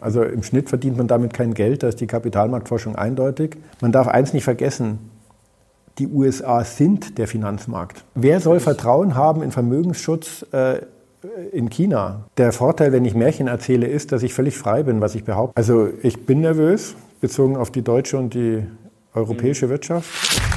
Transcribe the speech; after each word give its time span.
Also 0.00 0.22
im 0.22 0.42
Schnitt 0.42 0.68
verdient 0.68 0.96
man 0.96 1.08
damit 1.08 1.34
kein 1.34 1.54
Geld, 1.54 1.82
da 1.82 1.88
ist 1.88 2.00
die 2.00 2.06
Kapitalmarktforschung 2.06 2.96
eindeutig. 2.96 3.56
Man 3.80 3.92
darf 3.92 4.08
eins 4.08 4.32
nicht 4.32 4.44
vergessen, 4.44 4.98
die 5.98 6.06
USA 6.06 6.64
sind 6.64 7.18
der 7.18 7.26
Finanzmarkt. 7.26 8.04
Wer 8.14 8.40
soll 8.40 8.60
Vertrauen 8.60 9.14
haben 9.14 9.42
in 9.42 9.50
Vermögensschutz 9.50 10.46
äh, 10.52 10.80
in 11.52 11.70
China? 11.70 12.24
Der 12.36 12.52
Vorteil, 12.52 12.92
wenn 12.92 13.04
ich 13.04 13.14
Märchen 13.14 13.48
erzähle, 13.48 13.86
ist, 13.86 14.12
dass 14.12 14.22
ich 14.22 14.32
völlig 14.32 14.56
frei 14.56 14.84
bin, 14.84 15.00
was 15.00 15.14
ich 15.14 15.24
behaupte. 15.24 15.56
Also 15.56 15.88
ich 16.02 16.24
bin 16.24 16.40
nervös, 16.40 16.94
bezogen 17.20 17.56
auf 17.56 17.70
die 17.70 17.82
deutsche 17.82 18.16
und 18.16 18.34
die 18.34 18.64
europäische 19.12 19.66
mhm. 19.66 19.70
Wirtschaft. 19.70 20.47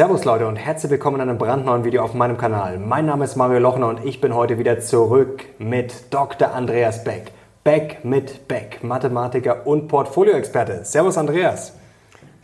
Servus 0.00 0.24
Leute 0.24 0.46
und 0.46 0.56
herzlich 0.56 0.90
willkommen 0.90 1.16
in 1.16 1.28
einem 1.28 1.36
brandneuen 1.36 1.84
Video 1.84 2.02
auf 2.02 2.14
meinem 2.14 2.38
Kanal. 2.38 2.78
Mein 2.78 3.04
Name 3.04 3.26
ist 3.26 3.36
Mario 3.36 3.58
Lochner 3.58 3.88
und 3.88 4.02
ich 4.06 4.18
bin 4.18 4.34
heute 4.34 4.56
wieder 4.56 4.80
zurück 4.80 5.44
mit 5.58 6.04
Dr. 6.08 6.54
Andreas 6.54 7.04
Beck. 7.04 7.32
Beck 7.64 8.02
mit 8.02 8.48
Beck, 8.48 8.82
Mathematiker 8.82 9.66
und 9.66 9.88
Portfolioexperte. 9.88 10.86
Servus 10.86 11.18
Andreas. 11.18 11.74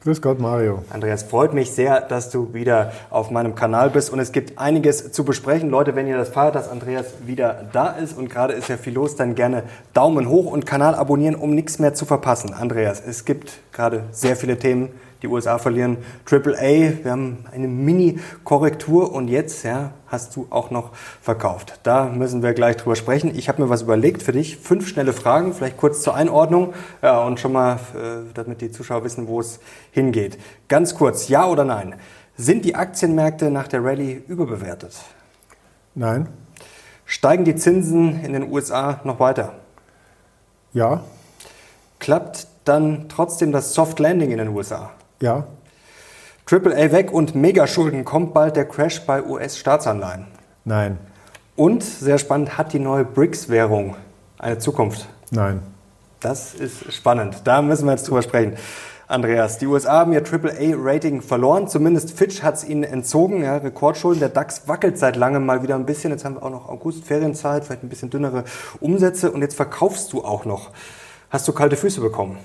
Grüß 0.02 0.20
Gott, 0.20 0.38
Mario. 0.38 0.84
Andreas, 0.90 1.22
freut 1.22 1.54
mich 1.54 1.70
sehr, 1.70 2.02
dass 2.02 2.28
du 2.28 2.52
wieder 2.52 2.92
auf 3.08 3.30
meinem 3.30 3.54
Kanal 3.54 3.88
bist 3.88 4.12
und 4.12 4.20
es 4.20 4.32
gibt 4.32 4.58
einiges 4.58 5.10
zu 5.12 5.24
besprechen. 5.24 5.70
Leute, 5.70 5.96
wenn 5.96 6.06
ihr 6.06 6.18
das 6.18 6.28
feiert, 6.28 6.56
dass 6.56 6.68
Andreas 6.68 7.06
wieder 7.24 7.64
da 7.72 7.88
ist 7.88 8.18
und 8.18 8.28
gerade 8.28 8.52
ist 8.52 8.68
ja 8.68 8.76
viel 8.76 8.92
los, 8.92 9.16
dann 9.16 9.34
gerne 9.34 9.62
Daumen 9.94 10.28
hoch 10.28 10.52
und 10.52 10.66
Kanal 10.66 10.94
abonnieren, 10.94 11.34
um 11.34 11.54
nichts 11.54 11.78
mehr 11.78 11.94
zu 11.94 12.04
verpassen. 12.04 12.52
Andreas, 12.52 13.00
es 13.00 13.24
gibt 13.24 13.60
gerade 13.72 14.02
sehr 14.10 14.36
viele 14.36 14.58
Themen, 14.58 14.90
die 15.22 15.28
USA 15.28 15.58
verlieren 15.58 15.98
AAA. 16.30 17.04
Wir 17.04 17.10
haben 17.10 17.44
eine 17.52 17.68
Mini-Korrektur 17.68 19.12
und 19.12 19.28
jetzt 19.28 19.64
ja, 19.64 19.92
hast 20.08 20.36
du 20.36 20.46
auch 20.50 20.70
noch 20.70 20.90
verkauft. 21.20 21.80
Da 21.82 22.04
müssen 22.04 22.42
wir 22.42 22.52
gleich 22.52 22.76
drüber 22.76 22.96
sprechen. 22.96 23.32
Ich 23.34 23.48
habe 23.48 23.62
mir 23.62 23.70
was 23.70 23.82
überlegt 23.82 24.22
für 24.22 24.32
dich. 24.32 24.58
Fünf 24.58 24.88
schnelle 24.88 25.12
Fragen, 25.12 25.54
vielleicht 25.54 25.76
kurz 25.76 26.02
zur 26.02 26.14
Einordnung 26.14 26.74
ja, 27.02 27.22
und 27.24 27.40
schon 27.40 27.52
mal, 27.52 27.74
äh, 27.94 28.32
damit 28.34 28.60
die 28.60 28.70
Zuschauer 28.70 29.04
wissen, 29.04 29.26
wo 29.26 29.40
es 29.40 29.60
hingeht. 29.90 30.38
Ganz 30.68 30.94
kurz, 30.94 31.28
ja 31.28 31.46
oder 31.46 31.64
nein? 31.64 31.94
Sind 32.36 32.64
die 32.64 32.74
Aktienmärkte 32.74 33.50
nach 33.50 33.68
der 33.68 33.82
Rallye 33.82 34.22
überbewertet? 34.28 34.94
Nein. 35.94 36.28
Steigen 37.06 37.44
die 37.44 37.56
Zinsen 37.56 38.22
in 38.22 38.32
den 38.34 38.52
USA 38.52 39.00
noch 39.04 39.20
weiter? 39.20 39.54
Ja. 40.74 41.02
Klappt 41.98 42.48
dann 42.64 43.08
trotzdem 43.08 43.52
das 43.52 43.72
Soft 43.72 43.98
Landing 43.98 44.32
in 44.32 44.38
den 44.38 44.48
USA? 44.48 44.90
Ja. 45.20 45.46
AAA 46.48 46.92
weg 46.92 47.12
und 47.12 47.34
Megaschulden. 47.34 48.04
Kommt 48.04 48.34
bald 48.34 48.56
der 48.56 48.66
Crash 48.66 49.00
bei 49.04 49.22
US-Staatsanleihen? 49.24 50.26
Nein. 50.64 50.98
Und, 51.56 51.82
sehr 51.82 52.18
spannend, 52.18 52.58
hat 52.58 52.72
die 52.72 52.78
neue 52.78 53.04
BRICS-Währung 53.04 53.96
eine 54.38 54.58
Zukunft? 54.58 55.08
Nein. 55.30 55.62
Das 56.20 56.54
ist 56.54 56.92
spannend. 56.92 57.42
Da 57.44 57.62
müssen 57.62 57.86
wir 57.86 57.92
jetzt 57.92 58.08
drüber 58.08 58.22
sprechen. 58.22 58.56
Andreas, 59.08 59.58
die 59.58 59.66
USA 59.66 60.00
haben 60.00 60.12
ihr 60.12 60.22
AAA-Rating 60.24 61.22
verloren. 61.22 61.68
Zumindest 61.68 62.10
Fitch 62.10 62.42
hat 62.42 62.56
es 62.56 62.64
ihnen 62.64 62.82
entzogen. 62.82 63.42
Ja, 63.42 63.56
Rekordschulden. 63.56 64.20
Der 64.20 64.28
DAX 64.28 64.66
wackelt 64.66 64.98
seit 64.98 65.16
langem 65.16 65.46
mal 65.46 65.62
wieder 65.62 65.76
ein 65.76 65.86
bisschen. 65.86 66.10
Jetzt 66.10 66.24
haben 66.24 66.34
wir 66.34 66.42
auch 66.42 66.50
noch 66.50 66.68
August, 66.68 67.04
Ferienzeit, 67.04 67.64
vielleicht 67.64 67.84
ein 67.84 67.88
bisschen 67.88 68.10
dünnere 68.10 68.44
Umsätze. 68.80 69.30
Und 69.30 69.42
jetzt 69.42 69.54
verkaufst 69.54 70.12
du 70.12 70.24
auch 70.24 70.44
noch. 70.44 70.70
Hast 71.30 71.46
du 71.46 71.52
kalte 71.52 71.76
Füße 71.76 72.00
bekommen? 72.00 72.38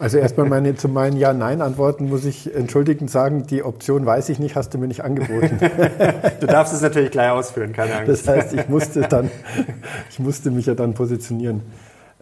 Also 0.00 0.16
erstmal 0.16 0.48
meine, 0.48 0.74
zu 0.76 0.88
meinen 0.88 1.18
Ja-Nein-Antworten 1.18 2.08
muss 2.08 2.24
ich 2.24 2.54
entschuldigend 2.54 3.10
sagen, 3.10 3.46
die 3.46 3.62
Option 3.62 4.06
weiß 4.06 4.30
ich 4.30 4.38
nicht, 4.38 4.56
hast 4.56 4.72
du 4.72 4.78
mir 4.78 4.88
nicht 4.88 5.04
angeboten. 5.04 5.58
du 6.40 6.46
darfst 6.46 6.72
es 6.72 6.80
natürlich 6.80 7.10
gleich 7.10 7.30
ausführen, 7.30 7.74
keine 7.74 7.96
Angst. 7.96 8.08
Das 8.08 8.26
heißt, 8.26 8.54
ich 8.54 8.66
musste, 8.70 9.02
dann, 9.02 9.30
ich 10.08 10.18
musste 10.18 10.50
mich 10.50 10.64
ja 10.64 10.74
dann 10.74 10.94
positionieren. 10.94 11.60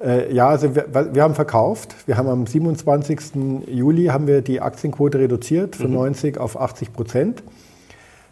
Äh, 0.04 0.34
ja, 0.34 0.48
also 0.48 0.74
wir, 0.74 0.86
wir, 1.14 1.22
haben 1.22 1.36
verkauft. 1.36 1.94
Wir 2.06 2.16
haben 2.16 2.28
am 2.28 2.48
27. 2.48 3.20
Juli 3.68 4.06
haben 4.06 4.26
wir 4.26 4.42
die 4.42 4.60
Aktienquote 4.60 5.20
reduziert 5.20 5.76
von 5.76 5.90
mhm. 5.90 5.98
90 5.98 6.38
auf 6.38 6.60
80 6.60 6.92
Prozent. 6.92 7.44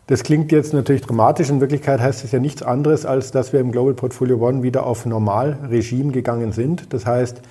Das 0.09 0.25
klingt 0.25 0.51
jetzt 0.51 0.73
natürlich 0.73 1.03
dramatisch. 1.03 1.51
In 1.51 1.61
Wirklichkeit 1.61 2.01
heißt 2.01 2.25
es 2.25 2.33
ja 2.33 2.41
nichts 2.41 2.65
anderes, 2.65 3.07
als 3.07 3.31
dass 3.31 3.53
wir 3.53 3.61
im 3.61 3.71
Global 3.71 3.95
Portfolio 3.95 4.39
One 4.39 4.65
wieder 4.65 4.85
auf 4.87 5.07
Normalregime 5.07 6.11
gegangen 6.11 6.51
sind. 6.51 6.93
Das 6.93 7.07
heißt, 7.07 7.43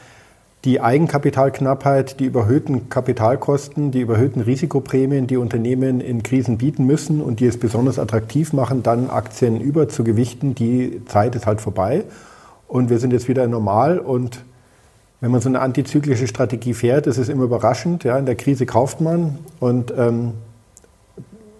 die 0.65 0.81
Eigenkapitalknappheit, 0.81 2.19
die 2.19 2.25
überhöhten 2.25 2.89
Kapitalkosten, 2.89 3.91
die 3.91 4.01
überhöhten 4.01 4.41
Risikoprämien, 4.41 5.27
die 5.27 5.37
Unternehmen 5.37 6.01
in 6.01 6.23
Krisen 6.23 6.57
bieten 6.57 6.85
müssen 6.85 7.21
und 7.21 7.39
die 7.39 7.45
es 7.45 7.59
besonders 7.59 7.99
attraktiv 7.99 8.51
machen, 8.51 8.81
dann 8.81 9.11
Aktien 9.11 9.61
überzugewichten, 9.61 10.55
die 10.55 11.05
Zeit 11.05 11.35
ist 11.35 11.45
halt 11.45 11.61
vorbei. 11.61 12.03
Und 12.67 12.89
wir 12.89 12.97
sind 12.97 13.13
jetzt 13.13 13.27
wieder 13.27 13.47
normal 13.47 13.99
und 13.99 14.43
wenn 15.21 15.31
man 15.31 15.39
so 15.39 15.49
eine 15.49 15.61
antizyklische 15.61 16.27
Strategie 16.27 16.73
fährt, 16.73 17.05
ist 17.05 17.17
es 17.17 17.29
immer 17.29 17.43
überraschend. 17.43 18.03
Ja, 18.03 18.17
in 18.17 18.25
der 18.25 18.35
Krise 18.35 18.65
kauft 18.65 19.01
man 19.01 19.37
und, 19.59 19.93
ähm, 19.95 20.33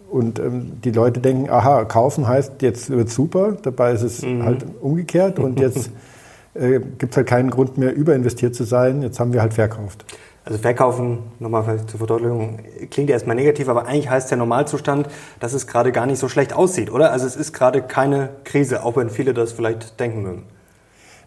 und 0.09 0.39
ähm, 0.39 0.73
die 0.83 0.91
Leute 0.91 1.19
denken, 1.19 1.49
aha, 1.49 1.85
kaufen 1.85 2.27
heißt, 2.27 2.61
jetzt 2.63 2.89
wird 2.89 3.09
super. 3.09 3.55
Dabei 3.61 3.93
ist 3.93 4.01
es 4.01 4.23
mhm. 4.23 4.43
halt 4.43 4.66
umgekehrt 4.81 5.37
und 5.37 5.59
jetzt 5.59 5.91
äh, 6.55 6.79
gibt 6.79 7.13
es 7.13 7.17
halt 7.17 7.27
keinen 7.27 7.51
Grund 7.51 7.77
mehr, 7.77 7.93
überinvestiert 7.93 8.55
zu 8.55 8.63
sein. 8.63 9.01
Jetzt 9.01 9.19
haben 9.19 9.33
wir 9.33 9.41
halt 9.41 9.53
verkauft. 9.53 10.05
Also 10.43 10.59
verkaufen, 10.59 11.19
nochmal 11.39 11.85
zur 11.88 11.97
Verdeutlichung, 11.97 12.59
klingt 12.91 13.09
erstmal 13.09 13.35
negativ, 13.35 13.67
aber 13.67 13.88
eigentlich 13.88 14.09
heißt 14.09 14.29
der 14.29 14.38
Normalzustand, 14.38 15.07
dass 15.39 15.53
es 15.53 15.66
gerade 15.66 15.91
gar 15.91 16.05
nicht 16.05 16.19
so 16.19 16.29
schlecht 16.29 16.53
aussieht, 16.53 16.91
oder? 16.91 17.11
Also 17.11 17.25
es 17.25 17.35
ist 17.35 17.51
gerade 17.51 17.81
keine 17.81 18.29
Krise, 18.43 18.83
auch 18.83 18.95
wenn 18.95 19.09
viele 19.09 19.33
das 19.33 19.53
vielleicht 19.53 19.99
denken 19.99 20.21
mögen. 20.21 20.43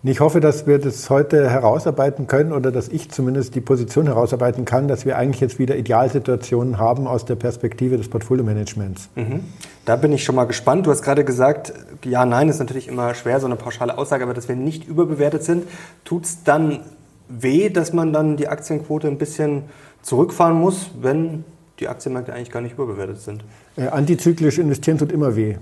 Ich 0.04 0.20
hoffe, 0.20 0.38
dass 0.38 0.68
wir 0.68 0.78
das 0.78 1.10
heute 1.10 1.50
herausarbeiten 1.50 2.28
können 2.28 2.52
oder 2.52 2.70
dass 2.70 2.88
ich 2.88 3.10
zumindest 3.10 3.56
die 3.56 3.60
Position 3.60 4.06
herausarbeiten 4.06 4.64
kann, 4.64 4.86
dass 4.86 5.04
wir 5.04 5.18
eigentlich 5.18 5.40
jetzt 5.40 5.58
wieder 5.58 5.76
Idealsituationen 5.76 6.78
haben 6.78 7.08
aus 7.08 7.24
der 7.24 7.34
Perspektive 7.34 7.96
des 7.96 8.08
Portfolio-Managements. 8.08 9.08
Mhm. 9.16 9.40
Da 9.84 9.96
bin 9.96 10.12
ich 10.12 10.22
schon 10.22 10.36
mal 10.36 10.44
gespannt. 10.44 10.86
Du 10.86 10.92
hast 10.92 11.02
gerade 11.02 11.24
gesagt, 11.24 11.72
ja, 12.04 12.24
nein 12.24 12.48
ist 12.48 12.60
natürlich 12.60 12.86
immer 12.86 13.12
schwer, 13.14 13.40
so 13.40 13.46
eine 13.46 13.56
pauschale 13.56 13.98
Aussage, 13.98 14.22
aber 14.22 14.34
dass 14.34 14.48
wir 14.48 14.54
nicht 14.54 14.86
überbewertet 14.86 15.42
sind. 15.42 15.64
Tut 16.04 16.26
es 16.26 16.44
dann 16.44 16.80
weh, 17.28 17.68
dass 17.68 17.92
man 17.92 18.12
dann 18.12 18.36
die 18.36 18.46
Aktienquote 18.46 19.08
ein 19.08 19.18
bisschen 19.18 19.64
zurückfahren 20.02 20.56
muss, 20.56 20.92
wenn 21.00 21.44
die 21.80 21.88
Aktienmärkte 21.88 22.32
eigentlich 22.32 22.52
gar 22.52 22.60
nicht 22.60 22.74
überbewertet 22.74 23.20
sind? 23.20 23.42
Äh, 23.76 23.88
antizyklisch 23.88 24.58
investieren 24.58 24.98
tut 24.98 25.10
immer 25.10 25.34
weh. 25.34 25.56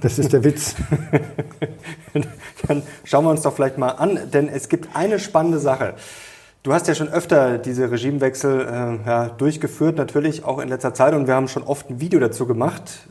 Das 0.00 0.18
ist 0.18 0.32
der 0.32 0.44
Witz. 0.44 0.74
Dann 2.66 2.82
schauen 3.04 3.24
wir 3.24 3.30
uns 3.30 3.42
doch 3.42 3.54
vielleicht 3.54 3.78
mal 3.78 3.90
an, 3.90 4.18
denn 4.32 4.48
es 4.48 4.68
gibt 4.68 4.94
eine 4.94 5.18
spannende 5.18 5.58
Sache. 5.58 5.94
Du 6.62 6.74
hast 6.74 6.86
ja 6.88 6.94
schon 6.94 7.08
öfter 7.08 7.56
diese 7.56 7.90
Regimewechsel 7.90 8.60
äh, 8.60 9.08
ja, 9.08 9.28
durchgeführt, 9.30 9.96
natürlich 9.96 10.44
auch 10.44 10.58
in 10.58 10.68
letzter 10.68 10.92
Zeit, 10.92 11.14
und 11.14 11.26
wir 11.26 11.34
haben 11.34 11.48
schon 11.48 11.62
oft 11.62 11.88
ein 11.88 12.00
Video 12.02 12.20
dazu 12.20 12.46
gemacht. 12.46 13.08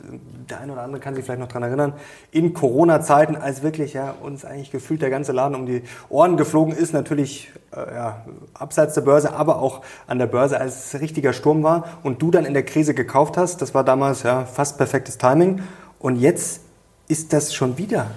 Der 0.48 0.60
eine 0.60 0.72
oder 0.72 0.82
andere 0.82 1.00
kann 1.00 1.16
sich 1.16 1.24
vielleicht 1.24 1.40
noch 1.40 1.48
daran 1.48 1.64
erinnern. 1.64 1.94
In 2.30 2.54
Corona-Zeiten, 2.54 3.34
als 3.34 3.64
wirklich 3.64 3.92
ja, 3.92 4.14
uns 4.22 4.44
eigentlich 4.44 4.70
gefühlt 4.70 5.02
der 5.02 5.10
ganze 5.10 5.32
Laden 5.32 5.56
um 5.56 5.66
die 5.66 5.82
Ohren 6.08 6.36
geflogen 6.36 6.72
ist, 6.72 6.92
natürlich 6.92 7.50
äh, 7.74 7.92
ja, 7.92 8.24
abseits 8.54 8.94
der 8.94 9.00
Börse, 9.00 9.34
aber 9.34 9.60
auch 9.60 9.80
an 10.06 10.20
der 10.20 10.26
Börse, 10.26 10.60
als 10.60 10.94
es 10.94 11.00
richtiger 11.00 11.32
Sturm 11.32 11.64
war 11.64 11.98
und 12.04 12.22
du 12.22 12.30
dann 12.30 12.44
in 12.44 12.54
der 12.54 12.64
Krise 12.64 12.94
gekauft 12.94 13.36
hast. 13.36 13.60
Das 13.62 13.74
war 13.74 13.82
damals 13.82 14.22
ja 14.22 14.44
fast 14.44 14.76
perfektes 14.76 15.18
Timing. 15.18 15.60
Und 16.00 16.16
jetzt 16.16 16.62
ist 17.08 17.32
das 17.32 17.54
schon 17.54 17.78
wieder 17.78 18.10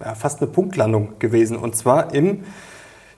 ja, 0.00 0.14
fast 0.14 0.40
eine 0.40 0.50
Punktlandung 0.50 1.18
gewesen. 1.18 1.56
Und 1.56 1.76
zwar 1.76 2.14
im 2.14 2.44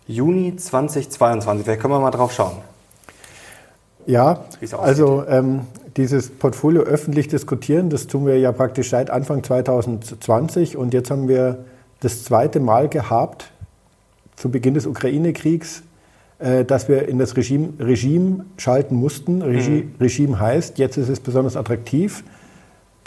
Juni 0.06 0.56
2022. 0.56 1.64
Vielleicht 1.64 1.80
können 1.80 1.94
wir 1.94 2.00
mal 2.00 2.10
drauf 2.10 2.32
schauen. 2.32 2.58
Ja, 4.06 4.44
also 4.72 5.24
ähm, 5.28 5.60
dieses 5.96 6.30
Portfolio 6.30 6.82
öffentlich 6.82 7.28
diskutieren, 7.28 7.90
das 7.90 8.06
tun 8.06 8.26
wir 8.26 8.38
ja 8.38 8.50
praktisch 8.50 8.90
seit 8.90 9.10
Anfang 9.10 9.44
2020 9.44 10.76
und 10.76 10.94
jetzt 10.94 11.10
haben 11.10 11.28
wir 11.28 11.64
das 12.00 12.24
zweite 12.24 12.60
Mal 12.60 12.88
gehabt, 12.88 13.52
zu 14.36 14.50
Beginn 14.50 14.74
des 14.74 14.86
Ukraine-Kriegs, 14.86 15.82
äh, 16.38 16.64
dass 16.64 16.88
wir 16.88 17.08
in 17.08 17.18
das 17.18 17.36
Regime, 17.36 17.74
Regime 17.78 18.46
schalten 18.56 18.96
mussten. 18.96 19.42
Regi 19.42 19.84
mhm. 19.84 19.94
Regime 20.00 20.40
heißt, 20.40 20.78
jetzt 20.78 20.96
ist 20.96 21.10
es 21.10 21.20
besonders 21.20 21.56
attraktiv. 21.56 22.24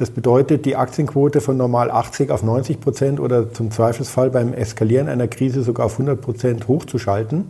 Das 0.03 0.11
bedeutet, 0.11 0.65
die 0.65 0.75
Aktienquote 0.75 1.39
von 1.39 1.55
normal 1.55 1.89
80 1.89 2.29
auf 2.29 2.43
90 2.43 2.81
Prozent 2.81 3.21
oder 3.21 3.53
zum 3.53 3.71
Zweifelsfall 3.71 4.31
beim 4.31 4.53
Eskalieren 4.53 5.07
einer 5.07 5.29
Krise 5.29 5.63
sogar 5.63 5.85
auf 5.85 5.93
100 5.93 6.19
Prozent 6.19 6.67
hochzuschalten. 6.67 7.45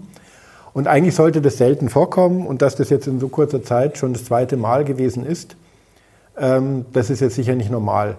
Und 0.72 0.88
eigentlich 0.88 1.16
sollte 1.16 1.42
das 1.42 1.58
selten 1.58 1.90
vorkommen 1.90 2.46
und 2.46 2.62
dass 2.62 2.76
das 2.76 2.92
jetzt 2.92 3.08
in 3.08 3.20
so 3.20 3.28
kurzer 3.28 3.64
Zeit 3.64 3.98
schon 3.98 4.14
das 4.14 4.26
zweite 4.26 4.56
Mal 4.56 4.86
gewesen 4.86 5.26
ist, 5.26 5.56
ähm, 6.38 6.86
das 6.94 7.10
ist 7.10 7.22
jetzt 7.22 7.34
sicher 7.34 7.56
nicht 7.56 7.72
normal. 7.72 8.18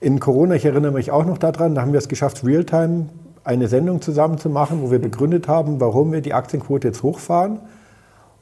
In 0.00 0.18
Corona, 0.18 0.56
ich 0.56 0.64
erinnere 0.64 0.90
mich 0.90 1.12
auch 1.12 1.24
noch 1.24 1.38
daran, 1.38 1.76
da 1.76 1.82
haben 1.82 1.92
wir 1.92 1.98
es 1.98 2.08
geschafft, 2.08 2.44
Realtime 2.44 3.10
eine 3.44 3.68
Sendung 3.68 4.02
zusammen 4.02 4.38
zu 4.38 4.50
machen, 4.50 4.82
wo 4.82 4.90
wir 4.90 4.98
begründet 4.98 5.46
haben, 5.46 5.78
warum 5.78 6.10
wir 6.10 6.20
die 6.20 6.34
Aktienquote 6.34 6.88
jetzt 6.88 7.04
hochfahren. 7.04 7.60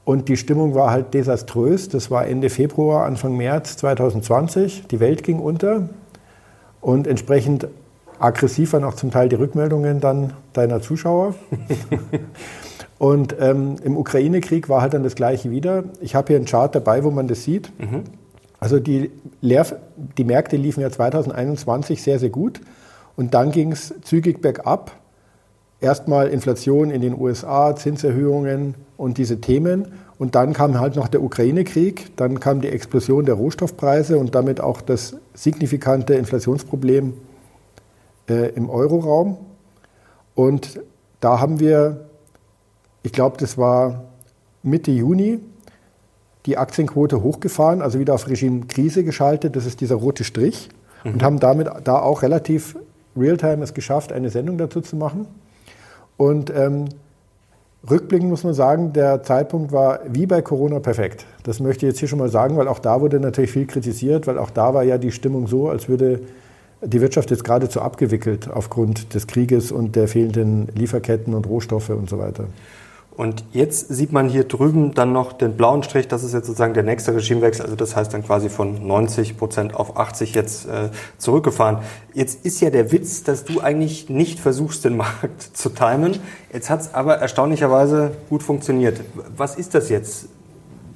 Und 0.06 0.28
die 0.28 0.36
Stimmung 0.36 0.76
war 0.76 0.92
halt 0.92 1.14
desaströs. 1.14 1.88
Das 1.88 2.12
war 2.12 2.28
Ende 2.28 2.48
Februar, 2.48 3.06
Anfang 3.06 3.36
März 3.36 3.76
2020. 3.78 4.86
Die 4.86 5.00
Welt 5.00 5.24
ging 5.24 5.40
unter. 5.40 5.88
Und 6.80 7.08
entsprechend 7.08 7.66
aggressiv 8.20 8.72
waren 8.72 8.84
auch 8.84 8.94
zum 8.94 9.10
Teil 9.10 9.28
die 9.28 9.34
Rückmeldungen 9.34 9.98
dann 9.98 10.32
deiner 10.52 10.80
Zuschauer. 10.80 11.34
und 12.98 13.34
ähm, 13.40 13.78
im 13.82 13.96
Ukraine-Krieg 13.96 14.68
war 14.68 14.80
halt 14.80 14.94
dann 14.94 15.02
das 15.02 15.16
Gleiche 15.16 15.50
wieder. 15.50 15.82
Ich 16.00 16.14
habe 16.14 16.28
hier 16.28 16.36
einen 16.36 16.46
Chart 16.46 16.72
dabei, 16.72 17.02
wo 17.02 17.10
man 17.10 17.26
das 17.26 17.42
sieht. 17.42 17.72
Mhm. 17.76 18.04
Also 18.60 18.78
die, 18.78 19.10
Leer, 19.40 19.66
die 20.16 20.24
Märkte 20.24 20.56
liefen 20.56 20.82
ja 20.82 20.90
2021 20.90 22.00
sehr, 22.00 22.20
sehr 22.20 22.30
gut. 22.30 22.60
Und 23.16 23.34
dann 23.34 23.50
ging 23.50 23.72
es 23.72 23.92
zügig 24.02 24.40
bergab. 24.40 24.92
Erstmal 25.86 26.26
Inflation 26.30 26.90
in 26.90 27.00
den 27.00 27.16
USA, 27.16 27.76
Zinserhöhungen 27.76 28.74
und 28.96 29.18
diese 29.18 29.40
Themen. 29.40 29.86
Und 30.18 30.34
dann 30.34 30.52
kam 30.52 30.80
halt 30.80 30.96
noch 30.96 31.06
der 31.06 31.22
Ukraine-Krieg, 31.22 32.16
dann 32.16 32.40
kam 32.40 32.60
die 32.60 32.66
Explosion 32.66 33.24
der 33.24 33.36
Rohstoffpreise 33.36 34.18
und 34.18 34.34
damit 34.34 34.60
auch 34.60 34.80
das 34.80 35.14
signifikante 35.34 36.14
Inflationsproblem 36.14 37.12
äh, 38.28 38.48
im 38.56 38.68
Euroraum. 38.68 39.36
Und 40.34 40.80
da 41.20 41.38
haben 41.38 41.60
wir, 41.60 42.08
ich 43.04 43.12
glaube, 43.12 43.36
das 43.38 43.56
war 43.56 44.06
Mitte 44.64 44.90
Juni, 44.90 45.38
die 46.46 46.58
Aktienquote 46.58 47.22
hochgefahren, 47.22 47.80
also 47.80 48.00
wieder 48.00 48.14
auf 48.14 48.28
Regime-Krise 48.28 49.04
geschaltet. 49.04 49.54
Das 49.54 49.66
ist 49.66 49.80
dieser 49.80 49.94
rote 49.94 50.24
Strich. 50.24 50.68
Mhm. 51.04 51.12
Und 51.12 51.22
haben 51.22 51.38
damit 51.38 51.68
da 51.84 52.00
auch 52.00 52.22
relativ 52.22 52.76
real-time 53.16 53.62
es 53.62 53.72
geschafft, 53.72 54.12
eine 54.12 54.30
Sendung 54.30 54.58
dazu 54.58 54.80
zu 54.80 54.96
machen. 54.96 55.28
Und 56.16 56.50
ähm, 56.50 56.86
rückblickend 57.88 58.30
muss 58.30 58.44
man 58.44 58.54
sagen, 58.54 58.92
der 58.92 59.22
Zeitpunkt 59.22 59.72
war 59.72 60.00
wie 60.08 60.26
bei 60.26 60.42
Corona 60.42 60.80
perfekt. 60.80 61.26
Das 61.42 61.60
möchte 61.60 61.86
ich 61.86 61.92
jetzt 61.92 61.98
hier 61.98 62.08
schon 62.08 62.18
mal 62.18 62.28
sagen, 62.28 62.56
weil 62.56 62.68
auch 62.68 62.78
da 62.78 63.00
wurde 63.00 63.20
natürlich 63.20 63.52
viel 63.52 63.66
kritisiert, 63.66 64.26
weil 64.26 64.38
auch 64.38 64.50
da 64.50 64.74
war 64.74 64.82
ja 64.82 64.98
die 64.98 65.12
Stimmung 65.12 65.46
so, 65.46 65.68
als 65.68 65.88
würde 65.88 66.20
die 66.82 67.00
Wirtschaft 67.00 67.30
jetzt 67.30 67.44
geradezu 67.44 67.80
abgewickelt 67.80 68.50
aufgrund 68.50 69.14
des 69.14 69.26
Krieges 69.26 69.72
und 69.72 69.96
der 69.96 70.08
fehlenden 70.08 70.68
Lieferketten 70.74 71.34
und 71.34 71.46
Rohstoffe 71.46 71.90
und 71.90 72.08
so 72.08 72.18
weiter. 72.18 72.44
Und 73.16 73.44
jetzt 73.52 73.88
sieht 73.88 74.12
man 74.12 74.28
hier 74.28 74.44
drüben 74.44 74.92
dann 74.92 75.12
noch 75.12 75.32
den 75.32 75.56
blauen 75.56 75.82
Strich, 75.82 76.06
das 76.06 76.22
ist 76.22 76.34
jetzt 76.34 76.46
sozusagen 76.46 76.74
der 76.74 76.82
nächste 76.82 77.14
Regimewechsel, 77.14 77.64
also 77.64 77.74
das 77.74 77.96
heißt 77.96 78.12
dann 78.12 78.22
quasi 78.22 78.50
von 78.50 78.86
90 78.86 79.38
Prozent 79.38 79.74
auf 79.74 79.96
80 79.96 80.34
jetzt 80.34 80.66
äh, 80.66 80.90
zurückgefahren. 81.16 81.78
Jetzt 82.12 82.44
ist 82.44 82.60
ja 82.60 82.68
der 82.68 82.92
Witz, 82.92 83.22
dass 83.22 83.44
du 83.44 83.60
eigentlich 83.60 84.10
nicht 84.10 84.38
versuchst, 84.38 84.84
den 84.84 84.96
Markt 84.98 85.40
zu 85.40 85.70
timen. 85.70 86.18
Jetzt 86.52 86.68
hat 86.68 86.82
es 86.82 86.92
aber 86.92 87.16
erstaunlicherweise 87.16 88.10
gut 88.28 88.42
funktioniert. 88.42 89.00
Was 89.34 89.56
ist 89.56 89.74
das 89.74 89.88
jetzt? 89.88 90.28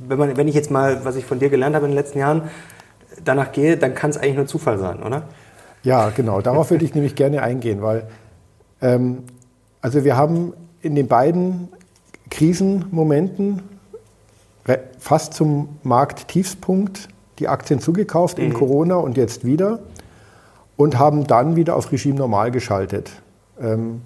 Wenn, 0.06 0.18
man, 0.18 0.36
wenn 0.36 0.46
ich 0.46 0.54
jetzt 0.54 0.70
mal, 0.70 1.02
was 1.06 1.16
ich 1.16 1.24
von 1.24 1.38
dir 1.38 1.48
gelernt 1.48 1.74
habe 1.74 1.86
in 1.86 1.92
den 1.92 1.98
letzten 1.98 2.18
Jahren, 2.18 2.50
danach 3.24 3.50
gehe, 3.52 3.78
dann 3.78 3.94
kann 3.94 4.10
es 4.10 4.18
eigentlich 4.18 4.36
nur 4.36 4.46
Zufall 4.46 4.78
sein, 4.78 5.02
oder? 5.02 5.22
Ja, 5.82 6.10
genau. 6.10 6.42
Darauf 6.42 6.70
würde 6.70 6.84
ich 6.84 6.94
nämlich 6.94 7.14
gerne 7.14 7.42
eingehen, 7.42 7.80
weil 7.80 8.08
ähm, 8.82 9.24
also 9.80 10.04
wir 10.04 10.18
haben 10.18 10.52
in 10.82 10.94
den 10.94 11.08
beiden 11.08 11.68
Krisenmomenten 12.30 13.62
fast 14.98 15.34
zum 15.34 15.68
Markttiefspunkt 15.82 17.08
die 17.38 17.48
Aktien 17.48 17.80
zugekauft 17.80 18.38
mhm. 18.38 18.44
in 18.44 18.54
Corona 18.54 18.96
und 18.96 19.16
jetzt 19.16 19.44
wieder 19.44 19.80
und 20.76 20.98
haben 20.98 21.26
dann 21.26 21.56
wieder 21.56 21.76
auf 21.76 21.90
Regime 21.90 22.16
normal 22.16 22.50
geschaltet. 22.50 23.10
Ähm, 23.60 24.02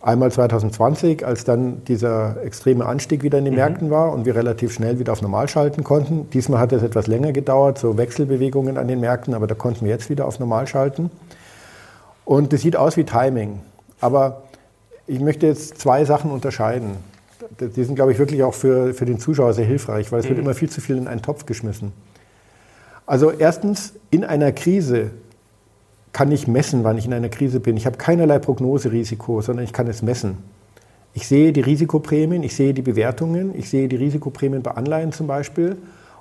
einmal 0.00 0.32
2020, 0.32 1.24
als 1.24 1.44
dann 1.44 1.84
dieser 1.84 2.42
extreme 2.42 2.86
Anstieg 2.86 3.22
wieder 3.22 3.38
in 3.38 3.44
den 3.44 3.54
mhm. 3.54 3.60
Märkten 3.60 3.90
war 3.90 4.12
und 4.12 4.24
wir 4.24 4.34
relativ 4.34 4.72
schnell 4.72 4.98
wieder 4.98 5.12
auf 5.12 5.22
normal 5.22 5.48
schalten 5.48 5.84
konnten. 5.84 6.30
Diesmal 6.30 6.60
hat 6.60 6.72
es 6.72 6.82
etwas 6.82 7.06
länger 7.06 7.32
gedauert, 7.32 7.78
so 7.78 7.96
Wechselbewegungen 7.96 8.78
an 8.78 8.88
den 8.88 9.00
Märkten, 9.00 9.34
aber 9.34 9.46
da 9.46 9.54
konnten 9.54 9.84
wir 9.84 9.92
jetzt 9.92 10.08
wieder 10.10 10.26
auf 10.26 10.38
normal 10.38 10.66
schalten. 10.66 11.10
Und 12.24 12.52
das 12.52 12.62
sieht 12.62 12.76
aus 12.76 12.96
wie 12.96 13.04
Timing. 13.04 13.60
Aber 14.00 14.42
ich 15.06 15.20
möchte 15.20 15.46
jetzt 15.46 15.78
zwei 15.78 16.04
Sachen 16.04 16.30
unterscheiden 16.30 16.96
die 17.60 17.84
sind, 17.84 17.94
glaube 17.94 18.12
ich, 18.12 18.18
wirklich 18.18 18.42
auch 18.42 18.54
für, 18.54 18.94
für 18.94 19.04
den 19.04 19.18
Zuschauer 19.18 19.52
sehr 19.52 19.64
hilfreich, 19.64 20.10
weil 20.12 20.20
es 20.20 20.26
mhm. 20.26 20.30
wird 20.30 20.38
immer 20.40 20.54
viel 20.54 20.70
zu 20.70 20.80
viel 20.80 20.96
in 20.96 21.08
einen 21.08 21.22
Topf 21.22 21.46
geschmissen. 21.46 21.92
Also 23.06 23.30
erstens, 23.30 23.94
in 24.10 24.24
einer 24.24 24.52
Krise 24.52 25.10
kann 26.12 26.32
ich 26.32 26.48
messen, 26.48 26.84
wann 26.84 26.98
ich 26.98 27.06
in 27.06 27.14
einer 27.14 27.28
Krise 27.28 27.60
bin. 27.60 27.76
Ich 27.76 27.86
habe 27.86 27.96
keinerlei 27.96 28.38
Prognoserisiko, 28.38 29.40
sondern 29.40 29.64
ich 29.64 29.72
kann 29.72 29.86
es 29.86 30.02
messen. 30.02 30.38
Ich 31.14 31.26
sehe 31.26 31.52
die 31.52 31.60
Risikoprämien, 31.60 32.42
ich 32.42 32.54
sehe 32.54 32.74
die 32.74 32.82
Bewertungen, 32.82 33.54
ich 33.58 33.70
sehe 33.70 33.88
die 33.88 33.96
Risikoprämien 33.96 34.62
bei 34.62 34.72
Anleihen 34.72 35.12
zum 35.12 35.26
Beispiel. 35.26 35.76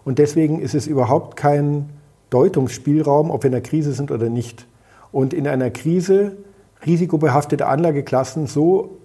Und 0.05 0.19
deswegen 0.19 0.59
ist 0.59 0.75
es 0.75 0.87
überhaupt 0.87 1.35
kein 1.35 1.89
Deutungsspielraum, 2.29 3.31
ob 3.31 3.43
wir 3.43 3.49
in 3.49 3.55
einer 3.55 3.61
Krise 3.61 3.93
sind 3.93 4.11
oder 4.11 4.29
nicht. 4.29 4.65
Und 5.11 5.33
in 5.33 5.47
einer 5.47 5.69
Krise 5.69 6.37
risikobehaftete 6.85 7.67
Anlageklassen 7.67 8.47
so 8.47 8.97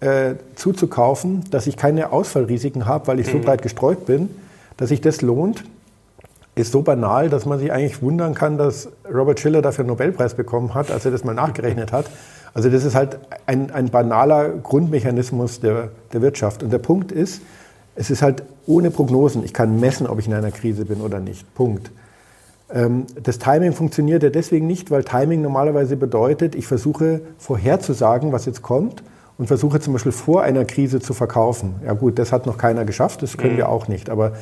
äh, 0.00 0.34
zuzukaufen, 0.54 1.44
dass 1.50 1.66
ich 1.66 1.76
keine 1.76 2.12
Ausfallrisiken 2.12 2.86
habe, 2.86 3.06
weil 3.08 3.20
ich 3.20 3.26
so 3.26 3.38
mhm. 3.38 3.42
breit 3.42 3.62
gestreut 3.62 4.06
bin, 4.06 4.30
dass 4.76 4.90
sich 4.90 5.00
das 5.00 5.22
lohnt, 5.22 5.64
ist 6.54 6.72
so 6.72 6.82
banal, 6.82 7.28
dass 7.28 7.46
man 7.46 7.58
sich 7.58 7.72
eigentlich 7.72 8.02
wundern 8.02 8.34
kann, 8.34 8.58
dass 8.58 8.88
Robert 9.12 9.40
Schiller 9.40 9.62
dafür 9.62 9.82
einen 9.82 9.90
Nobelpreis 9.90 10.34
bekommen 10.34 10.74
hat, 10.74 10.90
als 10.90 11.04
er 11.04 11.10
das 11.10 11.24
mal 11.24 11.34
nachgerechnet 11.34 11.92
hat. 11.92 12.06
Also 12.54 12.70
das 12.70 12.84
ist 12.84 12.94
halt 12.94 13.18
ein, 13.46 13.70
ein 13.70 13.90
banaler 13.90 14.50
Grundmechanismus 14.50 15.60
der, 15.60 15.90
der 16.12 16.22
Wirtschaft. 16.22 16.62
Und 16.62 16.72
der 16.72 16.78
Punkt 16.78 17.12
ist, 17.12 17.42
es 17.94 18.10
ist 18.10 18.22
halt 18.22 18.42
ohne 18.66 18.90
Prognosen. 18.90 19.44
Ich 19.44 19.52
kann 19.52 19.80
messen, 19.80 20.06
ob 20.06 20.18
ich 20.18 20.26
in 20.26 20.34
einer 20.34 20.50
Krise 20.50 20.84
bin 20.84 21.00
oder 21.00 21.20
nicht. 21.20 21.52
Punkt. 21.54 21.90
Ähm, 22.72 23.06
das 23.22 23.38
Timing 23.38 23.72
funktioniert 23.72 24.22
ja 24.22 24.30
deswegen 24.30 24.66
nicht, 24.66 24.90
weil 24.90 25.04
Timing 25.04 25.42
normalerweise 25.42 25.96
bedeutet, 25.96 26.54
ich 26.54 26.66
versuche 26.66 27.20
vorherzusagen, 27.38 28.32
was 28.32 28.46
jetzt 28.46 28.62
kommt 28.62 29.02
und 29.38 29.46
versuche 29.46 29.80
zum 29.80 29.92
Beispiel 29.92 30.12
vor 30.12 30.42
einer 30.42 30.64
Krise 30.64 31.00
zu 31.00 31.14
verkaufen. 31.14 31.76
Ja 31.84 31.94
gut, 31.94 32.18
das 32.18 32.32
hat 32.32 32.46
noch 32.46 32.58
keiner 32.58 32.84
geschafft, 32.84 33.22
das 33.22 33.36
können 33.36 33.54
mhm. 33.54 33.58
wir 33.58 33.68
auch 33.68 33.88
nicht. 33.88 34.10
Aber 34.10 34.32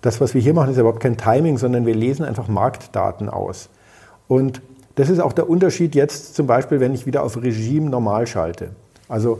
das, 0.00 0.20
was 0.20 0.34
wir 0.34 0.40
hier 0.40 0.54
machen, 0.54 0.72
ist 0.72 0.78
überhaupt 0.78 1.00
kein 1.00 1.16
Timing, 1.16 1.58
sondern 1.58 1.84
wir 1.86 1.94
lesen 1.94 2.24
einfach 2.24 2.48
Marktdaten 2.48 3.28
aus. 3.28 3.68
Und 4.26 4.62
das 4.94 5.10
ist 5.10 5.20
auch 5.20 5.32
der 5.32 5.48
Unterschied 5.48 5.94
jetzt 5.94 6.34
zum 6.34 6.46
Beispiel, 6.46 6.80
wenn 6.80 6.94
ich 6.94 7.06
wieder 7.06 7.22
auf 7.22 7.40
Regime 7.40 7.90
normal 7.90 8.26
schalte. 8.26 8.70
Also 9.08 9.38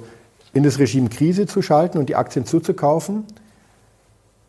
in 0.52 0.62
das 0.62 0.78
Regime 0.78 1.08
Krise 1.08 1.46
zu 1.46 1.62
schalten 1.62 1.98
und 1.98 2.08
die 2.08 2.16
Aktien 2.16 2.44
zuzukaufen, 2.44 3.24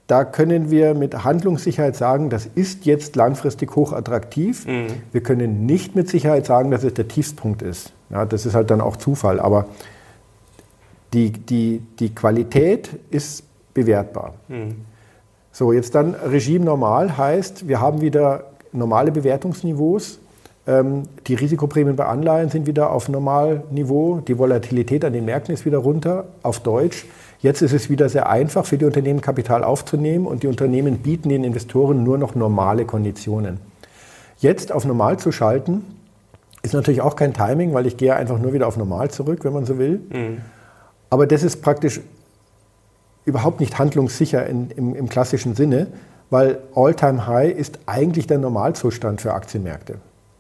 da 0.07 0.25
können 0.25 0.71
wir 0.71 0.95
mit 0.95 1.23
Handlungssicherheit 1.23 1.95
sagen, 1.95 2.29
das 2.29 2.47
ist 2.47 2.85
jetzt 2.85 3.15
langfristig 3.15 3.75
hochattraktiv. 3.75 4.65
Mhm. 4.65 4.87
Wir 5.11 5.21
können 5.21 5.67
nicht 5.67 5.95
mit 5.95 6.09
Sicherheit 6.09 6.47
sagen, 6.47 6.71
dass 6.71 6.83
es 6.83 6.95
der 6.95 7.07
Tiefstpunkt 7.07 7.61
ist. 7.61 7.93
Ja, 8.09 8.25
das 8.25 8.47
ist 8.47 8.55
halt 8.55 8.71
dann 8.71 8.81
auch 8.81 8.97
Zufall. 8.97 9.39
Aber 9.39 9.67
die, 11.13 11.31
die, 11.31 11.81
die 11.99 12.13
Qualität 12.13 12.89
ist 13.09 13.43
bewertbar. 13.73 14.33
Mhm. 14.47 14.75
So, 15.51 15.73
jetzt 15.73 15.95
dann 15.95 16.13
Regime 16.13 16.63
normal 16.63 17.17
heißt, 17.17 17.67
wir 17.67 17.81
haben 17.81 18.01
wieder 18.01 18.45
normale 18.71 19.11
Bewertungsniveaus. 19.11 20.19
Ähm, 20.67 21.03
die 21.27 21.33
Risikoprämien 21.33 21.95
bei 21.95 22.05
Anleihen 22.05 22.49
sind 22.49 22.67
wieder 22.67 22.91
auf 22.91 23.09
Normalniveau. 23.09 24.21
Die 24.27 24.37
Volatilität 24.37 25.03
an 25.03 25.13
den 25.13 25.25
Märkten 25.25 25.53
ist 25.53 25.65
wieder 25.65 25.79
runter, 25.79 26.25
auf 26.43 26.59
Deutsch. 26.59 27.05
Jetzt 27.39 27.61
ist 27.61 27.73
es 27.73 27.89
wieder 27.89 28.09
sehr 28.09 28.29
einfach 28.29 28.65
für 28.65 28.77
die 28.77 28.85
Unternehmen 28.85 29.21
Kapital 29.21 29.63
aufzunehmen 29.63 30.27
und 30.27 30.43
die 30.43 30.47
Unternehmen 30.47 30.99
bieten 30.99 31.29
den 31.29 31.43
Investoren 31.43 32.03
nur 32.03 32.17
noch 32.17 32.35
normale 32.35 32.85
Konditionen. 32.85 33.59
Jetzt 34.37 34.71
auf 34.71 34.85
normal 34.85 35.17
zu 35.17 35.31
schalten, 35.31 35.83
ist 36.61 36.73
natürlich 36.73 37.01
auch 37.01 37.15
kein 37.15 37.33
Timing, 37.33 37.73
weil 37.73 37.87
ich 37.87 37.97
gehe 37.97 38.15
einfach 38.15 38.39
nur 38.39 38.53
wieder 38.53 38.67
auf 38.67 38.77
normal 38.77 39.09
zurück, 39.09 39.43
wenn 39.43 39.53
man 39.53 39.65
so 39.65 39.77
will. 39.77 40.01
Mhm. 40.09 40.41
Aber 41.09 41.27
das 41.27 41.43
ist 41.43 41.61
praktisch 41.61 42.01
überhaupt 43.25 43.59
nicht 43.59 43.77
handlungssicher 43.79 44.45
in, 44.47 44.71
im, 44.71 44.95
im 44.95 45.09
klassischen 45.09 45.55
Sinne, 45.55 45.87
weil 46.29 46.59
All-Time-High 46.75 47.55
ist 47.55 47.79
eigentlich 47.85 48.27
der 48.27 48.37
Normalzustand 48.37 49.21
für 49.21 49.33
Aktienmärkte. 49.33 49.95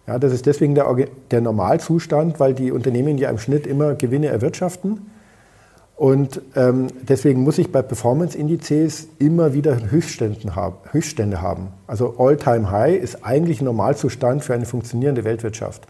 Ja, 0.07 0.17
das 0.17 0.33
ist 0.33 0.45
deswegen 0.45 0.75
der, 0.75 0.87
der 1.31 1.41
Normalzustand, 1.41 2.39
weil 2.39 2.53
die 2.53 2.71
Unternehmen 2.71 3.17
ja 3.17 3.29
im 3.29 3.37
Schnitt 3.37 3.67
immer 3.67 3.95
Gewinne 3.95 4.27
erwirtschaften. 4.27 5.11
Und 5.95 6.41
ähm, 6.55 6.87
deswegen 7.01 7.43
muss 7.43 7.57
ich 7.57 7.71
bei 7.71 7.81
Performance-Indizes 7.81 9.09
immer 9.19 9.53
wieder 9.53 9.75
haben, 9.75 10.75
Höchststände 10.91 11.41
haben. 11.41 11.67
Also 11.87 12.15
All-Time-High 12.17 12.99
ist 12.99 13.25
eigentlich 13.25 13.61
Normalzustand 13.61 14.43
für 14.43 14.53
eine 14.53 14.65
funktionierende 14.65 15.25
Weltwirtschaft. 15.25 15.83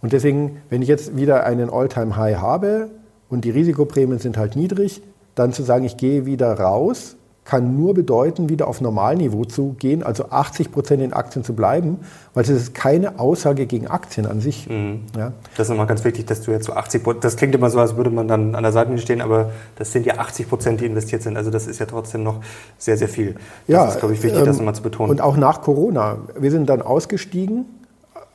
Und 0.00 0.12
deswegen, 0.12 0.62
wenn 0.70 0.82
ich 0.82 0.88
jetzt 0.88 1.16
wieder 1.16 1.44
einen 1.44 1.68
All-Time-High 1.70 2.38
habe, 2.38 2.90
und 3.32 3.46
die 3.46 3.50
Risikoprämien 3.50 4.18
sind 4.18 4.36
halt 4.36 4.56
niedrig, 4.56 5.02
dann 5.34 5.54
zu 5.54 5.62
sagen, 5.62 5.86
ich 5.86 5.96
gehe 5.96 6.26
wieder 6.26 6.52
raus, 6.52 7.16
kann 7.44 7.76
nur 7.76 7.94
bedeuten, 7.94 8.50
wieder 8.50 8.68
auf 8.68 8.82
Normalniveau 8.82 9.46
zu 9.46 9.74
gehen, 9.78 10.02
also 10.02 10.26
80 10.28 10.70
Prozent 10.70 11.02
in 11.02 11.14
Aktien 11.14 11.42
zu 11.42 11.54
bleiben, 11.54 12.00
weil 12.34 12.44
es 12.44 12.50
ist 12.50 12.74
keine 12.74 13.18
Aussage 13.18 13.64
gegen 13.66 13.88
Aktien 13.88 14.26
an 14.26 14.40
sich. 14.40 14.68
Mhm. 14.68 15.00
Ja. 15.16 15.32
Das 15.56 15.66
ist 15.66 15.70
nochmal 15.70 15.86
ganz 15.86 16.04
wichtig, 16.04 16.26
dass 16.26 16.42
du 16.42 16.50
jetzt 16.50 16.66
so 16.66 16.74
80 16.74 17.02
Prozent, 17.02 17.24
das 17.24 17.36
klingt 17.36 17.54
immer 17.54 17.70
so, 17.70 17.80
als 17.80 17.96
würde 17.96 18.10
man 18.10 18.28
dann 18.28 18.54
an 18.54 18.62
der 18.62 18.70
Seite 18.70 18.96
stehen, 18.98 19.22
aber 19.22 19.50
das 19.76 19.92
sind 19.92 20.04
ja 20.04 20.18
80 20.18 20.48
Prozent, 20.50 20.80
die 20.82 20.86
investiert 20.86 21.22
sind. 21.22 21.38
Also 21.38 21.50
das 21.50 21.66
ist 21.66 21.80
ja 21.80 21.86
trotzdem 21.86 22.22
noch 22.22 22.40
sehr, 22.76 22.98
sehr 22.98 23.08
viel. 23.08 23.32
Das 23.32 23.42
ja, 23.66 23.88
ist, 23.88 23.98
glaube 23.98 24.14
ich, 24.14 24.22
wichtig, 24.22 24.40
ähm, 24.40 24.46
das 24.46 24.58
nochmal 24.58 24.74
zu 24.74 24.82
betonen. 24.82 25.10
Und 25.10 25.22
auch 25.22 25.38
nach 25.38 25.62
Corona. 25.62 26.18
Wir 26.38 26.50
sind 26.50 26.68
dann 26.68 26.82
ausgestiegen 26.82 27.64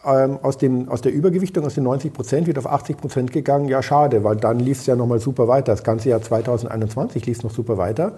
ähm, 0.07 0.39
aus, 0.41 0.57
dem, 0.57 0.89
aus 0.89 1.01
der 1.01 1.13
Übergewichtung, 1.13 1.65
aus 1.65 1.75
den 1.75 1.83
90 1.83 2.13
Prozent, 2.13 2.47
wieder 2.47 2.59
auf 2.59 2.67
80 2.67 2.97
Prozent 2.97 3.33
gegangen. 3.33 3.67
Ja, 3.67 3.81
schade, 3.83 4.23
weil 4.23 4.35
dann 4.35 4.59
lief 4.59 4.79
es 4.79 4.85
ja 4.85 4.95
nochmal 4.95 5.19
super 5.19 5.47
weiter. 5.47 5.73
Das 5.73 5.83
ganze 5.83 6.09
Jahr 6.09 6.21
2021 6.21 7.25
lief 7.25 7.37
es 7.37 7.43
noch 7.43 7.51
super 7.51 7.77
weiter. 7.77 8.17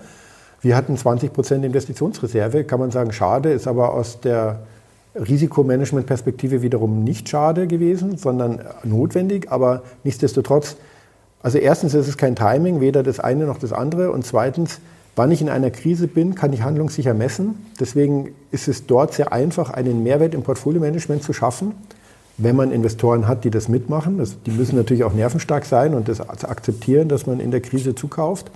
Wir 0.61 0.75
hatten 0.75 0.97
20 0.97 1.31
Prozent 1.33 1.63
Investitionsreserve, 1.63 2.65
kann 2.65 2.79
man 2.79 2.91
sagen, 2.91 3.13
schade, 3.13 3.51
ist 3.51 3.67
aber 3.67 3.93
aus 3.93 4.19
der 4.19 4.59
Risikomanagement-Perspektive 5.15 6.61
wiederum 6.61 7.03
nicht 7.03 7.29
schade 7.29 7.67
gewesen, 7.67 8.17
sondern 8.17 8.61
notwendig, 8.83 9.51
aber 9.51 9.83
nichtsdestotrotz, 10.03 10.75
also 11.41 11.57
erstens 11.57 11.93
ist 11.93 12.07
es 12.07 12.17
kein 12.17 12.35
Timing, 12.35 12.81
weder 12.81 13.03
das 13.03 13.19
eine 13.19 13.45
noch 13.45 13.57
das 13.57 13.73
andere 13.73 14.11
und 14.11 14.25
zweitens, 14.25 14.81
wann 15.19 15.31
ich 15.31 15.41
in 15.41 15.49
einer 15.49 15.69
Krise 15.69 16.07
bin, 16.07 16.33
kann 16.33 16.53
ich 16.53 16.63
handlungssicher 16.63 17.13
messen. 17.13 17.57
Deswegen 17.77 18.29
ist 18.51 18.69
es 18.69 18.85
dort 18.85 19.13
sehr 19.13 19.33
einfach, 19.33 19.69
einen 19.69 20.01
Mehrwert 20.01 20.33
im 20.33 20.43
Portfolio-Management 20.43 21.23
zu 21.23 21.33
schaffen, 21.33 21.73
wenn 22.37 22.55
man 22.55 22.71
Investoren 22.71 23.27
hat, 23.27 23.43
die 23.43 23.49
das 23.49 23.67
mitmachen. 23.67 24.17
Das, 24.17 24.41
die 24.43 24.51
müssen 24.51 24.77
natürlich 24.77 25.03
auch 25.03 25.13
nervenstark 25.13 25.65
sein 25.65 25.93
und 25.93 26.07
das 26.07 26.21
akzeptieren, 26.21 27.09
dass 27.09 27.27
man 27.27 27.41
in 27.41 27.51
der 27.51 27.59
Krise 27.59 27.95
zukauft. 27.95 28.49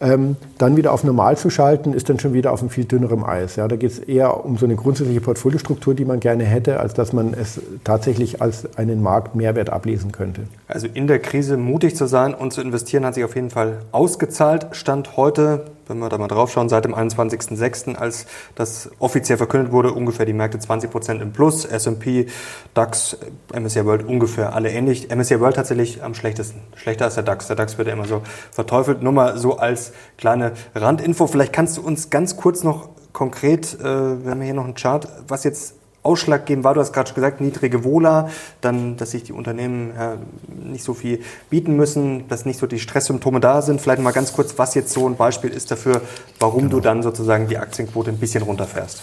Ähm, 0.00 0.34
dann 0.58 0.76
wieder 0.76 0.92
auf 0.92 1.04
normal 1.04 1.36
zu 1.36 1.48
schalten, 1.48 1.92
ist 1.92 2.08
dann 2.08 2.18
schon 2.18 2.32
wieder 2.32 2.50
auf 2.50 2.60
einem 2.60 2.70
viel 2.70 2.86
dünnerem 2.86 3.22
Eis. 3.22 3.54
Ja, 3.54 3.68
da 3.68 3.76
geht 3.76 3.92
es 3.92 4.00
eher 4.00 4.44
um 4.44 4.58
so 4.58 4.66
eine 4.66 4.74
grundsätzliche 4.74 5.20
Portfoliostruktur, 5.20 5.94
die 5.94 6.04
man 6.04 6.18
gerne 6.18 6.42
hätte, 6.42 6.80
als 6.80 6.94
dass 6.94 7.12
man 7.12 7.34
es 7.34 7.60
tatsächlich 7.84 8.42
als 8.42 8.76
einen 8.76 9.00
Marktmehrwert 9.00 9.70
ablesen 9.70 10.10
könnte. 10.10 10.42
Also 10.66 10.88
in 10.92 11.06
der 11.06 11.20
Krise 11.20 11.56
mutig 11.56 11.94
zu 11.94 12.06
sein 12.06 12.34
und 12.34 12.52
zu 12.52 12.60
investieren, 12.60 13.06
hat 13.06 13.14
sich 13.14 13.22
auf 13.22 13.36
jeden 13.36 13.50
Fall 13.50 13.78
ausgezahlt. 13.92 14.66
Stand 14.72 15.16
heute 15.16 15.66
wenn 15.86 15.98
wir 15.98 16.08
da 16.08 16.18
mal 16.18 16.28
drauf 16.28 16.50
schauen, 16.52 16.68
seit 16.68 16.84
dem 16.84 16.94
21.06., 16.94 17.94
als 17.94 18.26
das 18.54 18.90
offiziell 18.98 19.38
verkündet 19.38 19.72
wurde, 19.72 19.92
ungefähr 19.92 20.26
die 20.26 20.32
Märkte 20.32 20.58
20 20.58 20.90
Prozent 20.90 21.22
im 21.22 21.32
Plus, 21.32 21.64
S&P, 21.64 22.26
DAX, 22.74 23.16
MSCI 23.52 23.84
World 23.84 24.06
ungefähr 24.06 24.54
alle 24.54 24.70
ähnlich. 24.70 25.14
MSCI 25.14 25.40
World 25.40 25.56
tatsächlich 25.56 26.02
am 26.02 26.14
schlechtesten, 26.14 26.60
schlechter 26.76 27.06
als 27.06 27.14
der 27.14 27.24
DAX. 27.24 27.46
Der 27.46 27.56
DAX 27.56 27.78
wird 27.78 27.88
ja 27.88 27.94
immer 27.94 28.06
so 28.06 28.22
verteufelt. 28.50 29.02
Nur 29.02 29.12
mal 29.12 29.38
so 29.38 29.56
als 29.58 29.92
kleine 30.16 30.52
Randinfo. 30.74 31.26
Vielleicht 31.26 31.52
kannst 31.52 31.76
du 31.76 31.82
uns 31.82 32.10
ganz 32.10 32.36
kurz 32.36 32.64
noch 32.64 32.88
konkret, 33.12 33.78
äh, 33.80 33.84
wir 33.84 34.30
haben 34.30 34.42
hier 34.42 34.54
noch 34.54 34.64
einen 34.64 34.74
Chart, 34.74 35.08
was 35.28 35.44
jetzt 35.44 35.76
ausschlaggebend 36.04 36.64
war, 36.64 36.74
du 36.74 36.80
hast 36.80 36.92
gerade 36.92 37.08
schon 37.08 37.16
gesagt, 37.16 37.40
niedrige 37.40 37.82
Wohler, 37.82 38.28
dann, 38.60 38.96
dass 38.96 39.12
sich 39.12 39.24
die 39.24 39.32
Unternehmen 39.32 39.92
ja, 39.96 40.18
nicht 40.48 40.84
so 40.84 40.94
viel 40.94 41.20
bieten 41.50 41.74
müssen, 41.76 42.28
dass 42.28 42.44
nicht 42.44 42.60
so 42.60 42.66
die 42.66 42.78
Stresssymptome 42.78 43.40
da 43.40 43.62
sind. 43.62 43.80
Vielleicht 43.80 44.02
mal 44.02 44.12
ganz 44.12 44.32
kurz, 44.32 44.58
was 44.58 44.74
jetzt 44.74 44.92
so 44.92 45.08
ein 45.08 45.16
Beispiel 45.16 45.50
ist 45.50 45.70
dafür, 45.70 46.02
warum 46.38 46.64
genau. 46.64 46.76
du 46.76 46.80
dann 46.80 47.02
sozusagen 47.02 47.48
die 47.48 47.58
Aktienquote 47.58 48.10
ein 48.10 48.18
bisschen 48.18 48.42
runterfährst. 48.42 49.00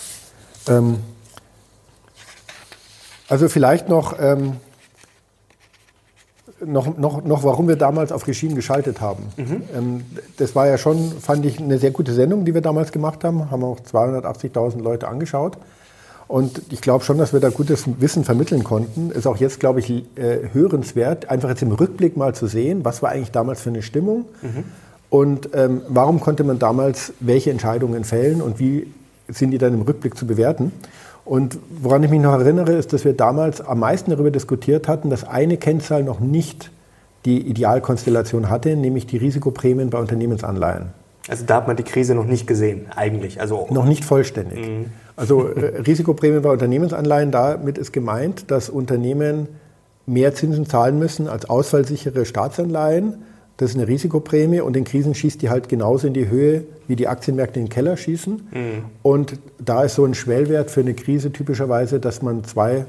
Ähm, 0.70 1.00
also 3.27 3.50
vielleicht 3.50 3.89
noch, 3.89 4.15
ähm, 4.20 4.58
noch, 6.63 6.98
noch, 6.98 7.24
noch, 7.24 7.43
warum 7.43 7.67
wir 7.67 7.77
damals 7.77 8.12
auf 8.12 8.27
Regime 8.27 8.53
geschaltet 8.53 9.01
haben. 9.01 9.24
Mhm. 9.38 9.63
Ähm, 9.75 10.05
das 10.38 10.55
war 10.55 10.67
ja 10.67 10.77
schon, 10.77 11.20
fand 11.20 11.46
ich, 11.48 11.60
eine 11.60 11.79
sehr 11.79 11.91
gute 11.91 12.13
Sendung, 12.13 12.46
die 12.46 12.53
wir 12.53 12.62
damals 12.62 12.91
gemacht 12.91 13.24
haben. 13.24 13.50
Haben 13.50 13.63
auch 13.63 13.79
280.000 13.79 14.84
Leute 14.84 15.08
angeschaut. 15.08 15.58
Und 16.31 16.61
ich 16.71 16.79
glaube 16.79 17.03
schon, 17.03 17.17
dass 17.17 17.33
wir 17.33 17.41
da 17.41 17.50
gutes 17.50 17.83
Wissen 18.00 18.23
vermitteln 18.23 18.63
konnten. 18.63 19.11
Ist 19.11 19.27
auch 19.27 19.35
jetzt, 19.35 19.59
glaube 19.59 19.81
ich, 19.81 19.89
äh, 19.89 20.47
hörenswert, 20.53 21.29
einfach 21.29 21.50
jetzt 21.50 21.61
im 21.61 21.73
Rückblick 21.73 22.15
mal 22.15 22.33
zu 22.33 22.47
sehen, 22.47 22.85
was 22.85 23.01
war 23.01 23.09
eigentlich 23.09 23.31
damals 23.31 23.59
für 23.59 23.69
eine 23.69 23.81
Stimmung 23.81 24.23
mhm. 24.41 24.63
und 25.09 25.50
ähm, 25.53 25.81
warum 25.89 26.21
konnte 26.21 26.45
man 26.45 26.57
damals 26.57 27.11
welche 27.19 27.51
Entscheidungen 27.51 28.05
fällen 28.05 28.41
und 28.41 28.59
wie 28.59 28.88
sind 29.27 29.51
die 29.51 29.57
dann 29.57 29.73
im 29.73 29.81
Rückblick 29.81 30.15
zu 30.15 30.25
bewerten. 30.25 30.71
Und 31.25 31.59
woran 31.81 32.01
ich 32.01 32.09
mich 32.09 32.21
noch 32.21 32.31
erinnere, 32.31 32.75
ist, 32.75 32.93
dass 32.93 33.03
wir 33.03 33.11
damals 33.11 33.59
am 33.59 33.79
meisten 33.79 34.11
darüber 34.11 34.31
diskutiert 34.31 34.88
hatten, 34.88 35.09
dass 35.09 35.25
eine 35.25 35.57
Kennzahl 35.57 36.01
noch 36.01 36.21
nicht 36.21 36.71
die 37.25 37.41
Idealkonstellation 37.41 38.50
hatte, 38.50 38.77
nämlich 38.77 39.05
die 39.05 39.17
Risikoprämien 39.17 39.89
bei 39.89 40.00
Unternehmensanleihen. 40.00 40.93
Also 41.27 41.43
da 41.45 41.55
hat 41.55 41.67
man 41.67 41.75
die 41.75 41.83
Krise 41.83 42.15
noch 42.15 42.25
nicht 42.25 42.47
gesehen, 42.47 42.85
eigentlich. 42.95 43.41
Also 43.41 43.67
noch 43.69 43.85
nicht 43.85 44.05
vollständig. 44.05 44.65
Mhm. 44.65 44.85
Also 45.15 45.48
äh, 45.48 45.82
Risikoprämie 45.82 46.39
bei 46.39 46.51
Unternehmensanleihen, 46.51 47.32
damit 47.32 47.77
ist 47.77 47.91
gemeint, 47.91 48.50
dass 48.51 48.70
Unternehmen 48.70 49.48
mehr 50.06 50.34
Zinsen 50.34 50.65
zahlen 50.65 51.00
müssen 51.00 51.27
als 51.27 51.50
ausfallsichere 51.50 52.25
Staatsanleihen. 52.25 53.24
Das 53.58 53.72
ist 53.72 53.75
eine 53.77 53.88
Risikoprämie 53.88 54.62
und 54.62 54.75
in 54.75 54.86
Krisen 54.86 55.13
schießt 55.13 55.41
die 55.41 55.50
halt 55.50 55.70
genauso 55.70 56.08
in 56.08 56.13
die 56.13 56.30
Höhe, 56.30 56.63
wie 56.88 56.96
die 56.96 57.08
Aktienmärkte 57.08 57.60
in 57.60 57.65
den 57.65 57.72
Keller 57.72 57.96
schießen. 57.96 58.34
Mhm. 58.34 58.86
Und 59.03 59.39
da 59.63 59.84
ist 59.84 59.96
so 59.96 60.06
ein 60.06 60.15
Schwellwert 60.15 60.72
für 60.72 60.80
eine 60.80 60.96
Krise 60.96 61.32
typischerweise, 61.32 62.00
dass 62.00 62.22
man 62.22 62.41
2% 62.41 62.86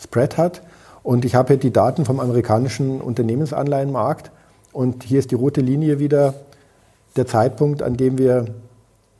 Spread 0.00 0.36
hat. 0.36 0.62
Und 1.02 1.24
ich 1.24 1.34
habe 1.34 1.48
hier 1.48 1.56
die 1.56 1.72
Daten 1.72 2.04
vom 2.04 2.20
amerikanischen 2.20 3.00
Unternehmensanleihenmarkt. 3.00 4.30
Und 4.72 5.02
hier 5.02 5.18
ist 5.18 5.32
die 5.32 5.34
rote 5.34 5.60
Linie 5.60 5.98
wieder 5.98 6.34
der 7.16 7.26
Zeitpunkt, 7.26 7.82
an 7.82 7.96
dem 7.96 8.18
wir 8.18 8.46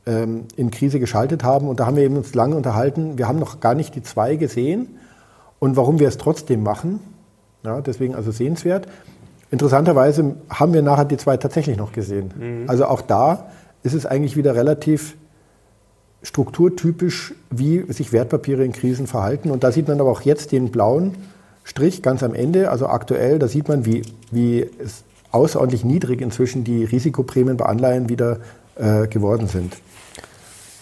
ähm, 0.05 0.45
in 0.55 0.71
Krise 0.71 0.99
geschaltet 0.99 1.43
haben. 1.43 1.67
Und 1.67 1.79
da 1.79 1.85
haben 1.85 1.95
wir 1.95 2.03
eben 2.03 2.17
uns 2.17 2.33
lange 2.33 2.55
unterhalten. 2.55 3.17
Wir 3.17 3.27
haben 3.27 3.39
noch 3.39 3.59
gar 3.59 3.75
nicht 3.75 3.95
die 3.95 4.03
zwei 4.03 4.35
gesehen 4.35 4.87
und 5.59 5.75
warum 5.75 5.99
wir 5.99 6.07
es 6.07 6.17
trotzdem 6.17 6.63
machen. 6.63 6.99
Ja, 7.63 7.81
deswegen 7.81 8.15
also 8.15 8.31
sehenswert. 8.31 8.87
Interessanterweise 9.49 10.35
haben 10.49 10.73
wir 10.73 10.81
nachher 10.81 11.05
die 11.05 11.17
zwei 11.17 11.37
tatsächlich 11.37 11.77
noch 11.77 11.91
gesehen. 11.91 12.33
Mhm. 12.37 12.69
Also 12.69 12.85
auch 12.85 13.01
da 13.01 13.47
ist 13.83 13.93
es 13.93 14.05
eigentlich 14.05 14.35
wieder 14.35 14.55
relativ 14.55 15.15
strukturtypisch, 16.23 17.33
wie 17.51 17.85
sich 17.91 18.11
Wertpapiere 18.13 18.63
in 18.65 18.71
Krisen 18.71 19.07
verhalten. 19.07 19.51
Und 19.51 19.63
da 19.63 19.71
sieht 19.71 19.87
man 19.87 19.99
aber 19.99 20.09
auch 20.09 20.21
jetzt 20.21 20.51
den 20.51 20.71
blauen 20.71 21.15
Strich 21.63 22.01
ganz 22.01 22.23
am 22.23 22.33
Ende, 22.33 22.71
also 22.71 22.87
aktuell, 22.87 23.39
da 23.39 23.47
sieht 23.47 23.69
man, 23.69 23.85
wie, 23.85 24.01
wie 24.31 24.69
es 24.83 25.03
außerordentlich 25.31 25.85
niedrig 25.85 26.21
inzwischen 26.21 26.63
die 26.63 26.83
Risikoprämien 26.83 27.57
bei 27.57 27.65
Anleihen 27.65 28.09
wieder 28.09 28.39
äh, 28.75 29.07
geworden 29.07 29.47
sind. 29.47 29.77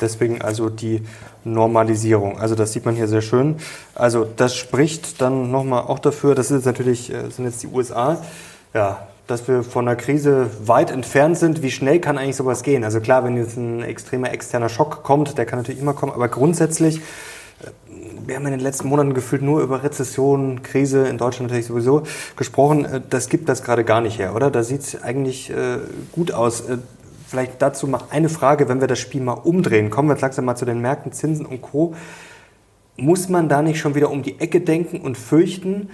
Deswegen 0.02 0.42
also 0.42 0.70
die 0.70 1.04
Normalisierung. 1.44 2.40
Also 2.40 2.56
das 2.56 2.74
sieht 2.74 2.86
man 2.86 2.96
hier 2.96 3.08
sehr 3.08 3.22
schön. 3.22 3.56
Also 3.96 4.28
das 4.36 4.56
spricht 4.56 5.22
dann 5.22 5.52
nochmal 5.52 5.84
auch 5.84 6.00
dafür, 6.00 6.36
das 6.36 6.52
ist 6.52 6.66
natürlich, 6.66 7.12
äh, 7.12 7.30
sind 7.30 7.46
jetzt 7.46 7.64
die 7.64 7.68
USA, 7.68 8.22
ja, 8.74 9.08
dass 9.28 9.48
wir 9.48 9.64
von 9.64 9.86
der 9.86 9.96
Krise 9.96 10.50
weit 10.66 10.92
entfernt 10.92 11.38
sind. 11.38 11.62
Wie 11.62 11.72
schnell 11.72 12.00
kann 12.00 12.18
eigentlich 12.18 12.36
sowas 12.36 12.64
gehen? 12.64 12.84
Also 12.84 13.00
klar, 13.00 13.24
wenn 13.24 13.38
jetzt 13.38 13.58
ein 13.58 13.82
extremer 13.82 14.32
externer 14.32 14.70
Schock 14.70 15.04
kommt, 15.04 15.38
der 15.38 15.46
kann 15.46 15.60
natürlich 15.60 15.82
immer 15.82 15.94
kommen, 15.94 16.12
aber 16.12 16.28
grundsätzlich, 16.28 16.98
äh, 16.98 17.02
wir 18.26 18.36
haben 18.36 18.46
in 18.46 18.52
den 18.52 18.60
letzten 18.60 18.88
Monaten 18.88 19.14
gefühlt 19.14 19.42
nur 19.42 19.62
über 19.62 19.84
Rezession, 19.84 20.62
Krise, 20.64 21.08
in 21.08 21.18
Deutschland 21.18 21.50
natürlich 21.50 21.68
sowieso 21.68 22.04
gesprochen. 22.36 22.86
Äh, 22.86 23.02
das 23.10 23.30
gibt 23.30 23.50
das 23.50 23.64
gerade 23.64 23.84
gar 23.84 24.02
nicht 24.02 24.20
her, 24.20 24.36
oder? 24.36 24.52
Da 24.52 24.64
sieht 24.64 24.82
es 24.82 25.02
eigentlich 25.02 25.52
gut 26.12 26.32
aus. 26.32 26.64
Vielleicht 27.32 27.62
dazu 27.62 27.88
mal 27.88 28.02
eine 28.10 28.28
Frage, 28.28 28.68
wenn 28.68 28.82
wir 28.82 28.90
das 28.90 29.00
Spiel 29.00 29.22
mal 29.22 29.32
umdrehen. 29.32 29.90
Kommen 29.90 30.10
wir 30.10 30.16
jetzt 30.16 30.22
langsam 30.22 30.44
mal 30.44 30.58
zu 30.58 30.66
den 30.66 30.82
Märkten, 30.82 31.14
Zinsen 31.14 31.46
und 31.46 31.62
Co. 31.62 31.96
Muss 32.98 33.30
man 33.30 33.48
da 33.48 33.62
nicht 33.62 33.80
schon 33.80 33.96
wieder 33.96 34.12
um 34.12 34.22
die 34.22 34.42
Ecke 34.42 34.60
denken 34.60 35.00
und 35.00 35.18
fürchten, 35.18 35.90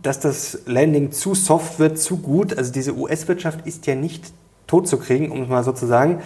dass 0.00 0.20
das 0.20 0.60
Landing 0.66 1.10
zu 1.10 1.34
soft 1.34 1.80
wird, 1.80 1.98
zu 1.98 2.18
gut? 2.18 2.56
Also 2.56 2.70
diese 2.72 2.94
US-Wirtschaft 2.96 3.66
ist 3.66 3.88
ja 3.88 3.96
nicht 3.96 4.32
tot 4.68 4.86
zu 4.86 4.98
kriegen, 4.98 5.32
um 5.32 5.42
es 5.42 5.48
mal 5.48 5.64
so 5.64 5.72
zu 5.72 5.84
sagen. 5.84 6.20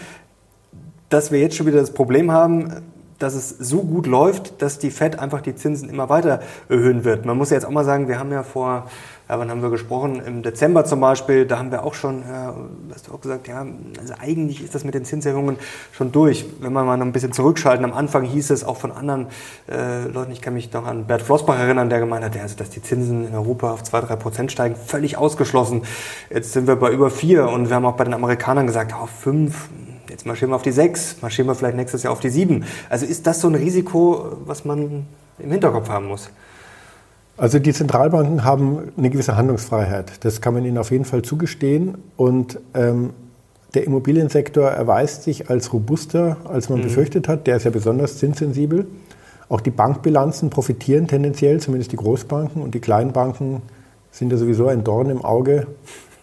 Dass 1.09 1.33
wir 1.33 1.41
jetzt 1.41 1.57
schon 1.57 1.67
wieder 1.67 1.81
das 1.81 1.95
Problem 1.95 2.31
haben, 2.31 2.83
dass 3.23 3.35
es 3.35 3.51
so 3.51 3.83
gut 3.83 4.07
läuft, 4.07 4.61
dass 4.61 4.79
die 4.79 4.91
Fed 4.91 5.19
einfach 5.19 5.41
die 5.41 5.55
Zinsen 5.55 5.89
immer 5.89 6.09
weiter 6.09 6.41
erhöhen 6.69 7.05
wird. 7.05 7.25
Man 7.25 7.39
muss 7.39 7.51
ja 7.51 7.57
jetzt 7.57 7.65
auch 7.65 7.71
mal 7.71 7.85
sagen, 7.85 8.09
wir 8.09 8.19
haben 8.19 8.33
ja 8.33 8.43
vor, 8.43 8.89
ja, 9.29 9.39
wann 9.39 9.51
haben 9.51 9.63
wir 9.63 9.71
gesprochen? 9.71 10.21
Im 10.27 10.43
Dezember 10.43 10.85
zum 10.85 11.01
Beispiel, 11.01 11.47
da 11.47 11.59
haben 11.59 11.71
wir 11.71 11.85
auch 11.85 11.95
schon, 11.95 12.23
ja, 12.29 12.55
hast 12.93 13.09
du 13.09 13.13
auch 13.13 13.21
gesagt, 13.21 13.49
ja, 13.49 13.65
also 13.99 14.15
eigentlich 14.21 14.63
ist 14.63 14.75
das 14.75 14.85
mit 14.85 14.95
den 14.95 15.05
Zinserhöhungen 15.05 15.57
schon 15.93 16.13
durch. 16.13 16.45
Wenn 16.61 16.73
wir 16.73 16.83
mal 16.83 16.97
noch 16.97 17.07
ein 17.07 17.13
bisschen 17.13 17.33
zurückschalten, 17.33 17.85
am 17.85 17.95
Anfang 17.95 18.25
hieß 18.25 18.51
es 18.51 18.65
auch 18.65 18.77
von 18.77 18.93
anderen 18.93 19.29
äh, 19.71 20.07
Leuten, 20.09 20.33
ich 20.33 20.43
kann 20.43 20.55
mich 20.55 20.73
noch 20.73 20.87
an 20.87 21.07
Bert 21.07 21.23
Flossbach 21.23 21.59
erinnern, 21.59 21.89
der 21.89 22.01
gemeint 22.01 22.25
hat, 22.25 22.35
ja, 22.35 22.43
also, 22.43 22.57
dass 22.57 22.71
die 22.71 22.83
Zinsen 22.83 23.29
in 23.29 23.35
Europa 23.35 23.73
auf 23.73 23.83
2-3 23.83 24.17
Prozent 24.17 24.53
steigen, 24.53 24.75
völlig 24.75 25.17
ausgeschlossen. 25.17 25.83
Jetzt 26.29 26.53
sind 26.53 26.67
wir 26.67 26.77
bei 26.77 26.91
über 26.91 27.11
4 27.11 27.49
und 27.49 27.69
wir 27.69 27.77
haben 27.77 27.87
auch 27.87 27.97
bei 27.97 28.05
den 28.05 28.15
Amerikanern 28.15 28.67
gesagt, 28.67 28.93
auf 28.93 29.11
5, 29.11 29.69
Jetzt 30.13 30.27
marschieren 30.27 30.51
wir 30.51 30.57
auf 30.57 30.63
die 30.63 30.73
6, 30.73 31.23
marschieren 31.23 31.49
wir 31.49 31.55
vielleicht 31.55 31.75
nächstes 31.75 32.03
Jahr 32.03 32.13
auf 32.13 32.21
die 32.21 32.29
7. 32.29 32.65
Also 32.91 33.07
ist 33.07 33.27
das 33.27 33.41
so 33.41 33.49
ein 33.49 33.55
Risiko, 33.55 34.37
was 34.45 34.67
man 34.67 35.07
im 35.39 35.51
Hinterkopf 35.51 35.89
haben 35.89 36.07
muss? 36.07 36.29
Also 37.39 37.59
die 37.59 37.73
Zentralbanken 37.73 38.45
haben 38.45 38.93
eine 38.95 39.09
gewisse 39.09 39.39
Handlungsfreiheit. 39.39 40.23
Das 40.23 40.43
kann 40.43 40.53
man 40.53 40.67
ihnen 40.67 40.77
auf 40.77 40.91
jeden 40.91 41.07
Fall 41.07 41.23
zugestehen. 41.23 41.97
Und 42.19 42.61
ähm, 42.75 43.15
der 43.73 43.87
Immobiliensektor 43.87 44.69
erweist 44.69 45.23
sich 45.23 45.49
als 45.49 45.73
robuster, 45.73 46.37
als 46.45 46.69
man 46.69 46.81
mhm. 46.81 46.85
befürchtet 46.85 47.27
hat. 47.27 47.47
Der 47.47 47.57
ist 47.57 47.65
ja 47.65 47.71
besonders 47.71 48.19
zinssensibel. 48.19 48.87
Auch 49.49 49.63
die 49.63 49.71
Bankbilanzen 49.71 50.51
profitieren 50.51 51.09
tendenziell, 51.09 51.59
zumindest 51.59 51.91
die 51.91 51.97
Großbanken. 51.97 52.61
Und 52.61 52.75
die 52.75 52.81
kleinen 52.81 53.13
Banken 53.13 53.63
sind 54.11 54.31
ja 54.31 54.37
sowieso 54.37 54.69
ein 54.69 54.85
Dorn 54.85 55.09
im 55.09 55.25
Auge 55.25 55.69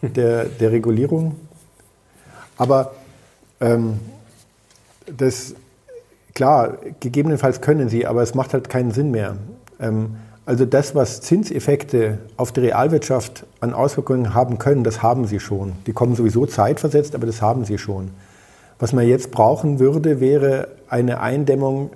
der, 0.04 0.46
der 0.46 0.72
Regulierung. 0.72 1.36
Aber 2.56 2.92
ähm, 3.62 4.00
das, 5.06 5.56
klar, 6.34 6.78
gegebenenfalls 7.00 7.62
können 7.62 7.90
sie, 7.90 8.06
aber 8.06 8.22
es 8.22 8.36
macht 8.36 8.54
halt 8.54 8.70
keinen 8.70 8.92
Sinn 8.92 9.12
mehr. 9.12 9.36
Ähm, 9.80 10.16
Also 10.46 10.66
das, 10.66 10.96
was 10.96 11.22
Zinseffekte 11.22 12.18
auf 12.36 12.52
die 12.52 12.62
Realwirtschaft 12.62 13.46
an 13.60 13.72
Auswirkungen 13.76 14.34
haben 14.34 14.58
können, 14.58 14.84
das 14.84 15.04
haben 15.04 15.28
sie 15.28 15.40
schon. 15.40 15.74
Die 15.86 15.94
kommen 15.94 16.16
sowieso 16.16 16.48
zeitversetzt, 16.48 17.14
aber 17.14 17.28
das 17.28 17.40
haben 17.40 17.66
sie 17.66 17.78
schon. 17.78 18.10
Was 18.80 18.92
man 18.92 19.08
jetzt 19.08 19.30
brauchen 19.30 19.78
würde, 19.78 20.20
wäre 20.20 20.70
eine 20.90 21.22
Eindämmung 21.22 21.92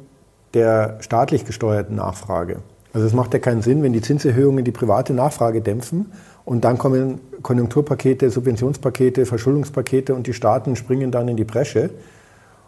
der 0.54 0.98
staatlich 1.00 1.46
gesteuerten 1.46 1.96
Nachfrage. 1.96 2.58
Also 2.94 3.08
es 3.08 3.14
macht 3.14 3.34
ja 3.34 3.40
keinen 3.40 3.62
Sinn, 3.62 3.82
wenn 3.82 3.92
die 3.92 4.02
Zinserhöhungen 4.02 4.64
die 4.64 4.72
private 4.72 5.14
Nachfrage 5.14 5.62
dämpfen 5.62 6.12
und 6.46 6.64
dann 6.64 6.78
kommen 6.78 7.20
Konjunkturpakete, 7.42 8.30
Subventionspakete, 8.30 9.26
Verschuldungspakete 9.26 10.14
und 10.14 10.28
die 10.28 10.34
Staaten 10.34 10.76
springen 10.76 11.12
dann 11.12 11.28
in 11.28 11.36
die 11.36 11.44
Bresche 11.44 11.90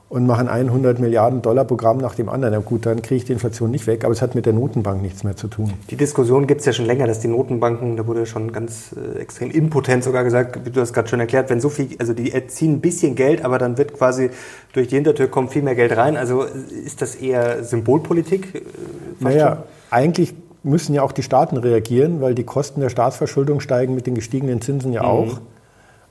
und 0.07 0.27
machen 0.27 0.47
100 0.47 0.99
Milliarden 0.99 1.41
Dollar 1.41 1.65
Programm 1.65 1.97
nach 1.97 2.15
dem 2.15 2.29
anderen. 2.29 2.53
Ja 2.53 2.59
gut, 2.59 2.85
dann 2.85 3.01
kriege 3.01 3.15
ich 3.15 3.25
die 3.25 3.33
Inflation 3.33 3.71
nicht 3.71 3.87
weg, 3.87 4.03
aber 4.03 4.13
es 4.13 4.21
hat 4.21 4.35
mit 4.35 4.45
der 4.45 4.53
Notenbank 4.53 5.01
nichts 5.01 5.23
mehr 5.23 5.35
zu 5.35 5.47
tun. 5.47 5.73
Die 5.89 5.95
Diskussion 5.95 6.45
gibt 6.47 6.61
es 6.61 6.65
ja 6.65 6.73
schon 6.73 6.85
länger, 6.85 7.07
dass 7.07 7.19
die 7.19 7.27
Notenbanken, 7.27 7.97
da 7.97 8.05
wurde 8.05 8.25
schon 8.25 8.51
ganz 8.51 8.95
äh, 8.95 9.19
extrem 9.19 9.51
impotent 9.51 10.03
sogar 10.03 10.23
gesagt, 10.23 10.63
wie 10.63 10.69
du 10.69 10.79
das 10.79 10.93
gerade 10.93 11.07
schon 11.07 11.19
erklärt, 11.19 11.49
wenn 11.49 11.59
so 11.59 11.69
viel, 11.69 11.89
also 11.99 12.13
die 12.13 12.31
erziehen 12.31 12.73
ein 12.73 12.81
bisschen 12.81 13.15
Geld, 13.15 13.43
aber 13.43 13.57
dann 13.57 13.77
wird 13.77 13.93
quasi 13.93 14.29
durch 14.73 14.87
die 14.87 14.95
Hintertür 14.95 15.27
kommt 15.27 15.51
viel 15.51 15.63
mehr 15.63 15.75
Geld 15.75 15.97
rein. 15.97 16.17
Also 16.17 16.43
ist 16.43 17.01
das 17.01 17.15
eher 17.15 17.63
Symbolpolitik? 17.63 18.55
Äh, 18.55 18.61
naja, 19.19 19.55
schon? 19.55 19.74
Eigentlich 19.89 20.33
müssen 20.63 20.95
ja 20.95 21.03
auch 21.03 21.11
die 21.11 21.23
Staaten 21.23 21.57
reagieren, 21.57 22.21
weil 22.21 22.35
die 22.35 22.43
Kosten 22.43 22.81
der 22.81 22.89
Staatsverschuldung 22.89 23.59
steigen 23.59 23.93
mit 23.93 24.07
den 24.07 24.15
gestiegenen 24.15 24.61
Zinsen 24.61 24.93
ja 24.93 25.03
mhm. 25.03 25.09
auch 25.09 25.41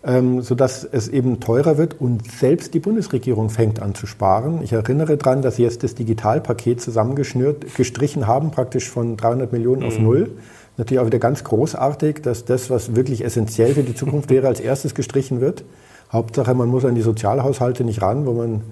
ähm, 0.06 0.42
sodass 0.42 0.84
es 0.84 1.08
eben 1.08 1.40
teurer 1.40 1.78
wird 1.78 2.00
und 2.00 2.30
selbst 2.30 2.74
die 2.74 2.80
Bundesregierung 2.80 3.48
fängt 3.48 3.80
an 3.80 3.94
zu 3.94 4.06
sparen. 4.06 4.60
Ich 4.62 4.72
erinnere 4.72 5.16
daran, 5.16 5.40
dass 5.40 5.56
sie 5.56 5.62
jetzt 5.62 5.82
das 5.82 5.94
Digitalpaket 5.94 6.80
zusammengeschnürt, 6.80 7.74
gestrichen 7.74 8.26
haben, 8.26 8.50
praktisch 8.50 8.90
von 8.90 9.16
300 9.16 9.52
Millionen 9.52 9.80
mhm. 9.80 9.86
auf 9.86 9.98
null. 9.98 10.30
Natürlich 10.76 11.00
auch 11.00 11.06
wieder 11.06 11.18
ganz 11.18 11.44
großartig, 11.44 12.20
dass 12.20 12.44
das, 12.44 12.68
was 12.68 12.96
wirklich 12.96 13.24
essentiell 13.24 13.74
für 13.74 13.82
die 13.82 13.94
Zukunft 13.94 14.28
wäre, 14.28 14.48
als 14.48 14.60
erstes 14.60 14.94
gestrichen 14.94 15.40
wird. 15.40 15.64
Hauptsache, 16.12 16.52
man 16.54 16.68
muss 16.68 16.84
an 16.84 16.94
die 16.94 17.00
Sozialhaushalte 17.00 17.84
nicht 17.84 18.02
ran, 18.02 18.26
wo 18.26 18.32
man 18.32 18.62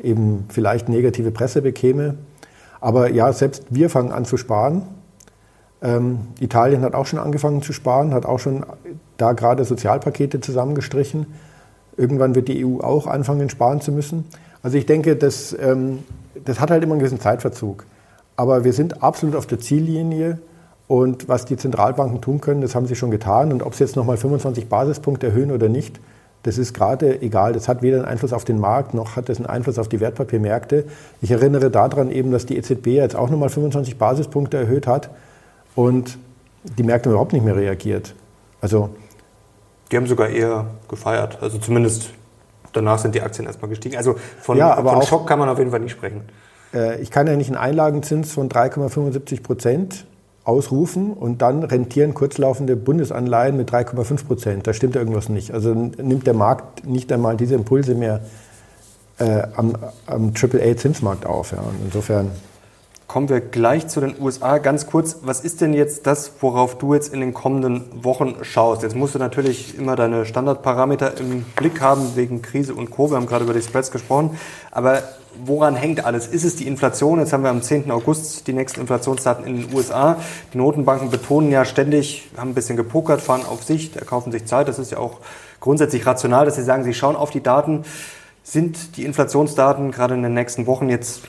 eben 0.00 0.46
vielleicht 0.48 0.88
negative 0.88 1.32
Presse 1.32 1.60
bekäme. 1.60 2.14
Aber 2.80 3.10
ja, 3.10 3.32
selbst 3.32 3.64
wir 3.70 3.90
fangen 3.90 4.12
an 4.12 4.24
zu 4.24 4.36
sparen. 4.36 4.82
Ähm, 5.80 6.20
Italien 6.40 6.82
hat 6.82 6.94
auch 6.94 7.06
schon 7.06 7.18
angefangen 7.18 7.62
zu 7.62 7.72
sparen, 7.72 8.12
hat 8.12 8.26
auch 8.26 8.38
schon 8.38 8.64
da 9.16 9.32
gerade 9.32 9.64
Sozialpakete 9.64 10.40
zusammengestrichen. 10.40 11.26
Irgendwann 11.96 12.34
wird 12.34 12.48
die 12.48 12.64
EU 12.64 12.80
auch 12.80 13.06
anfangen, 13.06 13.48
sparen 13.48 13.80
zu 13.80 13.92
müssen. 13.92 14.24
Also 14.62 14.76
ich 14.76 14.86
denke, 14.86 15.16
das, 15.16 15.56
ähm, 15.60 16.00
das 16.44 16.60
hat 16.60 16.70
halt 16.70 16.82
immer 16.82 16.92
einen 16.92 17.00
gewissen 17.00 17.20
Zeitverzug. 17.20 17.84
Aber 18.36 18.64
wir 18.64 18.72
sind 18.72 19.02
absolut 19.02 19.34
auf 19.34 19.46
der 19.46 19.60
Ziellinie. 19.60 20.38
Und 20.86 21.28
was 21.28 21.44
die 21.44 21.56
Zentralbanken 21.56 22.22
tun 22.22 22.40
können, 22.40 22.62
das 22.62 22.74
haben 22.74 22.86
sie 22.86 22.94
schon 22.94 23.10
getan. 23.10 23.52
Und 23.52 23.62
ob 23.62 23.74
sie 23.74 23.84
jetzt 23.84 23.96
nochmal 23.96 24.16
25 24.16 24.68
Basispunkte 24.68 25.26
erhöhen 25.26 25.50
oder 25.50 25.68
nicht, 25.68 26.00
das 26.42 26.58
ist 26.58 26.72
gerade 26.72 27.20
egal. 27.20 27.52
Das 27.52 27.68
hat 27.68 27.82
weder 27.82 27.98
einen 27.98 28.06
Einfluss 28.06 28.32
auf 28.32 28.44
den 28.44 28.58
Markt, 28.58 28.94
noch 28.94 29.16
hat 29.16 29.28
das 29.28 29.38
einen 29.38 29.46
Einfluss 29.46 29.78
auf 29.78 29.88
die 29.88 30.00
Wertpapiermärkte. 30.00 30.84
Ich 31.20 31.30
erinnere 31.30 31.70
daran 31.70 32.10
eben, 32.10 32.30
dass 32.30 32.46
die 32.46 32.56
EZB 32.56 32.88
jetzt 32.88 33.16
auch 33.16 33.30
nochmal 33.30 33.48
25 33.48 33.98
Basispunkte 33.98 34.56
erhöht 34.56 34.86
hat 34.86 35.10
und 35.74 36.18
die 36.62 36.82
Märkte 36.82 37.10
überhaupt 37.10 37.32
nicht 37.32 37.44
mehr 37.44 37.56
reagiert. 37.56 38.14
Also 38.60 38.90
die 39.90 39.96
haben 39.96 40.06
sogar 40.06 40.28
eher 40.28 40.66
gefeiert. 40.88 41.38
Also 41.40 41.58
zumindest 41.58 42.10
danach 42.72 42.98
sind 42.98 43.14
die 43.14 43.22
Aktien 43.22 43.46
erstmal 43.46 43.68
gestiegen. 43.68 43.96
Also 43.96 44.16
von, 44.40 44.56
ja, 44.56 44.76
von 44.76 44.86
auch, 44.86 45.02
Schock 45.02 45.26
kann 45.26 45.38
man 45.38 45.48
auf 45.48 45.58
jeden 45.58 45.70
Fall 45.70 45.80
nicht 45.80 45.92
sprechen. 45.92 46.22
Äh, 46.74 47.00
ich 47.00 47.10
kann 47.10 47.26
ja 47.26 47.36
nicht 47.36 47.48
einen 47.48 47.56
Einlagenzins 47.56 48.32
von 48.32 48.48
3,75 48.48 49.42
Prozent 49.42 50.06
ausrufen 50.44 51.12
und 51.12 51.42
dann 51.42 51.62
rentieren 51.62 52.14
kurzlaufende 52.14 52.76
Bundesanleihen 52.76 53.56
mit 53.56 53.70
3,5 53.70 54.26
Prozent. 54.26 54.66
Da 54.66 54.72
stimmt 54.72 54.96
irgendwas 54.96 55.28
nicht. 55.28 55.52
Also 55.52 55.74
nimmt 55.74 56.26
der 56.26 56.34
Markt 56.34 56.86
nicht 56.86 57.12
einmal 57.12 57.36
diese 57.36 57.54
Impulse 57.54 57.94
mehr 57.94 58.20
äh, 59.18 59.42
am, 59.56 59.76
am 60.06 60.32
AAA-Zinsmarkt 60.34 61.26
auf. 61.26 61.52
Ja. 61.52 61.62
Insofern 61.84 62.30
Kommen 63.08 63.30
wir 63.30 63.40
gleich 63.40 63.88
zu 63.88 64.00
den 64.02 64.20
USA. 64.20 64.58
Ganz 64.58 64.86
kurz, 64.86 65.20
was 65.22 65.40
ist 65.40 65.62
denn 65.62 65.72
jetzt 65.72 66.06
das, 66.06 66.30
worauf 66.40 66.76
du 66.76 66.92
jetzt 66.92 67.14
in 67.14 67.20
den 67.20 67.32
kommenden 67.32 68.04
Wochen 68.04 68.36
schaust? 68.42 68.82
Jetzt 68.82 68.94
musst 68.94 69.14
du 69.14 69.18
natürlich 69.18 69.78
immer 69.78 69.96
deine 69.96 70.26
Standardparameter 70.26 71.18
im 71.18 71.42
Blick 71.56 71.80
haben 71.80 72.16
wegen 72.16 72.42
Krise 72.42 72.74
und 72.74 72.90
Co. 72.90 73.10
Wir 73.10 73.16
haben 73.16 73.24
gerade 73.24 73.44
über 73.44 73.54
die 73.54 73.62
Spreads 73.62 73.90
gesprochen. 73.90 74.38
Aber 74.70 75.02
woran 75.44 75.76
hängt 75.76 76.04
alles? 76.04 76.26
Ist 76.26 76.44
es 76.44 76.56
die 76.56 76.66
Inflation? 76.66 77.18
Jetzt 77.18 77.32
haben 77.32 77.42
wir 77.42 77.50
am 77.50 77.62
10. 77.62 77.90
August 77.90 78.46
die 78.46 78.52
nächsten 78.52 78.80
Inflationsdaten 78.80 79.44
in 79.46 79.62
den 79.62 79.74
USA. 79.74 80.16
Die 80.52 80.58
Notenbanken 80.58 81.10
betonen 81.10 81.50
ja 81.50 81.64
ständig, 81.64 82.28
haben 82.36 82.50
ein 82.50 82.54
bisschen 82.54 82.76
gepokert, 82.76 83.20
fahren 83.20 83.44
auf 83.46 83.62
Sicht, 83.62 83.96
erkaufen 83.96 84.32
sich 84.32 84.46
Zeit. 84.46 84.68
Das 84.68 84.78
ist 84.78 84.92
ja 84.92 84.98
auch 84.98 85.18
grundsätzlich 85.60 86.06
rational, 86.06 86.44
dass 86.44 86.56
sie 86.56 86.62
sagen, 86.62 86.84
sie 86.84 86.94
schauen 86.94 87.16
auf 87.16 87.30
die 87.30 87.42
Daten. 87.42 87.84
Sind 88.42 88.96
die 88.96 89.04
Inflationsdaten 89.04 89.90
gerade 89.90 90.14
in 90.14 90.22
den 90.22 90.34
nächsten 90.34 90.66
Wochen 90.66 90.88
jetzt 90.88 91.22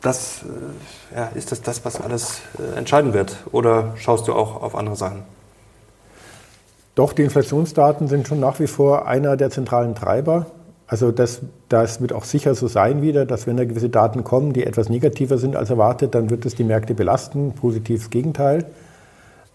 das, 0.00 0.42
äh, 0.42 1.16
ja, 1.16 1.28
ist 1.34 1.52
das 1.52 1.62
das, 1.62 1.84
was 1.84 2.00
alles 2.00 2.40
äh, 2.58 2.78
entscheiden 2.78 3.12
wird? 3.12 3.36
Oder 3.52 3.92
schaust 3.96 4.28
du 4.28 4.34
auch 4.34 4.62
auf 4.62 4.74
andere 4.74 4.96
Sachen? 4.96 5.22
Doch, 6.94 7.12
die 7.12 7.22
Inflationsdaten 7.22 8.08
sind 8.08 8.26
schon 8.26 8.40
nach 8.40 8.58
wie 8.60 8.66
vor 8.66 9.06
einer 9.06 9.36
der 9.36 9.50
zentralen 9.50 9.94
Treiber. 9.94 10.46
Also 10.90 11.12
das, 11.12 11.42
das 11.68 12.00
wird 12.00 12.12
auch 12.12 12.24
sicher 12.24 12.56
so 12.56 12.66
sein 12.66 13.00
wieder, 13.00 13.24
dass 13.24 13.46
wenn 13.46 13.56
da 13.56 13.64
gewisse 13.64 13.90
Daten 13.90 14.24
kommen, 14.24 14.52
die 14.52 14.66
etwas 14.66 14.88
negativer 14.88 15.38
sind 15.38 15.54
als 15.54 15.70
erwartet, 15.70 16.16
dann 16.16 16.30
wird 16.30 16.44
es 16.46 16.56
die 16.56 16.64
Märkte 16.64 16.94
belasten. 16.94 17.52
Positives 17.52 18.10
Gegenteil. 18.10 18.64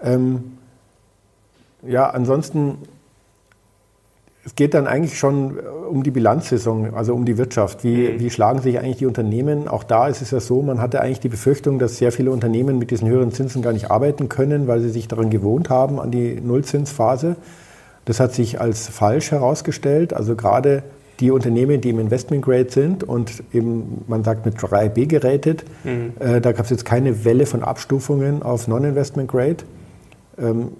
Ähm, 0.01 0.53
ja, 1.85 2.09
ansonsten 2.09 2.77
es 4.45 4.55
geht 4.55 4.75
dann 4.75 4.87
eigentlich 4.87 5.19
schon 5.19 5.57
äh, 5.57 5.61
um 5.61 6.03
die 6.03 6.11
Bilanzsaison, 6.11 6.93
also 6.93 7.13
um 7.13 7.25
die 7.25 7.37
Wirtschaft. 7.37 7.83
Wie, 7.83 8.13
mhm. 8.13 8.19
wie 8.21 8.29
schlagen 8.29 8.61
sich 8.61 8.79
eigentlich 8.79 8.97
die 8.97 9.05
Unternehmen? 9.05 9.67
Auch 9.67 9.83
da 9.83 10.07
ist 10.07 10.21
es 10.21 10.31
ja 10.31 10.39
so, 10.39 10.61
man 10.61 10.79
hatte 10.79 11.01
eigentlich 11.01 11.19
die 11.19 11.27
Befürchtung, 11.27 11.79
dass 11.79 11.97
sehr 11.97 12.13
viele 12.13 12.31
Unternehmen 12.31 12.79
mit 12.79 12.91
diesen 12.91 13.09
höheren 13.09 13.33
Zinsen 13.33 13.61
gar 13.61 13.73
nicht 13.73 13.91
arbeiten 13.91 14.29
können, 14.29 14.69
weil 14.69 14.79
sie 14.79 14.89
sich 14.89 15.09
daran 15.09 15.29
gewohnt 15.29 15.69
haben, 15.69 15.99
an 15.99 16.11
die 16.11 16.39
Nullzinsphase. 16.39 17.35
Das 18.05 18.21
hat 18.21 18.33
sich 18.33 18.61
als 18.61 18.87
falsch 18.87 19.31
herausgestellt. 19.31 20.13
Also 20.13 20.37
gerade 20.37 20.83
die 21.19 21.31
Unternehmen, 21.31 21.81
die 21.81 21.89
im 21.89 21.99
Investment 21.99 22.43
Grade 22.43 22.69
sind 22.69 23.03
und 23.03 23.43
eben, 23.53 24.03
man 24.07 24.23
sagt, 24.23 24.45
mit 24.45 24.57
3B 24.57 25.07
gerätet, 25.07 25.63
mhm. 25.83 26.13
äh, 26.19 26.41
da 26.41 26.51
gab 26.51 26.65
es 26.65 26.71
jetzt 26.71 26.85
keine 26.85 27.23
Welle 27.25 27.45
von 27.45 27.63
Abstufungen 27.63 28.43
auf 28.43 28.67
Non-Investment 28.67 29.29
Grade. 29.29 29.57
Ähm, 30.37 30.71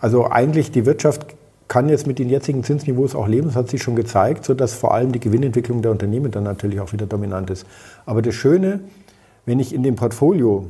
also 0.00 0.30
eigentlich 0.30 0.70
die 0.70 0.84
Wirtschaft 0.86 1.26
kann 1.68 1.88
jetzt 1.88 2.06
mit 2.06 2.18
den 2.18 2.28
jetzigen 2.28 2.62
Zinsniveaus 2.62 3.14
auch 3.14 3.26
leben, 3.26 3.46
das 3.46 3.56
hat 3.56 3.70
sich 3.70 3.82
schon 3.82 3.96
gezeigt, 3.96 4.44
sodass 4.44 4.74
vor 4.74 4.92
allem 4.92 5.12
die 5.12 5.20
Gewinnentwicklung 5.20 5.80
der 5.80 5.92
Unternehmen 5.92 6.30
dann 6.30 6.44
natürlich 6.44 6.80
auch 6.80 6.92
wieder 6.92 7.06
dominant 7.06 7.50
ist. 7.50 7.66
Aber 8.04 8.20
das 8.20 8.34
Schöne, 8.34 8.80
wenn 9.46 9.60
ich 9.60 9.74
in 9.74 9.82
dem 9.82 9.96
Portfolio, 9.96 10.66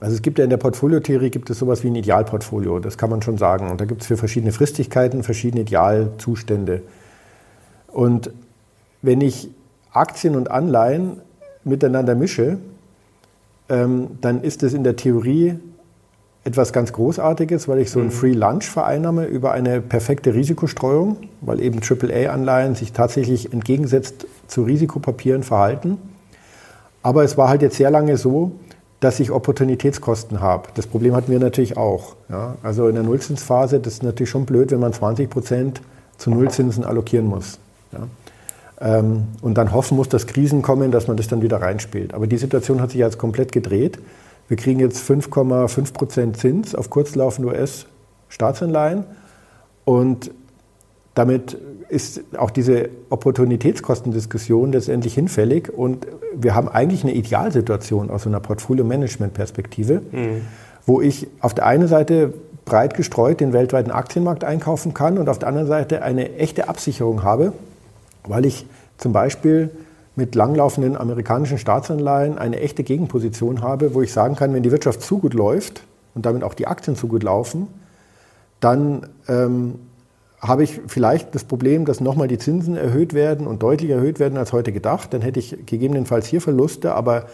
also 0.00 0.14
es 0.14 0.22
gibt 0.22 0.38
ja 0.38 0.44
in 0.44 0.50
der 0.50 0.56
Portfoliotheorie 0.56 1.30
gibt 1.30 1.50
es 1.50 1.58
sowas 1.58 1.84
wie 1.84 1.88
ein 1.88 1.94
Idealportfolio, 1.94 2.80
das 2.80 2.98
kann 2.98 3.10
man 3.10 3.22
schon 3.22 3.38
sagen. 3.38 3.70
Und 3.70 3.80
da 3.80 3.84
gibt 3.84 4.00
es 4.00 4.08
für 4.08 4.16
verschiedene 4.16 4.52
Fristigkeiten 4.52 5.22
verschiedene 5.22 5.62
Idealzustände. 5.62 6.82
Und 7.92 8.30
wenn 9.02 9.20
ich 9.20 9.50
Aktien 9.92 10.36
und 10.36 10.50
Anleihen 10.50 11.20
miteinander 11.64 12.14
mische, 12.14 12.58
ähm, 13.68 14.18
dann 14.20 14.42
ist 14.42 14.62
es 14.62 14.72
in 14.72 14.84
der 14.84 14.96
Theorie 14.96 15.58
etwas 16.44 16.72
ganz 16.72 16.92
Großartiges, 16.92 17.68
weil 17.68 17.80
ich 17.80 17.90
so 17.90 18.00
ein 18.00 18.06
mhm. 18.06 18.10
Free 18.10 18.32
Lunch 18.32 18.64
vereinnahme 18.64 19.26
über 19.26 19.52
eine 19.52 19.80
perfekte 19.80 20.34
Risikostreuung, 20.34 21.16
weil 21.42 21.60
eben 21.60 21.80
AAA-Anleihen 21.80 22.74
sich 22.74 22.92
tatsächlich 22.92 23.52
entgegensetzt 23.52 24.26
zu 24.46 24.62
Risikopapieren 24.62 25.42
verhalten. 25.42 25.98
Aber 27.02 27.24
es 27.24 27.36
war 27.36 27.48
halt 27.48 27.62
jetzt 27.62 27.76
sehr 27.76 27.90
lange 27.90 28.16
so, 28.16 28.52
dass 29.00 29.20
ich 29.20 29.30
Opportunitätskosten 29.30 30.40
habe. 30.40 30.68
Das 30.74 30.86
Problem 30.86 31.14
hatten 31.14 31.32
wir 31.32 31.38
natürlich 31.38 31.76
auch. 31.76 32.16
Ja? 32.28 32.56
Also 32.62 32.88
in 32.88 32.94
der 32.94 33.04
Nullzinsphase, 33.04 33.80
das 33.80 33.94
ist 33.94 34.02
natürlich 34.02 34.30
schon 34.30 34.44
blöd, 34.44 34.70
wenn 34.70 34.80
man 34.80 34.92
20 34.92 35.28
Prozent 35.28 35.80
zu 36.18 36.30
Nullzinsen 36.30 36.84
allokieren 36.84 37.26
muss. 37.26 37.58
Ja? 37.92 38.06
Ähm, 38.80 39.24
und 39.42 39.58
dann 39.58 39.72
hoffen 39.72 39.96
muss, 39.96 40.08
dass 40.08 40.26
Krisen 40.26 40.62
kommen, 40.62 40.90
dass 40.90 41.06
man 41.06 41.16
das 41.16 41.28
dann 41.28 41.42
wieder 41.42 41.60
reinspielt. 41.60 42.14
Aber 42.14 42.26
die 42.26 42.38
Situation 42.38 42.80
hat 42.80 42.90
sich 42.90 43.00
jetzt 43.00 43.18
komplett 43.18 43.52
gedreht. 43.52 43.98
Wir 44.48 44.56
kriegen 44.56 44.80
jetzt 44.80 45.08
5,5 45.08 45.92
Prozent 45.92 46.36
Zins 46.36 46.74
auf 46.74 46.90
kurzlaufende 46.90 47.50
US-Staatsanleihen 47.50 49.04
und 49.84 50.32
damit 51.14 51.58
ist 51.88 52.22
auch 52.36 52.50
diese 52.50 52.88
Opportunitätskostendiskussion 53.10 54.72
letztendlich 54.72 55.14
hinfällig 55.14 55.72
und 55.72 56.06
wir 56.34 56.54
haben 56.54 56.68
eigentlich 56.68 57.02
eine 57.02 57.12
Idealsituation 57.12 58.10
aus 58.10 58.26
einer 58.26 58.40
Portfolio-Management-Perspektive, 58.40 60.02
mhm. 60.10 60.42
wo 60.86 61.00
ich 61.00 61.26
auf 61.40 61.52
der 61.52 61.66
einen 61.66 61.88
Seite 61.88 62.32
breit 62.64 62.94
gestreut 62.94 63.40
den 63.40 63.52
weltweiten 63.52 63.90
Aktienmarkt 63.90 64.44
einkaufen 64.44 64.94
kann 64.94 65.18
und 65.18 65.28
auf 65.28 65.38
der 65.38 65.48
anderen 65.48 65.66
Seite 65.66 66.02
eine 66.02 66.36
echte 66.36 66.68
Absicherung 66.68 67.22
habe, 67.24 67.52
weil 68.26 68.46
ich 68.46 68.66
zum 68.98 69.12
Beispiel 69.12 69.70
mit 70.16 70.34
langlaufenden 70.34 70.96
amerikanischen 70.96 71.58
Staatsanleihen 71.58 72.38
eine 72.38 72.60
echte 72.60 72.82
Gegenposition 72.82 73.62
habe, 73.62 73.94
wo 73.94 74.02
ich 74.02 74.12
sagen 74.12 74.36
kann, 74.36 74.52
wenn 74.52 74.62
die 74.62 74.72
Wirtschaft 74.72 75.02
zu 75.02 75.18
gut 75.18 75.34
läuft, 75.34 75.82
und 76.14 76.26
damit 76.26 76.42
auch 76.44 76.54
die 76.54 76.66
Aktien 76.66 76.96
so 76.96 77.06
gut 77.06 77.22
laufen, 77.22 77.68
dann 78.60 79.06
ähm, 79.28 79.76
habe 80.40 80.64
ich 80.64 80.80
vielleicht 80.86 81.34
das 81.34 81.44
Problem, 81.44 81.84
dass 81.84 82.00
nochmal 82.00 82.28
die 82.28 82.38
Zinsen 82.38 82.76
erhöht 82.76 83.14
werden 83.14 83.46
und 83.46 83.62
deutlich 83.62 83.90
erhöht 83.90 84.18
werden 84.18 84.38
als 84.38 84.52
heute 84.52 84.72
gedacht. 84.72 85.12
Dann 85.12 85.22
hätte 85.22 85.38
ich 85.38 85.66
gegebenenfalls 85.66 86.26
hier 86.26 86.40
Verluste, 86.40 86.94
aber 86.94 87.26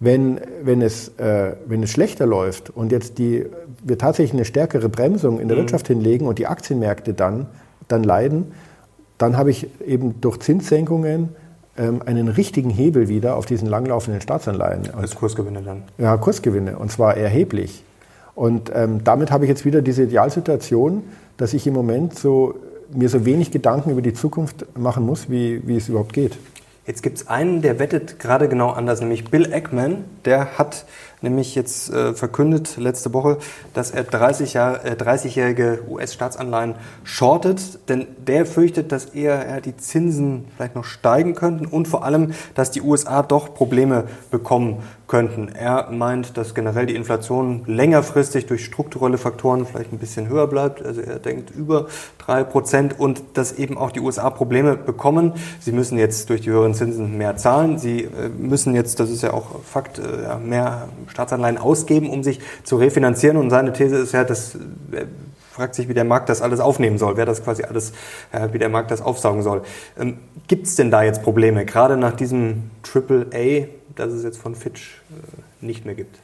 wenn, 0.00 0.40
wenn, 0.62 0.82
es, 0.82 1.08
äh, 1.18 1.56
wenn 1.66 1.82
es 1.82 1.90
schlechter 1.90 2.26
läuft 2.26 2.70
und 2.70 2.90
jetzt 2.90 3.18
die, 3.18 3.46
wir 3.82 3.98
tatsächlich 3.98 4.34
eine 4.34 4.44
stärkere 4.44 4.88
Bremsung 4.88 5.40
in 5.40 5.48
der 5.48 5.56
mhm. 5.56 5.62
Wirtschaft 5.62 5.88
hinlegen 5.88 6.26
und 6.26 6.38
die 6.38 6.46
Aktienmärkte 6.46 7.14
dann, 7.14 7.46
dann 7.88 8.02
leiden, 8.02 8.52
dann 9.18 9.36
habe 9.36 9.50
ich 9.50 9.68
eben 9.86 10.20
durch 10.20 10.38
Zinssenkungen 10.40 11.30
ähm, 11.76 12.02
einen 12.04 12.28
richtigen 12.28 12.70
Hebel 12.70 13.08
wieder 13.08 13.36
auf 13.36 13.46
diesen 13.46 13.68
langlaufenden 13.68 14.20
Staatsanleihen. 14.20 14.94
Als 14.94 15.14
Kursgewinne 15.14 15.62
dann? 15.62 15.82
Ja, 15.98 16.16
Kursgewinne 16.16 16.78
und 16.78 16.90
zwar 16.90 17.16
erheblich. 17.16 17.84
Und 18.34 18.70
ähm, 18.74 19.04
damit 19.04 19.30
habe 19.30 19.44
ich 19.44 19.48
jetzt 19.48 19.64
wieder 19.64 19.82
diese 19.82 20.04
Idealsituation, 20.04 21.04
dass 21.36 21.54
ich 21.54 21.66
im 21.66 21.74
Moment 21.74 22.18
so, 22.18 22.54
mir 22.92 23.08
so 23.08 23.24
wenig 23.24 23.50
Gedanken 23.50 23.90
über 23.90 24.02
die 24.02 24.12
Zukunft 24.12 24.66
machen 24.76 25.04
muss, 25.04 25.30
wie, 25.30 25.66
wie 25.66 25.76
es 25.76 25.88
überhaupt 25.88 26.12
geht. 26.12 26.36
Jetzt 26.86 27.02
gibt 27.02 27.16
es 27.16 27.28
einen, 27.28 27.62
der 27.62 27.78
wettet 27.78 28.18
gerade 28.18 28.48
genau 28.48 28.70
anders, 28.70 29.00
nämlich 29.00 29.24
Bill 29.30 29.52
Eckman. 29.52 30.04
Der 30.26 30.58
hat 30.58 30.84
nämlich 31.24 31.56
jetzt 31.56 31.90
äh, 31.90 32.14
verkündet 32.14 32.76
letzte 32.76 33.12
Woche, 33.12 33.38
dass 33.72 33.90
er 33.90 34.04
30 34.04 34.54
Jahr, 34.54 34.84
äh, 34.84 34.92
30-jährige 34.92 35.82
US-Staatsanleihen 35.88 36.76
shortet, 37.02 37.80
denn 37.88 38.06
der 38.26 38.46
fürchtet, 38.46 38.92
dass 38.92 39.06
eher 39.06 39.56
äh, 39.56 39.60
die 39.60 39.76
Zinsen 39.76 40.44
vielleicht 40.54 40.76
noch 40.76 40.84
steigen 40.84 41.34
könnten 41.34 41.66
und 41.66 41.88
vor 41.88 42.04
allem, 42.04 42.34
dass 42.54 42.70
die 42.70 42.82
USA 42.82 43.22
doch 43.22 43.54
Probleme 43.54 44.04
bekommen 44.30 44.82
könnten. 45.14 45.48
Er 45.54 45.92
meint, 45.92 46.36
dass 46.36 46.56
generell 46.56 46.86
die 46.86 46.96
Inflation 46.96 47.62
längerfristig 47.66 48.46
durch 48.46 48.64
strukturelle 48.64 49.16
Faktoren 49.16 49.64
vielleicht 49.64 49.92
ein 49.92 49.98
bisschen 49.98 50.28
höher 50.28 50.48
bleibt. 50.48 50.84
Also 50.84 51.02
er 51.02 51.20
denkt 51.20 51.52
über 51.52 51.86
drei 52.18 52.42
Prozent 52.42 52.98
und 52.98 53.22
dass 53.34 53.52
eben 53.52 53.78
auch 53.78 53.92
die 53.92 54.00
USA 54.00 54.28
Probleme 54.30 54.76
bekommen. 54.76 55.34
Sie 55.60 55.70
müssen 55.70 55.98
jetzt 55.98 56.30
durch 56.30 56.40
die 56.40 56.50
höheren 56.50 56.74
Zinsen 56.74 57.16
mehr 57.16 57.36
zahlen. 57.36 57.78
Sie 57.78 58.02
äh, 58.02 58.28
müssen 58.36 58.74
jetzt, 58.74 58.98
das 58.98 59.08
ist 59.08 59.22
ja 59.22 59.32
auch 59.32 59.62
Fakt, 59.62 60.00
äh, 60.00 60.36
mehr 60.44 60.88
Staatsanleihen 61.06 61.58
ausgeben, 61.58 62.10
um 62.10 62.24
sich 62.24 62.40
zu 62.64 62.74
refinanzieren. 62.74 63.36
Und 63.36 63.50
seine 63.50 63.72
These 63.72 63.98
ist 63.98 64.10
ja, 64.10 64.24
dass 64.24 64.56
äh, 64.56 65.06
fragt 65.52 65.76
sich, 65.76 65.88
wie 65.88 65.94
der 65.94 66.04
Markt 66.04 66.28
das 66.28 66.42
alles 66.42 66.58
aufnehmen 66.58 66.98
soll, 66.98 67.16
wer 67.16 67.26
das 67.26 67.44
quasi 67.44 67.62
alles, 67.62 67.92
äh, 68.32 68.48
wie 68.50 68.58
der 68.58 68.68
Markt 68.68 68.90
das 68.90 69.00
aufsaugen 69.00 69.42
soll. 69.42 69.62
Ähm, 69.96 70.18
Gibt 70.48 70.66
es 70.66 70.74
denn 70.74 70.90
da 70.90 71.04
jetzt 71.04 71.22
Probleme, 71.22 71.64
gerade 71.64 71.96
nach 71.96 72.16
diesem 72.16 72.72
Triple 72.82 73.28
A, 73.32 73.68
das 73.96 74.12
es 74.12 74.22
jetzt 74.22 74.38
von 74.38 74.54
Fitch 74.54 75.00
äh, 75.10 75.64
nicht 75.64 75.84
mehr 75.84 75.94
gibt? 75.94 76.18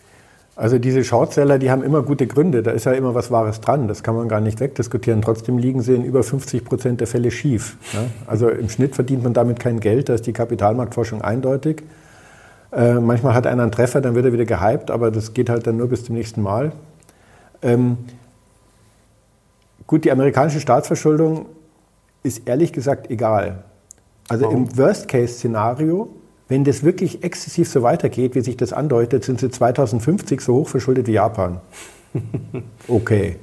Also 0.57 0.79
diese 0.79 1.05
Shortseller, 1.05 1.59
die 1.59 1.71
haben 1.71 1.83
immer 1.83 2.03
gute 2.03 2.27
Gründe, 2.27 2.63
da 2.63 2.73
ist 2.73 2.85
ja 2.85 2.93
immer 2.93 3.15
was 3.15 3.31
Wahres 3.31 3.61
dran, 3.61 3.89
das 3.89 4.03
kann 4.03 4.15
man 4.15 4.29
gar 4.29 4.41
nicht 4.41 4.61
wegdiskutieren. 4.61 5.23
Trotzdem 5.23 5.57
liegen 5.57 5.81
sie 5.81 5.95
in 5.95 6.05
über 6.05 6.23
50 6.23 6.65
Prozent 6.65 7.01
der 7.01 7.07
Fälle 7.07 7.31
schief. 7.31 7.77
Ne? 7.95 8.11
Also 8.27 8.51
im 8.51 8.69
Schnitt 8.69 8.95
verdient 8.95 9.23
man 9.23 9.33
damit 9.33 9.59
kein 9.59 9.81
Geld, 9.81 10.09
da 10.09 10.15
ist 10.15 10.27
die 10.27 10.35
Kapitalmarktforschung 10.35 11.23
eindeutig. 11.23 11.83
Äh, 12.73 12.95
manchmal 12.95 13.35
hat 13.35 13.47
einer 13.47 13.63
einen 13.63 13.73
Treffer, 13.73 14.01
dann 14.01 14.15
wird 14.15 14.27
er 14.27 14.33
wieder 14.33 14.45
gehypt, 14.45 14.91
aber 14.91 15.11
das 15.11 15.33
geht 15.35 15.49
halt 15.49 15.67
dann 15.67 15.77
nur 15.77 15.89
bis 15.89 16.05
zum 16.05 16.15
nächsten 16.15 16.43
Mal. 16.43 16.73
Ähm, 17.63 17.97
gut, 19.87 20.05
die 20.05 20.13
amerikanische 20.13 20.61
Staatsverschuldung 20.61 21.47
ist 22.23 22.47
ehrlich 22.47 22.73
gesagt 22.73 23.11
egal. 23.11 23.65
Also 24.29 24.45
Warum? 24.45 24.67
im 24.67 24.77
Worst-Case-Szenario, 24.77 26.11
wenn 26.51 26.65
das 26.65 26.83
wirklich 26.83 27.23
exzessiv 27.23 27.69
so 27.69 27.83
weitergeht, 27.83 28.35
wie 28.35 28.41
sich 28.41 28.57
das 28.57 28.73
andeutet, 28.73 29.25
sind 29.25 29.41
sie 29.41 29.51
2050 29.51 30.41
so 30.41 30.55
hoch 30.55 30.69
verschuldet 30.69 31.07
wie 31.07 31.13
Japan. 31.13 31.61
Okay. 32.89 33.37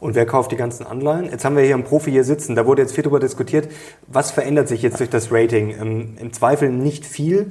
Und 0.00 0.14
wer 0.14 0.26
kauft 0.26 0.52
die 0.52 0.56
ganzen 0.56 0.86
Anleihen? 0.86 1.24
Jetzt 1.24 1.44
haben 1.44 1.56
wir 1.56 1.64
hier 1.64 1.74
einen 1.74 1.82
Profi 1.82 2.10
hier 2.10 2.22
sitzen. 2.22 2.54
Da 2.54 2.66
wurde 2.66 2.82
jetzt 2.82 2.94
viel 2.94 3.02
darüber 3.02 3.18
diskutiert. 3.18 3.68
Was 4.06 4.30
verändert 4.30 4.68
sich 4.68 4.82
jetzt 4.82 5.00
durch 5.00 5.10
das 5.10 5.32
Rating? 5.32 5.70
Ähm, 5.70 6.16
Im 6.20 6.32
Zweifel 6.32 6.70
nicht 6.70 7.04
viel. 7.06 7.48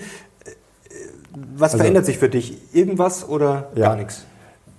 Was 1.55 1.73
also, 1.73 1.79
verändert 1.79 2.05
sich 2.05 2.19
für 2.19 2.29
dich? 2.29 2.57
Irgendwas 2.73 3.27
oder 3.27 3.71
ja, 3.75 3.87
gar 3.87 3.95
nichts? 3.97 4.25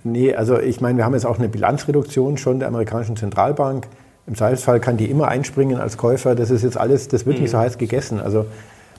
Nee, 0.03 0.33
also 0.33 0.57
ich 0.57 0.81
meine, 0.81 0.97
wir 0.97 1.05
haben 1.05 1.13
jetzt 1.13 1.25
auch 1.25 1.37
eine 1.37 1.49
Bilanzreduktion 1.49 2.37
schon 2.37 2.59
der 2.59 2.69
amerikanischen 2.69 3.17
Zentralbank. 3.17 3.87
Im 4.25 4.35
Zweifelsfall 4.35 4.79
kann 4.79 4.97
die 4.97 5.11
immer 5.11 5.27
einspringen 5.27 5.79
als 5.79 5.97
Käufer. 5.97 6.33
Das 6.33 6.49
ist 6.49 6.63
jetzt 6.63 6.77
alles, 6.77 7.07
das 7.09 7.25
wird 7.25 7.35
mhm. 7.35 7.43
nicht 7.43 7.51
so 7.51 7.59
heiß 7.59 7.77
gegessen. 7.77 8.19
Also 8.19 8.45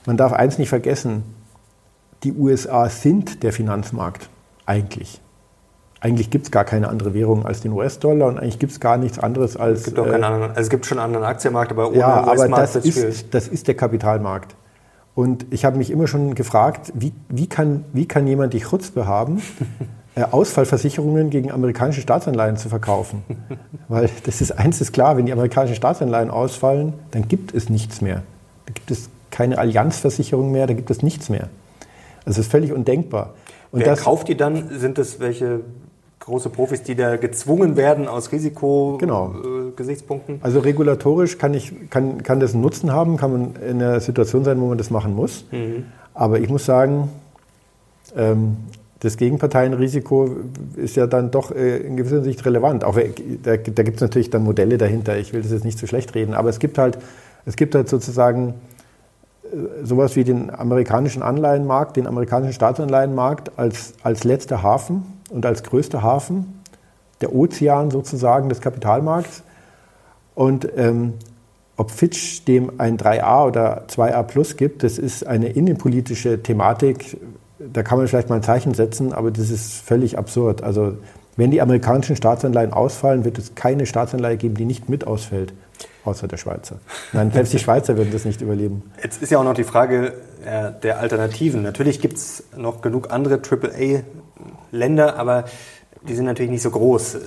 man 0.05 0.17
darf 0.17 0.33
eins 0.33 0.57
nicht 0.57 0.69
vergessen, 0.69 1.23
die 2.23 2.33
USA 2.33 2.89
sind 2.89 3.43
der 3.43 3.53
Finanzmarkt 3.53 4.29
eigentlich. 4.65 5.21
Eigentlich 5.99 6.31
gibt 6.31 6.45
es 6.45 6.51
gar 6.51 6.65
keine 6.65 6.87
andere 6.87 7.13
Währung 7.13 7.45
als 7.45 7.61
den 7.61 7.71
US-Dollar 7.73 8.27
und 8.27 8.39
eigentlich 8.39 8.57
gibt 8.57 8.71
es 8.71 8.79
gar 8.79 8.97
nichts 8.97 9.19
anderes 9.19 9.55
als. 9.55 9.81
Es 9.81 9.85
gibt, 9.85 9.99
auch 9.99 10.05
keinen 10.05 10.23
äh, 10.23 10.25
anderen, 10.25 10.49
also 10.49 10.61
es 10.61 10.69
gibt 10.69 10.85
schon 10.87 10.97
einen 10.97 11.05
anderen 11.05 11.25
Aktienmarkt, 11.25 11.71
aber 11.71 11.89
ohne 11.89 11.97
ja, 11.97 12.23
aber 12.23 12.47
das 12.47 12.75
ist, 12.75 13.33
das 13.33 13.47
ist 13.47 13.67
der 13.67 13.75
Kapitalmarkt. 13.75 14.55
Und 15.13 15.45
ich 15.51 15.65
habe 15.65 15.77
mich 15.77 15.91
immer 15.91 16.07
schon 16.07 16.33
gefragt, 16.33 16.91
wie, 16.95 17.13
wie, 17.29 17.47
kann, 17.47 17.85
wie 17.93 18.07
kann 18.07 18.25
jemand 18.25 18.53
die 18.53 18.61
Chutzpe 18.61 19.05
haben, 19.05 19.41
äh, 20.15 20.23
Ausfallversicherungen 20.23 21.29
gegen 21.29 21.51
amerikanische 21.51 22.01
Staatsanleihen 22.01 22.57
zu 22.57 22.69
verkaufen? 22.69 23.23
Weil 23.87 24.09
das 24.25 24.41
ist 24.41 24.57
eins 24.57 24.81
ist 24.81 24.93
klar, 24.93 25.17
wenn 25.17 25.27
die 25.27 25.33
amerikanischen 25.33 25.75
Staatsanleihen 25.75 26.31
ausfallen, 26.31 26.93
dann 27.11 27.27
gibt 27.27 27.53
es 27.53 27.69
nichts 27.69 28.01
mehr. 28.01 28.23
Da 28.65 28.73
gibt 28.73 28.89
es 28.89 29.09
keine 29.31 29.57
Allianzversicherung 29.57 30.51
mehr, 30.51 30.67
da 30.67 30.73
gibt 30.73 30.91
es 30.91 31.01
nichts 31.01 31.29
mehr. 31.29 31.49
Also 32.25 32.37
das 32.37 32.39
ist 32.39 32.51
völlig 32.51 32.71
undenkbar. 32.71 33.33
Und 33.71 33.79
Wer 33.79 33.87
das, 33.87 34.03
kauft 34.03 34.27
die 34.27 34.35
dann? 34.35 34.69
Sind 34.77 34.99
es 34.99 35.19
welche 35.19 35.61
große 36.19 36.49
Profis, 36.49 36.83
die 36.83 36.95
da 36.95 37.17
gezwungen 37.17 37.77
werden 37.77 38.07
aus 38.07 38.31
Risikogesichtspunkten? 38.31 40.35
Genau. 40.35 40.39
Äh, 40.39 40.45
also 40.45 40.59
regulatorisch 40.59 41.37
kann, 41.37 41.53
ich, 41.53 41.89
kann, 41.89 42.21
kann 42.23 42.39
das 42.39 42.53
einen 42.53 42.61
Nutzen 42.61 42.91
haben, 42.91 43.17
kann 43.17 43.31
man 43.31 43.55
in 43.55 43.81
einer 43.81 43.99
Situation 43.99 44.43
sein, 44.43 44.59
wo 44.61 44.67
man 44.67 44.77
das 44.77 44.91
machen 44.91 45.15
muss. 45.15 45.45
Mhm. 45.51 45.85
Aber 46.13 46.39
ich 46.39 46.49
muss 46.49 46.65
sagen, 46.65 47.09
ähm, 48.15 48.57
das 48.99 49.17
Gegenparteienrisiko 49.17 50.29
ist 50.75 50.95
ja 50.95 51.07
dann 51.07 51.31
doch 51.31 51.51
äh, 51.51 51.77
in 51.77 51.97
gewisser 51.97 52.21
Sicht 52.21 52.45
relevant. 52.45 52.83
Auch, 52.83 52.97
äh, 52.97 53.11
da, 53.41 53.57
da 53.57 53.83
gibt 53.83 53.95
es 53.95 54.01
natürlich 54.01 54.29
dann 54.29 54.43
Modelle 54.43 54.77
dahinter. 54.77 55.17
Ich 55.17 55.33
will 55.33 55.41
das 55.41 55.51
jetzt 55.51 55.65
nicht 55.65 55.79
zu 55.79 55.85
so 55.85 55.89
schlecht 55.89 56.13
reden, 56.13 56.35
aber 56.35 56.49
es 56.49 56.59
gibt 56.59 56.77
halt, 56.77 56.99
es 57.45 57.55
gibt 57.55 57.73
halt 57.73 57.89
sozusagen 57.89 58.53
sowas 59.83 60.15
wie 60.15 60.23
den 60.23 60.49
amerikanischen 60.49 61.23
Anleihenmarkt, 61.23 61.97
den 61.97 62.07
amerikanischen 62.07 62.53
Staatsanleihenmarkt 62.53 63.57
als, 63.57 63.93
als 64.03 64.23
letzter 64.23 64.63
Hafen 64.63 65.03
und 65.29 65.45
als 65.45 65.63
größter 65.63 66.01
Hafen, 66.01 66.61
der 67.21 67.35
Ozean 67.35 67.91
sozusagen 67.91 68.49
des 68.49 68.61
Kapitalmarkts. 68.61 69.43
Und 70.35 70.67
ähm, 70.75 71.13
ob 71.77 71.91
Fitch 71.91 72.45
dem 72.45 72.79
ein 72.79 72.97
3a 72.97 73.47
oder 73.47 73.85
2a 73.87 74.23
plus 74.23 74.55
gibt, 74.55 74.83
das 74.83 74.97
ist 74.97 75.25
eine 75.25 75.49
innenpolitische 75.49 76.41
Thematik. 76.41 77.17
Da 77.59 77.83
kann 77.83 77.97
man 77.97 78.07
vielleicht 78.07 78.29
mal 78.29 78.35
ein 78.35 78.43
Zeichen 78.43 78.73
setzen, 78.73 79.13
aber 79.13 79.31
das 79.31 79.49
ist 79.49 79.81
völlig 79.81 80.17
absurd. 80.17 80.63
Also 80.63 80.97
wenn 81.37 81.51
die 81.51 81.61
amerikanischen 81.61 82.15
Staatsanleihen 82.15 82.73
ausfallen, 82.73 83.25
wird 83.25 83.37
es 83.37 83.55
keine 83.55 83.85
Staatsanleihe 83.85 84.37
geben, 84.37 84.55
die 84.55 84.65
nicht 84.65 84.89
mit 84.89 85.07
ausfällt, 85.07 85.53
außer 86.05 86.27
der 86.27 86.37
Schweizer. 86.37 86.79
Nein, 87.13 87.31
selbst 87.31 87.53
die 87.53 87.59
Schweizer 87.59 87.97
würden 87.97 88.11
das 88.11 88.25
nicht 88.25 88.41
überleben. 88.41 88.83
Jetzt 89.01 89.21
ist 89.21 89.31
ja 89.31 89.39
auch 89.39 89.43
noch 89.43 89.53
die 89.53 89.63
Frage 89.63 90.13
äh, 90.45 90.71
der 90.81 90.99
Alternativen. 90.99 91.63
Natürlich 91.63 92.01
gibt 92.01 92.17
es 92.17 92.43
noch 92.55 92.81
genug 92.81 93.11
andere 93.11 93.35
AAA 93.35 94.01
Länder, 94.71 95.17
aber 95.17 95.45
die 96.07 96.15
sind 96.15 96.25
natürlich 96.25 96.51
nicht 96.51 96.63
so 96.63 96.71
groß. 96.71 97.17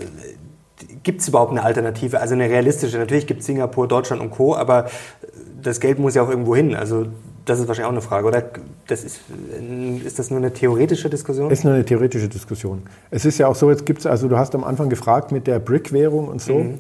Gibt 1.02 1.20
es 1.20 1.28
überhaupt 1.28 1.52
eine 1.52 1.62
Alternative, 1.62 2.20
also 2.20 2.34
eine 2.34 2.48
realistische? 2.48 2.98
Natürlich 2.98 3.26
gibt 3.26 3.40
es 3.40 3.46
Singapur, 3.46 3.86
Deutschland 3.86 4.22
und 4.22 4.30
Co., 4.30 4.54
aber 4.54 4.88
das 5.62 5.80
Geld 5.80 5.98
muss 5.98 6.14
ja 6.14 6.22
auch 6.22 6.30
irgendwo 6.30 6.56
hin. 6.56 6.74
Also 6.74 7.06
das 7.44 7.60
ist 7.60 7.68
wahrscheinlich 7.68 7.86
auch 7.86 7.92
eine 7.92 8.00
Frage, 8.00 8.26
oder? 8.26 8.42
Das 8.86 9.04
ist, 9.04 9.20
ist 10.04 10.18
das 10.18 10.30
nur 10.30 10.38
eine 10.38 10.52
theoretische 10.52 11.10
Diskussion? 11.10 11.50
Ist 11.50 11.64
nur 11.64 11.74
eine 11.74 11.84
theoretische 11.84 12.28
Diskussion. 12.28 12.82
Es 13.10 13.24
ist 13.24 13.38
ja 13.38 13.48
auch 13.48 13.54
so, 13.54 13.70
jetzt 13.70 13.86
gibt 13.86 14.00
es, 14.00 14.06
also 14.06 14.28
du 14.28 14.38
hast 14.38 14.54
am 14.54 14.64
Anfang 14.64 14.88
gefragt 14.88 15.30
mit 15.30 15.46
der 15.46 15.58
BRIC-Währung 15.58 16.28
und 16.28 16.40
so. 16.40 16.58
Mhm. 16.58 16.78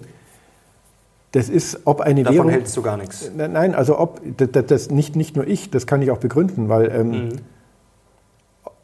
Das 1.34 1.48
ist, 1.48 1.80
ob 1.84 2.00
eine 2.00 2.22
Davon 2.22 2.34
Währung. 2.34 2.46
Davon 2.48 2.60
hältst 2.60 2.76
du 2.76 2.82
gar 2.82 2.96
nichts. 2.96 3.30
Nein, 3.36 3.74
also 3.74 3.98
ob, 3.98 4.20
das, 4.36 4.66
das, 4.66 4.90
nicht, 4.90 5.14
nicht 5.16 5.36
nur 5.36 5.46
ich, 5.46 5.70
das 5.70 5.86
kann 5.86 6.02
ich 6.02 6.10
auch 6.10 6.18
begründen, 6.18 6.68
weil 6.68 6.90
ähm, 6.90 7.10
mhm 7.10 7.28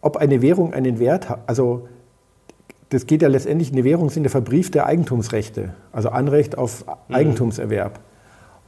ob 0.01 0.17
eine 0.17 0.43
Währung 0.43 0.73
einen 0.73 0.99
Wert 0.99 1.29
hat, 1.29 1.41
also 1.47 1.89
das 2.89 3.07
geht 3.07 3.23
ja 3.23 3.29
letztendlich, 3.29 3.73
eine 3.73 3.85
Währung 3.85 4.11
sind 4.11 4.25
ja 4.25 4.31
verbriefte 4.31 4.85
Eigentumsrechte, 4.85 5.75
also 5.93 6.09
Anrecht 6.09 6.59
auf 6.59 6.85
mhm. 6.87 7.15
Eigentumserwerb. 7.15 8.01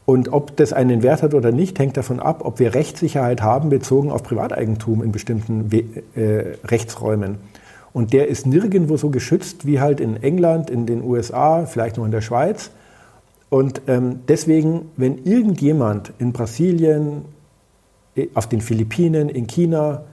Und 0.05 0.33
ob 0.33 0.57
das 0.57 0.73
einen 0.73 1.03
Wert 1.03 1.23
hat 1.23 1.33
oder 1.33 1.53
nicht, 1.53 1.79
hängt 1.79 1.97
davon 1.97 2.21
ab, 2.21 2.45
ob 2.45 2.59
wir 2.59 2.75
Rechtssicherheit 2.75 3.41
haben 3.41 3.69
bezogen 3.69 4.11
auf 4.11 4.23
Privateigentum 4.23 5.03
in 5.03 5.13
bestimmten 5.13 5.71
äh, 6.15 6.57
Rechtsräumen. 6.65 7.37
Und 7.93 8.13
der 8.13 8.29
ist 8.29 8.47
nirgendwo 8.47 8.97
so 8.97 9.11
geschützt 9.11 9.67
wie 9.67 9.81
halt 9.81 10.01
in 10.01 10.21
England, 10.23 10.71
in 10.71 10.87
den 10.87 11.05
USA, 11.05 11.67
vielleicht 11.67 11.99
noch 11.99 12.05
in 12.05 12.11
der 12.11 12.21
Schweiz. 12.21 12.71
Und 13.53 13.83
ähm, 13.87 14.21
deswegen, 14.29 14.91
wenn 14.97 15.27
irgendjemand 15.27 16.15
in 16.19 16.33
Brasilien, 16.33 17.27
auf 18.33 18.49
den 18.49 18.63
Philippinen, 18.63 19.29
in 19.29 19.47
China 19.47 20.05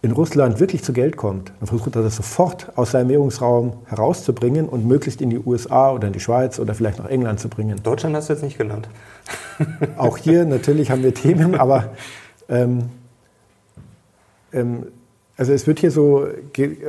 in 0.00 0.12
Russland 0.12 0.58
wirklich 0.58 0.82
zu 0.82 0.94
Geld 0.94 1.18
kommt, 1.18 1.52
dann 1.60 1.66
versucht 1.68 1.94
er 1.96 2.02
das 2.02 2.16
sofort 2.16 2.72
aus 2.78 2.92
seinem 2.92 3.10
Währungsraum 3.10 3.74
herauszubringen 3.84 4.70
und 4.70 4.86
möglichst 4.86 5.20
in 5.20 5.28
die 5.28 5.38
USA 5.38 5.92
oder 5.92 6.06
in 6.06 6.14
die 6.14 6.20
Schweiz 6.20 6.58
oder 6.58 6.74
vielleicht 6.74 6.98
nach 6.98 7.10
England 7.10 7.40
zu 7.40 7.50
bringen. 7.50 7.78
Deutschland 7.82 8.16
hast 8.16 8.30
du 8.30 8.32
jetzt 8.32 8.42
nicht 8.42 8.56
genannt. 8.56 8.88
Auch 9.98 10.16
hier 10.16 10.46
natürlich 10.46 10.90
haben 10.90 11.02
wir 11.02 11.12
Themen, 11.12 11.56
aber 11.56 11.90
ähm, 12.48 12.84
ähm, 14.54 14.86
also 15.38 15.52
es 15.52 15.66
wird 15.66 15.80
hier 15.80 15.90
so, 15.90 16.26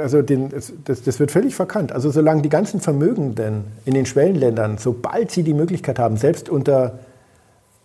also 0.01 0.21
den, 0.21 0.49
das, 0.85 1.03
das, 1.03 1.19
wird 1.19 1.31
völlig 1.31 1.53
verkannt. 1.53 1.91
Also 1.91 2.11
solange 2.11 2.41
die 2.41 2.49
ganzen 2.49 2.79
Vermögenden 2.79 3.65
in 3.83 3.93
den 3.93 4.05
Schwellenländern, 4.05 4.77
sobald 4.77 5.31
sie 5.31 5.43
die 5.43 5.53
Möglichkeit 5.53 5.99
haben, 5.99 6.15
selbst 6.15 6.47
unter, 6.47 6.99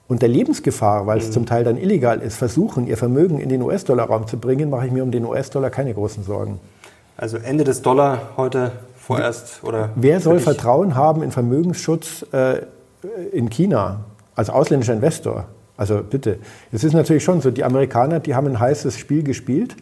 unter 0.07 0.29
Lebensgefahr, 0.29 1.09
weil 1.09 1.19
es 1.19 1.29
mhm. 1.29 1.33
zum 1.33 1.47
Teil 1.47 1.65
dann 1.65 1.77
illegal 1.77 2.21
ist, 2.21 2.37
versuchen, 2.37 2.87
ihr 2.87 2.97
Vermögen 2.97 3.41
in 3.41 3.49
den 3.49 3.61
US-Dollar-Raum 3.61 4.29
zu 4.29 4.39
bringen, 4.39 4.71
mache 4.71 4.87
ich 4.87 4.93
mir 4.93 5.03
um 5.03 5.11
den 5.11 5.25
US-Dollar 5.25 5.71
keine 5.71 5.95
großen 5.95 6.23
Sorgen. 6.23 6.61
Also 7.17 7.39
Ende 7.39 7.65
des 7.65 7.83
Dollar 7.83 8.31
heute 8.37 8.71
vorerst 8.97 9.65
oder? 9.65 9.91
Wer 9.97 10.21
soll 10.21 10.39
Vertrauen 10.39 10.95
haben 10.95 11.25
in 11.25 11.33
Vermögensschutz 11.33 12.25
äh, 12.33 12.63
in 13.33 13.51
China 13.51 14.05
als 14.37 14.49
ausländischer 14.49 14.93
Investor? 14.93 15.47
Also 15.77 16.03
bitte. 16.09 16.39
Es 16.71 16.85
ist 16.85 16.93
natürlich 16.93 17.25
schon 17.25 17.41
so, 17.41 17.51
die 17.51 17.65
Amerikaner, 17.65 18.21
die 18.21 18.37
haben 18.37 18.47
ein 18.47 18.61
heißes 18.61 18.97
Spiel 18.97 19.25
gespielt 19.25 19.75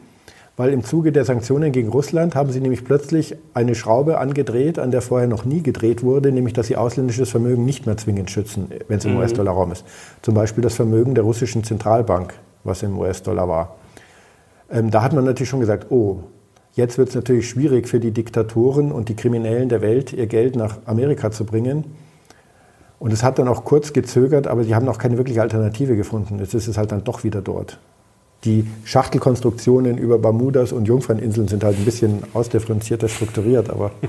weil 0.61 0.75
im 0.75 0.85
Zuge 0.85 1.11
der 1.11 1.25
Sanktionen 1.25 1.73
gegen 1.73 1.89
Russland 1.89 2.35
haben 2.35 2.51
sie 2.51 2.61
nämlich 2.61 2.85
plötzlich 2.85 3.35
eine 3.55 3.75
Schraube 3.75 4.19
angedreht, 4.19 4.79
an 4.79 4.91
der 4.91 5.01
vorher 5.01 5.27
noch 5.27 5.47
nie 5.47 5.63
gedreht 5.63 6.03
wurde, 6.03 6.33
nämlich 6.33 6.53
dass 6.53 6.67
sie 6.67 6.77
ausländisches 6.77 7.31
Vermögen 7.31 7.65
nicht 7.65 7.87
mehr 7.87 7.97
zwingend 7.97 8.31
schützen, 8.31 8.69
wenn 8.87 8.99
es 8.99 9.07
im 9.07 9.13
mhm. 9.13 9.21
US-Dollar-Raum 9.21 9.73
ist. 9.73 9.87
Zum 10.21 10.35
Beispiel 10.35 10.63
das 10.63 10.75
Vermögen 10.75 11.15
der 11.15 11.25
russischen 11.25 11.65
Zentralbank, 11.65 12.35
was 12.63 12.83
im 12.83 12.99
US-Dollar 12.99 13.49
war. 13.49 13.77
Ähm, 14.71 14.91
da 14.91 15.03
hat 15.03 15.15
man 15.15 15.25
natürlich 15.25 15.49
schon 15.49 15.61
gesagt, 15.61 15.91
oh, 15.91 16.25
jetzt 16.75 16.99
wird 16.99 17.09
es 17.09 17.15
natürlich 17.15 17.49
schwierig 17.49 17.89
für 17.89 17.99
die 17.99 18.11
Diktatoren 18.11 18.93
und 18.93 19.09
die 19.09 19.17
Kriminellen 19.17 19.71
der 19.71 19.81
Welt, 19.81 20.13
ihr 20.13 20.27
Geld 20.27 20.57
nach 20.57 20.77
Amerika 20.85 21.31
zu 21.31 21.47
bringen. 21.47 21.85
Und 22.99 23.15
es 23.15 23.23
hat 23.23 23.39
dann 23.39 23.49
auch 23.49 23.65
kurz 23.65 23.95
gezögert, 23.95 24.47
aber 24.47 24.63
sie 24.65 24.75
haben 24.75 24.85
noch 24.85 24.99
keine 24.99 25.17
wirkliche 25.17 25.41
Alternative 25.41 25.97
gefunden. 25.97 26.39
Jetzt 26.39 26.53
ist 26.53 26.69
es 26.69 26.77
halt 26.77 26.93
dann 26.93 27.03
doch 27.03 27.25
wieder 27.25 27.41
dort. 27.41 27.81
Die 28.45 28.67
Schachtelkonstruktionen 28.85 29.99
über 29.99 30.19
Bermudas 30.19 30.73
und 30.73 30.87
Jungferninseln 30.87 31.49
sind 31.49 31.63
halt 31.63 31.77
ein 31.77 31.85
bisschen 31.85 32.23
ausdifferenzierter 32.33 33.09
strukturiert, 33.09 33.69
aber. 33.69 33.91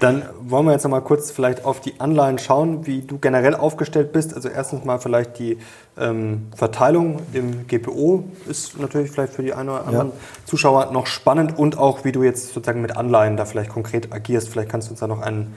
Dann 0.00 0.22
wollen 0.40 0.64
wir 0.64 0.72
jetzt 0.72 0.84
noch 0.84 0.92
mal 0.92 1.00
kurz 1.00 1.32
vielleicht 1.32 1.64
auf 1.64 1.80
die 1.80 1.98
Anleihen 1.98 2.38
schauen, 2.38 2.86
wie 2.86 3.02
du 3.02 3.18
generell 3.18 3.54
aufgestellt 3.54 4.12
bist. 4.12 4.32
Also 4.32 4.48
erstens 4.48 4.84
mal 4.84 4.98
vielleicht 4.98 5.38
die 5.40 5.58
ähm, 5.98 6.46
Verteilung 6.54 7.20
im 7.32 7.66
GPO 7.66 8.24
ist 8.48 8.78
natürlich 8.78 9.10
vielleicht 9.10 9.32
für 9.32 9.42
die 9.42 9.52
einen 9.52 9.70
oder 9.70 9.86
anderen 9.86 10.08
ja. 10.10 10.14
Zuschauer 10.44 10.92
noch 10.92 11.08
spannend 11.08 11.58
und 11.58 11.76
auch 11.76 12.04
wie 12.04 12.12
du 12.12 12.22
jetzt 12.22 12.54
sozusagen 12.54 12.80
mit 12.80 12.96
Anleihen 12.96 13.36
da 13.36 13.44
vielleicht 13.44 13.70
konkret 13.70 14.12
agierst. 14.12 14.48
Vielleicht 14.48 14.70
kannst 14.70 14.88
du 14.88 14.92
uns 14.92 15.00
da 15.00 15.08
noch 15.08 15.20
einen 15.20 15.54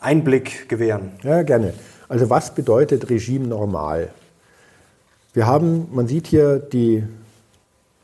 Einblick 0.00 0.68
gewähren. 0.68 1.10
Ja, 1.24 1.42
gerne. 1.42 1.74
Also 2.08 2.30
was 2.30 2.54
bedeutet 2.54 3.10
Regime 3.10 3.48
normal? 3.48 4.10
Wir 5.34 5.46
haben, 5.46 5.88
man 5.92 6.06
sieht 6.08 6.26
hier 6.26 6.58
die 6.58 7.04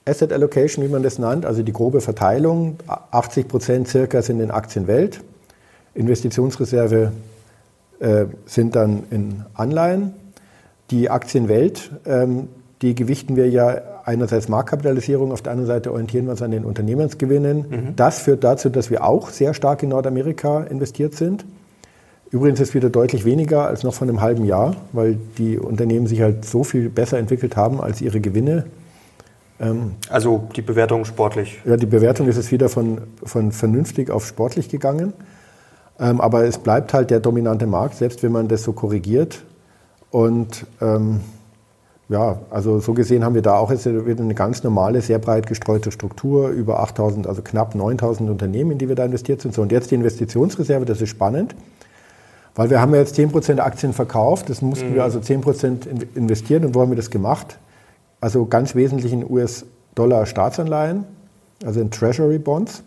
Asset 0.07 0.33
Allocation, 0.33 0.85
wie 0.85 0.89
man 0.89 1.03
das 1.03 1.19
nennt, 1.19 1.45
also 1.45 1.63
die 1.63 1.73
grobe 1.73 2.01
Verteilung. 2.01 2.79
80 3.11 3.49
Prozent 3.49 3.89
circa 3.89 4.23
sind 4.23 4.41
in 4.41 4.51
Aktienwelt. 4.51 5.21
Investitionsreserve 5.95 7.13
äh, 8.01 8.27
sind 8.47 8.77
dann 8.77 9.05
in 9.11 9.45
Anleihen. 9.55 10.15
Die 10.91 11.11
Aktienwelt, 11.11 11.91
ähm, 12.07 12.49
die 12.81 12.95
gewichten 12.95 13.37
wir 13.37 13.51
ja 13.51 13.83
einerseits 14.05 14.49
Marktkapitalisierung, 14.49 15.33
auf 15.33 15.43
der 15.43 15.53
anderen 15.53 15.67
Seite 15.67 15.93
orientieren 15.93 16.25
wir 16.25 16.31
uns 16.31 16.41
an 16.41 16.51
den 16.51 16.65
Unternehmensgewinnen. 16.65 17.59
Mhm. 17.59 17.97
Das 17.97 18.21
führt 18.21 18.43
dazu, 18.43 18.71
dass 18.71 18.91
wir 18.91 19.05
auch 19.05 19.29
sehr 19.29 19.53
stark 19.53 19.83
in 19.83 19.91
Nordamerika 19.91 20.63
investiert 20.63 21.15
sind. 21.15 21.45
Übrigens 22.31 22.61
ist 22.61 22.75
wieder 22.75 22.91
deutlich 22.91 23.25
weniger 23.25 23.67
als 23.67 23.85
noch 23.85 23.95
vor 23.95 24.07
einem 24.07 24.21
halben 24.21 24.45
Jahr, 24.45 24.77
weil 24.93 25.19
die 25.39 25.59
Unternehmen 25.59 26.07
sich 26.07 26.21
halt 26.21 26.45
so 26.45 26.63
viel 26.63 26.91
besser 26.91 27.19
entwickelt 27.19 27.57
haben 27.57 27.81
als 27.81 28.03
ihre 28.03 28.21
Gewinne. 28.21 28.67
Ähm, 29.61 29.93
also 30.11 30.49
die 30.55 30.63
Bewertung 30.63 31.05
sportlich? 31.05 31.59
Ja, 31.65 31.77
die 31.77 31.87
Bewertung 31.87 32.29
ist 32.29 32.37
jetzt 32.37 32.53
wieder 32.53 32.69
von, 32.69 32.99
von 33.25 33.53
vernünftig 33.53 34.11
auf 34.11 34.27
sportlich 34.27 34.69
gegangen. 34.69 35.15
Ähm, 35.99 36.21
aber 36.21 36.45
es 36.45 36.59
bleibt 36.59 36.93
halt 36.93 37.11
der 37.11 37.21
dominante 37.21 37.67
Markt, 37.67 37.97
selbst 37.97 38.23
wenn 38.23 38.33
man 38.33 38.47
das 38.47 38.63
so 38.63 38.73
korrigiert. 38.73 39.43
Und 40.11 40.67
ähm, 40.81 41.21
ja, 42.09 42.39
also 42.51 42.79
so 42.79 42.95
gesehen 42.95 43.25
haben 43.25 43.35
wir 43.35 43.43
da 43.43 43.57
auch 43.57 43.71
jetzt 43.71 43.87
wieder 43.87 44.23
eine 44.23 44.35
ganz 44.35 44.63
normale, 44.63 45.03
sehr 45.03 45.19
breit 45.19 45.47
gestreute 45.47 45.91
Struktur, 45.91 46.49
über 46.49 46.81
8000, 46.81 47.27
also 47.27 47.43
knapp 47.43 47.75
9000 47.75 48.31
Unternehmen, 48.31 48.73
in 48.73 48.79
die 48.79 48.89
wir 48.89 48.97
da 48.97 49.05
investiert 49.05 49.43
sind. 49.43 49.55
So, 49.55 49.63
und 49.63 49.73
jetzt 49.73 49.91
die 49.91 49.95
Investitionsreserve, 49.97 50.85
das 50.85 51.01
ist 51.01 51.09
spannend. 51.09 51.55
Weil 52.59 52.71
wir 52.71 52.81
haben 52.81 52.93
ja 52.93 52.99
jetzt 52.99 53.17
10% 53.17 53.61
Aktien 53.61 53.93
verkauft, 53.93 54.51
das 54.51 54.63
mussten 54.63 54.91
mhm. 54.91 54.95
wir 54.97 55.05
also 55.05 55.21
10% 55.21 56.17
investieren 56.17 56.65
und 56.65 56.75
wo 56.75 56.81
haben 56.81 56.91
wir 56.91 56.97
das 56.97 57.09
gemacht? 57.09 57.57
Also 58.21 58.47
ganz 58.47 58.75
wesentlich 58.75 59.13
in 59.13 59.25
US-Dollar-Staatsanleihen, 59.31 61.05
also 61.65 61.81
in 61.81 61.93
Treasury 61.93 62.39
Bonds. 62.39 62.83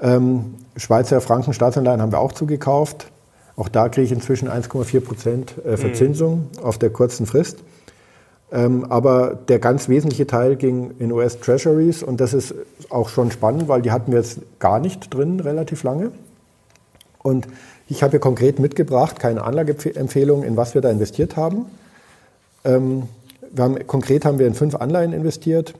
Ähm, 0.00 0.56
Schweizer 0.76 1.20
Franken 1.20 1.52
Staatsanleihen 1.52 2.02
haben 2.02 2.10
wir 2.10 2.18
auch 2.18 2.32
zugekauft. 2.32 3.12
Auch 3.54 3.68
da 3.68 3.88
kriege 3.88 4.06
ich 4.06 4.10
inzwischen 4.10 4.48
1,4 4.48 5.00
Prozent 5.02 5.54
äh, 5.64 5.76
Verzinsung 5.76 6.48
mhm. 6.56 6.64
auf 6.64 6.76
der 6.76 6.90
kurzen 6.90 7.26
Frist. 7.26 7.58
Ähm, 8.50 8.86
aber 8.90 9.38
der 9.46 9.60
ganz 9.60 9.88
wesentliche 9.88 10.26
Teil 10.26 10.56
ging 10.56 10.96
in 10.98 11.12
US 11.12 11.38
Treasuries 11.38 12.02
und 12.02 12.20
das 12.20 12.34
ist 12.34 12.56
auch 12.88 13.08
schon 13.08 13.30
spannend, 13.30 13.68
weil 13.68 13.82
die 13.82 13.92
hatten 13.92 14.10
wir 14.10 14.18
jetzt 14.18 14.40
gar 14.58 14.80
nicht 14.80 15.14
drin 15.14 15.38
relativ 15.38 15.84
lange. 15.84 16.10
Und 17.22 17.46
ich 17.90 18.02
habe 18.04 18.12
hier 18.12 18.20
konkret 18.20 18.60
mitgebracht, 18.60 19.18
keine 19.18 19.42
Anlageempfehlung, 19.42 20.44
in 20.44 20.56
was 20.56 20.74
wir 20.74 20.80
da 20.80 20.90
investiert 20.90 21.36
haben. 21.36 21.66
Ähm, 22.64 23.08
haben 23.58 23.84
konkret 23.86 24.24
haben 24.24 24.38
wir 24.38 24.46
in 24.46 24.54
fünf 24.54 24.76
Anleihen 24.76 25.12
investiert. 25.12 25.74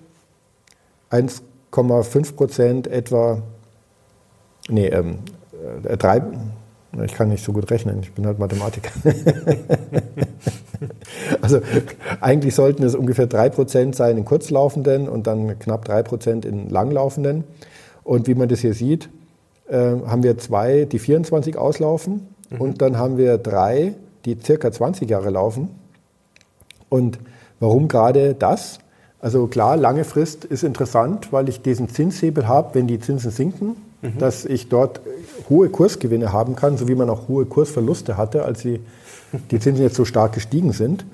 1,5 1.13 2.35
Prozent 2.35 2.87
etwa, 2.89 3.43
nee, 4.69 4.89
ähm, 4.89 5.19
äh, 5.85 5.97
drei, 5.97 6.23
ich 7.05 7.15
kann 7.15 7.29
nicht 7.29 7.45
so 7.45 7.53
gut 7.53 7.71
rechnen, 7.71 8.01
ich 8.03 8.13
bin 8.13 8.27
halt 8.27 8.41
Mathematiker. 8.41 8.91
also 11.41 11.61
eigentlich 12.21 12.57
sollten 12.57 12.83
es 12.83 12.97
ungefähr 12.97 13.29
3% 13.29 13.95
sein 13.95 14.19
in 14.19 14.25
kurzlaufenden 14.25 15.09
und 15.09 15.29
dann 15.29 15.59
knapp 15.61 15.89
3% 15.89 16.45
in 16.45 16.69
langlaufenden. 16.69 17.45
Und 18.03 18.27
wie 18.27 18.35
man 18.35 18.49
das 18.49 18.61
hier 18.61 18.75
sieht, 18.75 19.09
äh, 19.71 19.77
haben 20.07 20.23
wir 20.23 20.37
zwei, 20.39 20.85
die 20.85 20.99
24 20.99 21.57
auslaufen 21.57 22.29
mhm. 22.51 22.61
und 22.61 22.83
dann 22.83 22.99
haben 22.99 23.17
wir 23.17 23.39
drei, 23.39 23.95
die 24.25 24.37
circa 24.43 24.71
20 24.71 25.09
Jahre 25.09 25.31
laufen. 25.31 25.69
Und 26.89 27.19
warum 27.61 27.89
gerade 27.89 28.35
das? 28.35 28.81
Also 29.21 29.47
klar, 29.47 29.77
lange 29.77 30.05
Frist 30.05 30.45
ist 30.45 30.65
interessant, 30.65 31.33
weil 31.33 31.49
ich 31.49 31.63
diesen 31.63 31.89
Zinshebel 31.89 32.49
habe, 32.49 32.75
wenn 32.75 32.87
die 32.87 32.99
Zinsen 32.99 33.31
sinken, 33.31 33.77
mhm. 34.03 34.19
dass 34.19 34.45
ich 34.45 34.69
dort 34.69 35.01
hohe 35.49 35.69
Kursgewinne 35.69 36.33
haben 36.33 36.57
kann, 36.57 36.77
so 36.77 36.89
wie 36.89 36.95
man 36.95 37.09
auch 37.09 37.29
hohe 37.29 37.47
Kursverluste 37.47 38.17
hatte, 38.17 38.45
als 38.45 38.63
die, 38.63 38.81
die 39.51 39.61
Zinsen 39.61 39.85
jetzt 39.85 39.97
so 39.97 40.05
stark 40.05 40.33
gestiegen 40.33 40.73
sind. 40.73 41.05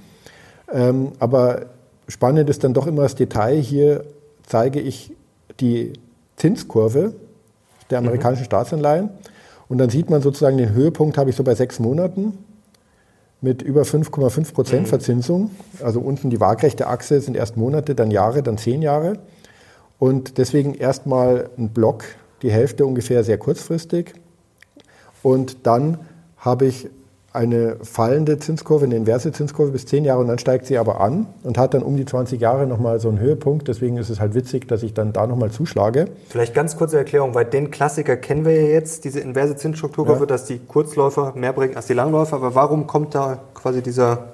Ähm, 0.72 1.12
aber 1.18 1.66
spannend 2.08 2.48
ist 2.48 2.64
dann 2.64 2.74
doch 2.74 2.86
immer 2.86 3.02
das 3.02 3.16
Detail. 3.16 3.60
Hier 3.60 4.04
zeige 4.46 4.80
ich 4.80 5.12
die 5.60 5.92
Zinskurve 6.36 7.12
der 7.90 7.98
amerikanischen 7.98 8.42
mhm. 8.42 8.46
Staatsanleihen. 8.46 9.10
Und 9.68 9.78
dann 9.78 9.90
sieht 9.90 10.10
man 10.10 10.22
sozusagen 10.22 10.56
den 10.56 10.72
Höhepunkt 10.72 11.18
habe 11.18 11.30
ich 11.30 11.36
so 11.36 11.42
bei 11.42 11.54
sechs 11.54 11.78
Monaten 11.78 12.38
mit 13.40 13.62
über 13.62 13.82
5,5 13.82 14.54
Prozent 14.54 14.82
mhm. 14.82 14.86
Verzinsung. 14.86 15.50
Also 15.82 16.00
unten 16.00 16.30
die 16.30 16.40
waagrechte 16.40 16.86
Achse 16.86 17.20
sind 17.20 17.36
erst 17.36 17.56
Monate, 17.56 17.94
dann 17.94 18.10
Jahre, 18.10 18.42
dann 18.42 18.58
zehn 18.58 18.82
Jahre. 18.82 19.18
Und 19.98 20.38
deswegen 20.38 20.74
erstmal 20.74 21.50
ein 21.58 21.70
Block, 21.70 22.04
die 22.42 22.50
Hälfte 22.50 22.86
ungefähr 22.86 23.24
sehr 23.24 23.38
kurzfristig. 23.38 24.14
Und 25.22 25.66
dann 25.66 25.98
habe 26.36 26.66
ich 26.66 26.88
eine 27.36 27.76
fallende 27.82 28.38
Zinskurve, 28.38 28.86
eine 28.86 28.96
inverse 28.96 29.30
Zinskurve 29.30 29.70
bis 29.70 29.84
zehn 29.84 30.04
Jahre 30.04 30.20
und 30.20 30.28
dann 30.28 30.38
steigt 30.38 30.66
sie 30.66 30.78
aber 30.78 31.00
an 31.00 31.26
und 31.42 31.58
hat 31.58 31.74
dann 31.74 31.82
um 31.82 31.96
die 31.96 32.06
20 32.06 32.40
Jahre 32.40 32.66
nochmal 32.66 32.98
so 32.98 33.08
einen 33.08 33.20
Höhepunkt. 33.20 33.68
Deswegen 33.68 33.98
ist 33.98 34.08
es 34.08 34.18
halt 34.18 34.34
witzig, 34.34 34.66
dass 34.66 34.82
ich 34.82 34.94
dann 34.94 35.12
da 35.12 35.26
nochmal 35.26 35.50
zuschlage. 35.50 36.06
Vielleicht 36.28 36.54
ganz 36.54 36.76
kurze 36.76 36.96
Erklärung, 36.96 37.34
weil 37.34 37.44
den 37.44 37.70
Klassiker 37.70 38.16
kennen 38.16 38.44
wir 38.46 38.60
ja 38.60 38.68
jetzt, 38.68 39.04
diese 39.04 39.20
inverse 39.20 39.54
Zinsstrukturkurve, 39.54 40.20
ja. 40.20 40.26
dass 40.26 40.46
die 40.46 40.58
Kurzläufer 40.58 41.34
mehr 41.36 41.52
bringen 41.52 41.76
als 41.76 41.86
die 41.86 41.92
Langläufer. 41.94 42.36
Aber 42.36 42.54
warum 42.54 42.86
kommt 42.86 43.14
da 43.14 43.38
quasi 43.54 43.82
dieser, 43.82 44.30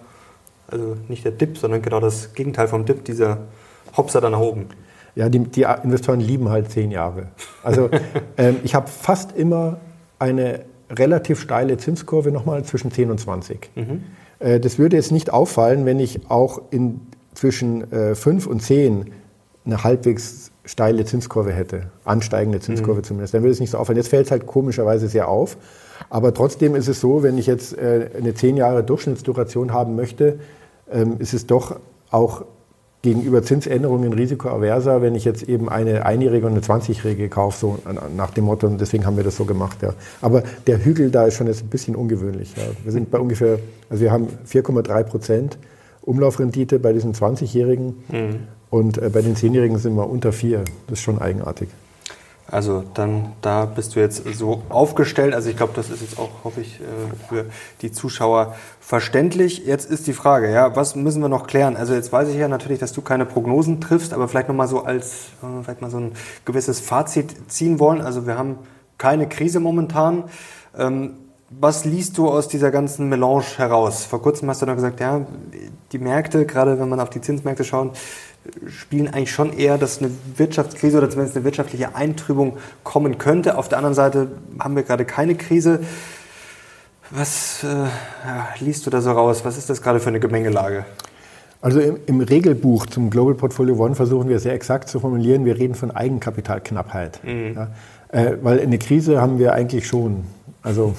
also 0.69 0.97
nicht 1.09 1.25
der 1.25 1.33
Dip, 1.33 1.59
sondern 1.59 1.83
genau 1.83 1.99
das 1.99 2.35
Gegenteil 2.35 2.69
vom 2.69 2.85
Dip, 2.85 3.05
dieser 3.05 3.39
Hopser 3.97 4.21
da 4.21 4.31
nach 4.31 4.41
oben? 4.41 4.69
Ja, 5.17 5.29
die, 5.29 5.41
die 5.41 5.67
Investoren 5.83 6.21
lieben 6.21 6.49
halt 6.49 6.71
zehn 6.71 6.93
Jahre. 6.93 7.27
Also 7.65 7.91
ähm, 8.39 8.57
ich 8.63 8.77
habe 8.77 8.87
fast 8.87 9.37
immer 9.37 9.79
eine 10.19 10.61
relativ 10.93 11.41
steile 11.41 11.77
Zinskurve 11.77 12.31
nochmal 12.31 12.65
zwischen 12.65 12.91
10 12.91 13.11
und 13.11 13.19
20. 13.19 13.71
Mhm. 13.75 14.05
Äh, 14.39 14.61
das 14.61 14.79
würde 14.79 14.97
jetzt 14.97 15.13
nicht 15.13 15.33
auffallen, 15.33 15.87
wenn 15.87 16.01
ich 16.01 16.31
auch 16.31 16.63
in 16.71 17.01
zwischen 17.35 17.87
5 18.15 18.47
äh, 18.47 18.49
und 18.49 18.61
10 18.61 19.11
eine 19.65 19.85
halbwegs 19.85 20.51
steile 20.65 21.05
Zinskurve 21.05 21.53
hätte, 21.53 21.91
ansteigende 22.05 22.61
Zinskurve 22.61 23.01
mhm. 23.01 23.05
zumindest, 23.05 23.35
dann 23.35 23.43
würde 23.43 23.53
es 23.53 23.61
nicht 23.61 23.71
so 23.71 23.79
auffallen. 23.79 23.97
Jetzt 23.97 24.09
fällt 24.09 24.27
es 24.27 24.31
halt 24.31 24.47
komischerweise 24.47 25.09
sehr 25.09 25.29
auf. 25.29 25.57
Aber 26.11 26.35
trotzdem 26.35 26.75
ist 26.75 26.89
es 26.89 27.01
so, 27.01 27.23
wenn 27.23 27.39
ich 27.39 27.47
jetzt 27.47 27.77
äh, 27.77 28.11
eine 28.17 28.35
zehn 28.35 28.57
Jahre 28.57 28.85
Durchschnittsduration 28.85 29.73
haben 29.73 29.97
möchte, 29.97 30.39
ähm, 30.91 31.17
ist 31.19 31.33
es 31.33 31.47
doch 31.47 31.77
auch 32.11 32.45
gegenüber 33.03 33.43
Zinsänderungen 33.43 34.13
risikoaverser, 34.13 35.03
wenn 35.03 35.17
ich 35.17 35.25
jetzt 35.25 35.43
eben 35.43 35.69
eine 35.69 36.07
einjährige 36.07 36.47
und 36.47 36.53
eine 36.53 36.61
20-jährige 36.61 37.29
kaufe, 37.29 37.59
so 37.59 37.79
nach 38.17 38.31
dem 38.31 38.45
Motto, 38.45 38.69
und 38.69 38.81
deswegen 38.81 39.05
haben 39.05 39.17
wir 39.17 39.25
das 39.25 39.37
so 39.37 39.45
gemacht. 39.45 39.83
Ja. 39.83 39.95
Aber 40.21 40.45
der 40.69 40.85
Hügel 40.85 41.11
da 41.11 41.25
ist 41.27 41.35
schon 41.35 41.49
jetzt 41.49 41.65
ein 41.65 41.69
bisschen 41.69 41.97
ungewöhnlich. 41.97 42.55
Ja. 42.57 42.63
Wir 42.85 42.93
sind 42.93 43.11
bei 43.11 43.19
ungefähr, 43.19 43.59
also 43.91 44.03
wir 44.03 44.13
haben 44.13 44.29
4,3 44.49 45.03
Prozent 45.03 45.59
Umlaufrendite 46.03 46.79
bei 46.79 46.93
diesen 46.93 47.13
20-Jährigen 47.13 48.05
mhm. 48.09 48.41
und 48.71 48.99
äh, 48.99 49.09
bei 49.09 49.23
den 49.23 49.35
10-Jährigen 49.35 49.79
sind 49.79 49.95
wir 49.95 50.09
unter 50.09 50.33
4. 50.33 50.65
Das 50.87 50.99
ist 50.99 51.03
schon 51.03 51.21
eigenartig. 51.21 51.69
Also 52.53 52.85
dann, 52.93 53.33
da 53.41 53.65
bist 53.65 53.97
du 53.97 54.01
jetzt 54.01 54.25
so 54.35 54.61
aufgestellt. 54.69 55.35
Also 55.35 55.49
ich 55.49 55.57
glaube, 55.57 55.73
das 55.75 55.89
ist 55.89 56.03
jetzt 56.03 56.19
auch, 56.19 56.45
hoffe 56.45 56.61
ich, 56.61 56.81
äh, 56.81 56.85
für 57.27 57.47
die 57.81 57.91
Zuschauer 57.91 58.55
verständlich. 58.79 59.65
Jetzt 59.65 59.91
ist 59.91 60.07
die 60.07 60.13
Frage, 60.13 60.53
ja, 60.53 60.77
was 60.77 60.95
müssen 60.95 61.23
wir 61.23 61.31
noch 61.31 61.47
klären? 61.47 61.79
Also 61.79 61.95
jetzt 61.95 62.13
weiß 62.13 62.29
ich 62.29 62.37
ja 62.37 62.49
natürlich, 62.49 62.79
dass 62.79 62.93
du 62.93 63.01
keine 63.01 63.25
Prognosen 63.25 63.81
triffst, 63.81 64.13
aber 64.13 64.29
vielleicht 64.29 64.49
nochmal 64.49 64.69
so 64.69 64.85
als, 64.85 65.29
äh, 65.43 65.63
vielleicht 65.65 65.81
mal 65.81 65.91
so 65.91 65.97
ein 65.97 66.13
gewisses 66.45 66.79
Fazit 66.79 67.51
ziehen 67.51 67.81
wollen. 67.81 68.03
Also 68.03 68.27
wir 68.27 68.37
haben 68.37 68.59
keine 68.99 69.31
Krise 69.31 69.59
momentan. 69.59 70.25
Ähm, 70.77 71.15
was 71.49 71.87
liest 71.87 72.19
du 72.19 72.29
aus 72.29 72.49
dieser 72.49 72.71
ganzen 72.71 73.09
Melange 73.09 73.45
heraus? 73.57 74.05
Vor 74.05 74.21
kurzem 74.21 74.51
hast 74.51 74.61
du 74.61 74.67
noch 74.67 74.75
gesagt, 74.75 75.01
ja, 75.01 75.27
die 75.91 75.99
Märkte, 75.99 76.45
gerade 76.45 76.79
wenn 76.79 76.91
man 76.91 77.01
auf 77.01 77.09
die 77.09 77.23
Zinsmärkte 77.23 77.65
schaut, 77.65 77.97
spielen 78.69 79.09
eigentlich 79.09 79.31
schon 79.31 79.57
eher, 79.57 79.79
dass 79.79 79.99
eine 79.99 80.11
Wirtschaftskrise 80.37 80.99
oder 80.99 81.11
zumindest 81.11 81.37
eine 81.37 81.45
wirtschaftliche 81.45 81.95
Eintrübung 81.95 82.59
kommen 82.83 83.19
könnte. 83.19 83.57
Auf 83.57 83.69
der 83.69 83.79
anderen 83.79 83.95
Seite 83.95 84.29
haben 84.59 84.77
wir 84.77 84.83
gerade 84.83 85.05
keine 85.05 85.35
Krise. 85.35 85.81
Was 87.11 87.63
äh, 87.63 87.67
ja, 87.67 88.49
liest 88.61 88.87
du 88.87 88.91
da 88.91 89.01
so 89.01 89.13
raus? 89.13 89.45
Was 89.45 89.59
ist 89.59 89.69
das 89.71 89.83
gerade 89.83 90.01
für 90.01 90.09
eine 90.09 90.21
Gemengelage? 90.21 90.85
Also 91.61 91.79
im, 91.79 91.99
im, 92.07 92.21
Regelbuch 92.21 92.87
zum 92.87 93.11
Global 93.11 93.35
Portfolio 93.35 93.77
One 93.77 93.95
versuchen 93.95 94.29
wir 94.29 94.41
sehr 94.41 94.55
exakt 94.55 94.89
zu 94.89 94.99
formulieren, 94.99 95.45
wir 95.45 95.57
reden 95.57 95.77
von 95.77 95.93
Eigenkapitalknappheit. 95.93 97.21
Mhm. 97.23 97.55
Ja, 97.55 97.69
äh, 98.09 98.37
weil 98.43 98.61
eine 98.61 98.79
Krise 98.79 99.21
haben 99.21 99.39
wir 99.39 99.53
eigentlich 99.53 99.87
schon. 99.87 100.25
Also 100.63 100.95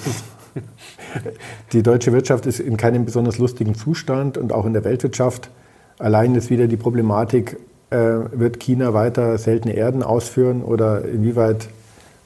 die 1.72 1.82
deutsche 1.82 2.12
Wirtschaft 2.12 2.46
ist 2.46 2.60
in 2.60 2.76
keinem 2.76 3.04
besonders 3.04 3.38
lustigen 3.38 3.74
Zustand 3.74 4.38
und 4.38 4.52
auch 4.52 4.64
in 4.64 4.72
der 4.72 4.84
Weltwirtschaft 4.84 5.50
Allein 5.98 6.34
ist 6.34 6.50
wieder 6.50 6.66
die 6.66 6.76
Problematik, 6.76 7.58
äh, 7.90 7.96
wird 8.32 8.60
China 8.60 8.94
weiter 8.94 9.38
seltene 9.38 9.74
Erden 9.74 10.02
ausführen 10.02 10.62
oder 10.62 11.04
inwieweit 11.04 11.68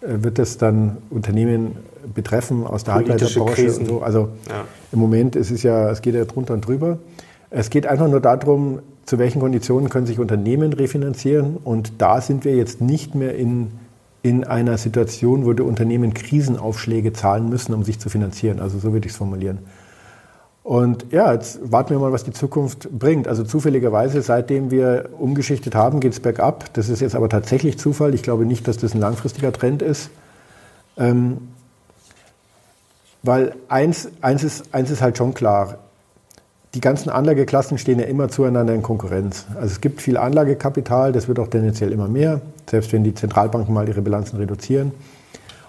äh, 0.00 0.22
wird 0.22 0.38
es 0.38 0.59
dann 0.59 0.98
Unternehmen 1.11 1.76
betreffen 2.14 2.66
aus 2.66 2.85
der 2.85 2.94
Halbleiterbranche 2.94 3.72
und 3.76 3.87
so. 3.87 4.02
Also 4.02 4.28
ja. 4.48 4.64
im 4.92 4.98
Moment 4.98 5.37
ist 5.37 5.50
es 5.50 5.62
ja, 5.62 5.90
es 5.90 6.00
geht 6.00 6.14
ja 6.14 6.24
drunter 6.24 6.54
und 6.54 6.66
drüber. 6.66 6.98
Es 7.50 7.70
geht 7.70 7.87
einfach 7.87 8.09
nur 8.09 8.20
darum, 8.20 8.81
zu 9.04 9.18
welchen 9.18 9.40
Konditionen 9.40 9.88
können 9.88 10.07
sich 10.07 10.18
Unternehmen 10.18 10.72
refinanzieren. 10.72 11.57
Und 11.57 11.92
da 11.98 12.20
sind 12.20 12.44
wir 12.44 12.54
jetzt 12.54 12.81
nicht 12.81 13.14
mehr 13.14 13.35
in, 13.35 13.68
in 14.22 14.44
einer 14.44 14.78
Situation, 14.78 15.46
wo 15.46 15.52
die 15.54 15.62
Unternehmen 15.62 16.14
Krisenaufschläge 16.14 17.12
zahlen 17.12 17.48
müssen, 17.48 17.74
um 17.74 17.85
sich 17.85 17.98
zu 17.98 18.11
finanzieren. 18.11 18.61
Also 18.61 18.78
so 18.78 18.92
würde 18.92 19.07
ich 19.07 19.12
es 19.12 19.18
formulieren. 19.18 19.59
Und 20.68 21.07
ja, 21.12 21.33
jetzt 21.33 21.72
warten 21.72 21.94
wir 21.94 21.98
mal, 21.98 22.12
was 22.12 22.24
die 22.24 22.33
Zukunft 22.35 22.90
bringt. 22.90 23.26
Also 23.26 23.42
zufälligerweise, 23.42 24.20
seitdem 24.20 24.70
wir 24.70 25.09
umgeschichtet 25.18 25.74
haben, 25.74 25.98
geht 25.98 26.12
es 26.12 26.20
bergab. 26.20 26.74
Das 26.74 26.90
ist 26.90 27.00
jetzt 27.00 27.14
aber 27.14 27.31
tatsächlich 27.31 27.78
Zufall. 27.78 28.12
Ich 28.12 28.22
glaube 28.22 28.44
nicht, 28.44 28.68
dass 28.68 28.76
das 28.76 28.92
ein 28.92 29.00
langfristiger 29.00 29.50
Trend 29.50 29.81
ist. 29.81 30.11
Ähm, 30.98 31.38
weil 33.22 33.54
eins, 33.70 34.11
eins, 34.20 34.44
ist, 34.44 34.74
eins 34.74 34.90
ist 34.90 35.00
halt 35.00 35.16
schon 35.16 35.33
klar. 35.33 35.78
Die 36.74 36.81
ganzen 36.81 37.09
Anlageklassen 37.09 37.78
stehen 37.78 37.98
ja 37.98 38.04
immer 38.04 38.28
zueinander 38.28 38.74
in 38.74 38.83
Konkurrenz. 38.83 39.46
Also 39.54 39.68
es 39.68 39.81
gibt 39.81 40.02
viel 40.02 40.18
Anlagekapital, 40.18 41.12
das 41.12 41.28
wird 41.28 41.38
auch 41.38 41.48
tendenziell 41.48 41.92
immer 41.92 42.09
mehr, 42.09 42.42
selbst 42.68 42.92
wenn 42.92 43.04
die 43.04 43.14
Zentralbanken 43.14 43.72
mal 43.72 43.88
ihre 43.88 44.02
Bilanzen 44.02 44.37
reduzieren. 44.37 44.92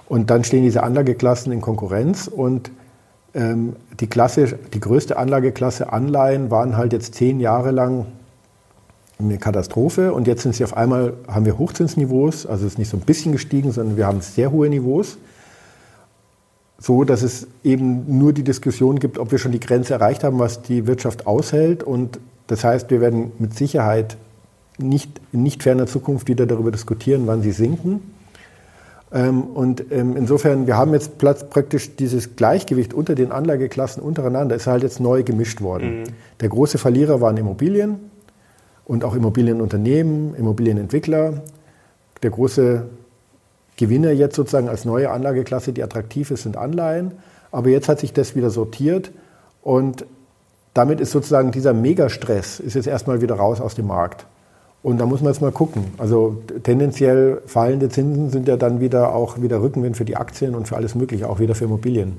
Und 0.10 0.30
dann 0.30 0.44
stehen 0.44 0.64
diese 0.64 0.84
Anlageklassen 0.84 1.54
in 1.54 1.62
Konkurrenz 1.62 2.28
und 2.28 2.70
ähm, 3.34 3.76
die, 4.00 4.08
Klasse, 4.08 4.58
die 4.74 4.80
größte 4.80 5.18
Anlageklasse 5.18 5.92
Anleihen 5.92 6.52
waren 6.52 6.78
halt 6.78 6.94
jetzt 6.94 7.16
zehn 7.16 7.40
Jahre 7.40 7.72
lang 7.72 8.06
eine 9.20 9.38
Katastrophe. 9.38 10.14
Und 10.14 10.28
jetzt 10.28 10.44
sind 10.44 10.56
sie 10.56 10.64
auf 10.64 10.76
einmal, 10.76 11.14
haben 11.28 11.46
wir 11.46 11.58
Hochzinsniveaus, 11.58 12.46
also 12.46 12.66
es 12.66 12.74
ist 12.74 12.80
nicht 12.80 12.90
so 12.90 12.98
ein 12.98 13.02
bisschen 13.02 13.32
gestiegen, 13.32 13.72
sondern 13.72 13.98
wir 13.98 14.08
haben 14.08 14.22
sehr 14.22 14.52
hohe 14.52 14.70
Niveaus, 14.70 15.18
so 16.80 17.04
dass 17.04 17.22
es 17.22 17.48
eben 17.64 18.18
nur 18.18 18.34
die 18.34 18.44
Diskussion 18.44 19.00
gibt, 19.00 19.18
ob 19.18 19.32
wir 19.32 19.38
schon 19.38 19.52
die 19.52 19.60
Grenze 19.60 19.94
erreicht 19.94 20.24
haben, 20.24 20.40
was 20.40 20.62
die 20.62 20.88
Wirtschaft 20.88 21.28
aushält. 21.28 21.84
Und 21.84 22.20
das 22.48 22.64
heißt, 22.64 22.90
wir 22.90 23.02
werden 23.02 23.34
mit 23.38 23.56
Sicherheit 23.56 24.18
nicht 24.78 25.20
in 25.34 25.44
nicht 25.44 25.64
ferner 25.64 25.88
Zukunft 25.88 26.30
wieder 26.30 26.46
darüber 26.46 26.72
diskutieren, 26.72 27.24
wann 27.26 27.42
sie 27.42 27.52
sinken. 27.52 28.02
Ähm, 29.12 29.44
und 29.44 29.92
ähm, 29.92 30.16
insofern, 30.16 30.68
wir 30.68 30.78
haben 30.78 30.94
jetzt 30.94 31.18
praktisch 31.18 31.96
dieses 31.96 32.36
Gleichgewicht 32.36 32.94
unter 32.94 33.16
den 33.16 33.32
Anlageklassen 33.32 34.04
untereinander, 34.04 34.56
ist 34.56 34.68
halt 34.68 34.84
jetzt 34.84 35.00
neu 35.00 35.24
gemischt 35.24 35.62
worden. 35.62 36.02
Mhm. 36.02 36.04
Der 36.42 36.50
große 36.50 36.78
Verlierer 36.78 37.22
waren 37.22 37.38
Immobilien 37.38 38.00
und 38.86 39.04
auch 39.04 39.16
Immobilienunternehmen, 39.16 40.36
Immobilienentwickler. 40.36 41.42
Der 42.22 42.30
große 42.30 42.86
Gewinner 43.78 44.12
jetzt 44.12 44.36
sozusagen 44.36 44.70
als 44.70 44.86
neue 44.86 45.10
Anlageklasse, 45.10 45.74
die 45.74 45.84
attraktiv 45.84 46.32
ist, 46.32 46.44
sind 46.44 46.58
Anleihen. 46.58 47.14
Aber 47.52 47.70
jetzt 47.70 47.90
hat 47.90 48.00
sich 48.00 48.14
das 48.14 48.36
wieder 48.36 48.50
sortiert 48.50 49.12
und 49.62 50.06
damit 50.74 51.00
ist 51.00 51.12
sozusagen 51.12 51.52
dieser 51.52 51.74
Megastress 51.74 52.60
ist 52.60 52.76
jetzt 52.76 52.88
erstmal 52.88 53.22
wieder 53.22 53.36
raus 53.36 53.60
aus 53.60 53.74
dem 53.74 53.88
Markt. 53.88 54.28
Und 54.82 54.98
da 54.98 55.06
muss 55.06 55.22
man 55.22 55.34
jetzt 55.34 55.42
mal 55.42 55.52
gucken. 55.52 55.86
Also 55.98 56.42
tendenziell 56.64 57.42
fallende 57.46 57.90
Zinsen 57.90 58.30
sind 58.30 58.48
ja 58.48 58.56
dann 58.56 58.80
wieder 58.80 59.14
auch 59.14 59.42
wieder 59.42 59.62
Rückenwind 59.62 59.98
für 59.98 60.06
die 60.06 60.16
Aktien 60.16 60.56
und 60.56 60.68
für 60.68 60.78
alles 60.78 60.96
Mögliche, 60.96 61.30
auch 61.30 61.40
wieder 61.40 61.54
für 61.54 61.66
Immobilien. 61.66 62.18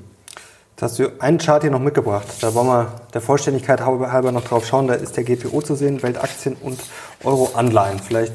Jetzt 0.72 0.82
hast 0.82 0.98
du 0.98 1.20
einen 1.20 1.38
Chart 1.38 1.62
hier 1.62 1.70
noch 1.70 1.80
mitgebracht. 1.80 2.26
Da 2.40 2.54
wollen 2.54 2.66
wir 2.66 2.92
der 3.12 3.20
Vollständigkeit 3.20 3.80
halber 3.80 4.32
noch 4.32 4.44
drauf 4.44 4.66
schauen. 4.66 4.88
Da 4.88 4.94
ist 4.94 5.16
der 5.16 5.24
GPO 5.24 5.62
zu 5.62 5.74
sehen, 5.74 6.02
Weltaktien 6.02 6.56
und 6.60 6.78
Euro-Anleihen. 7.24 7.98
Vielleicht 7.98 8.34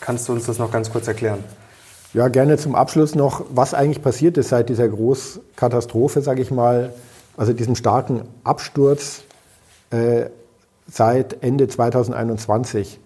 kannst 0.00 0.28
du 0.28 0.32
uns 0.32 0.46
das 0.46 0.58
noch 0.58 0.70
ganz 0.70 0.90
kurz 0.90 1.08
erklären. 1.08 1.44
Ja, 2.14 2.28
gerne 2.28 2.56
zum 2.56 2.74
Abschluss 2.74 3.14
noch, 3.14 3.44
was 3.50 3.74
eigentlich 3.74 4.02
passiert 4.02 4.38
ist 4.38 4.48
seit 4.48 4.70
dieser 4.70 4.88
Großkatastrophe, 4.88 6.22
sage 6.22 6.40
ich 6.40 6.50
mal, 6.50 6.92
also 7.36 7.52
diesem 7.52 7.74
starken 7.74 8.22
Absturz 8.44 9.22
äh, 9.90 10.26
seit 10.90 11.42
Ende 11.42 11.68
2021. 11.68 12.98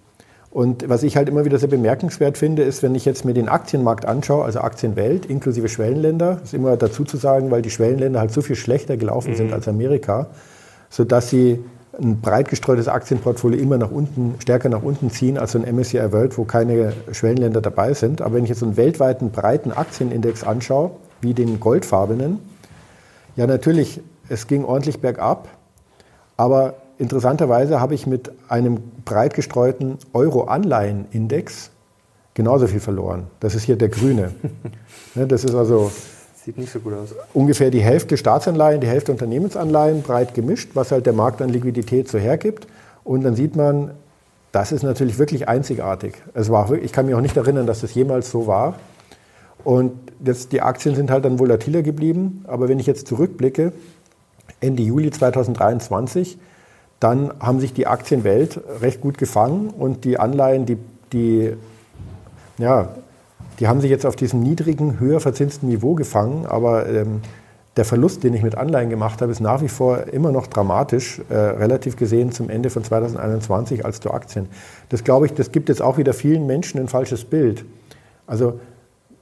Und 0.53 0.87
was 0.87 1.03
ich 1.03 1.17
halt 1.17 1.31
immer 1.31 1.47
wieder 1.47 1.59
sehr 1.59 1.71
bemerkenswert 1.71 2.37
finde, 2.37 2.63
ist, 2.63 2.83
wenn 2.83 2.95
ich 2.95 3.07
jetzt 3.07 3.25
mir 3.25 3.33
den 3.33 3.49
Aktienmarkt 3.49 4.05
anschaue, 4.05 4.45
also 4.45 4.61
Aktienwelt 4.61 5.25
inklusive 5.25 5.71
Schwellenländer, 5.71 6.41
ist 6.45 6.53
immer 6.53 6.77
dazu 6.77 7.05
zu 7.05 7.17
sagen, 7.17 7.51
weil 7.51 7.63
die 7.63 7.71
Schwellenländer 7.71 8.21
halt 8.21 8.33
so 8.33 8.43
viel 8.43 8.55
schlechter 8.55 8.99
gelaufen 8.99 9.31
mhm. 9.31 9.37
sind 9.37 9.53
als 9.55 9.67
Amerika, 9.67 10.27
sodass 10.91 11.31
sie 11.31 11.65
ein 11.99 12.21
breit 12.21 12.49
gestreutes 12.49 12.87
Aktienportfolio 12.87 13.59
immer 13.59 13.79
nach 13.79 13.91
unten, 13.91 14.35
stärker 14.41 14.69
nach 14.69 14.83
unten 14.83 15.11
ziehen 15.11 15.39
als 15.39 15.53
so 15.53 15.59
ein 15.59 15.75
MSCI 15.75 16.13
World, 16.13 16.37
wo 16.37 16.45
keine 16.45 16.93
Schwellenländer 17.13 17.63
dabei 17.63 17.95
sind. 17.95 18.21
Aber 18.21 18.35
wenn 18.35 18.45
ich 18.45 18.51
jetzt 18.51 18.61
so 18.61 18.67
einen 18.67 18.77
weltweiten 18.77 19.31
breiten 19.31 19.73
Aktienindex 19.73 20.45
anschaue, 20.45 20.91
wie 21.23 21.33
den 21.33 21.61
goldfarbenen, 21.61 22.41
ja 23.37 23.47
natürlich, 23.47 24.03
es 24.29 24.47
ging 24.47 24.67
ordentlich 24.67 25.01
bergab, 25.01 25.49
aber 26.37 26.75
Interessanterweise 27.03 27.81
habe 27.81 27.97
ich 27.97 28.07
mit 28.07 28.31
einem 28.49 28.79
breit 29.05 29.35
gestreuten 29.35 29.99
Euro-Anleihen-Index 30.13 31.73
genauso 32.35 32.69
viel 32.69 32.79
verloren. 32.79 33.27
Das 33.41 33.57
ist 33.57 33.65
hier 33.65 33.75
der 33.77 33.89
grüne. 33.89 34.31
Ne, 35.15 35.27
das 35.27 35.45
ist 35.45 35.55
also 35.55 35.91
Sieht 36.43 36.57
nicht 36.57 36.73
so 36.73 36.79
gut 36.79 36.95
aus. 36.95 37.15
ungefähr 37.35 37.71
die 37.71 37.83
Hälfte 37.83 38.17
Staatsanleihen, 38.17 38.81
die 38.81 38.87
Hälfte 38.87 39.13
Unternehmensanleihen, 39.13 40.03
breit 40.03 40.33
gemischt, 40.33 40.71
was 40.75 40.91
halt 40.91 41.05
der 41.05 41.13
Markt 41.13 41.43
an 41.43 41.51
Liquidität 41.51 42.09
so 42.09 42.19
hergibt. 42.19 42.67
Und 43.05 43.25
dann 43.25 43.35
sieht 43.35 43.57
man, 43.57 43.91
das 44.53 44.71
ist 44.71 44.85
natürlich 44.85 45.19
wirklich 45.19 45.49
einzigartig. 45.49 46.15
Es 46.33 46.51
war, 46.51 46.71
ich 46.73 46.93
kann 46.93 47.05
mich 47.07 47.15
auch 47.17 47.21
nicht 47.21 47.37
erinnern, 47.37 47.67
dass 47.67 47.81
das 47.81 47.93
jemals 47.95 48.31
so 48.31 48.47
war. 48.47 48.77
Und 49.65 49.93
jetzt, 50.25 50.53
die 50.53 50.63
Aktien 50.63 50.95
sind 50.95 51.11
halt 51.11 51.25
dann 51.25 51.39
volatiler 51.39 51.83
geblieben. 51.83 52.45
Aber 52.47 52.69
wenn 52.69 52.79
ich 52.79 52.87
jetzt 52.87 53.09
zurückblicke, 53.09 53.73
Ende 54.61 54.83
Juli 54.85 55.11
2023, 55.11 56.39
dann 57.03 57.33
haben 57.41 57.59
sich 57.59 57.73
die 57.73 57.87
Aktienwelt 57.87 58.61
recht 58.81 59.01
gut 59.01 59.19
gefangen 59.19 59.71
und 59.71 60.05
die 60.05 60.19
Anleihen, 60.19 60.67
die, 60.67 60.79
die, 61.13 61.53
ja, 62.59 62.91
die 63.59 63.67
haben 63.67 63.81
sich 63.81 63.91
jetzt 63.91 64.07
auf 64.07 64.17
diesem 64.17 64.41
niedrigen, 64.41 65.01
höher 65.01 65.21
verzinsten 65.21 65.69
Niveau 65.69 65.95
gefangen, 65.95 66.47
aber 66.47 66.89
ähm, 66.89 67.21
der 67.77 67.85
Verlust, 67.85 68.23
den 68.23 68.35
ich 68.35 68.43
mit 68.43 68.55
Anleihen 68.55 68.91
gemacht 68.91 69.23
habe, 69.23 69.33
ist 69.33 69.41
nach 69.41 69.63
wie 69.63 69.69
vor 69.69 70.05
immer 70.13 70.31
noch 70.31 70.47
dramatisch, 70.47 71.21
äh, 71.29 71.35
relativ 71.35 71.97
gesehen 71.97 72.31
zum 72.31 72.51
Ende 72.51 72.71
von 72.71 72.85
2021 72.85 73.85
als 73.85 73.99
zu 74.01 74.13
Aktien. 74.13 74.49
Das 74.91 75.05
glaube 75.05 75.27
ich, 75.27 75.35
das 75.35 75.53
gibt 75.53 75.71
jetzt 75.71 75.81
auch 75.81 75.97
wieder 75.97 76.13
vielen 76.13 76.47
Menschen 76.47 76.79
ein 76.79 76.89
falsches 76.89 77.25
Bild. 77.25 77.65
Also 78.27 78.61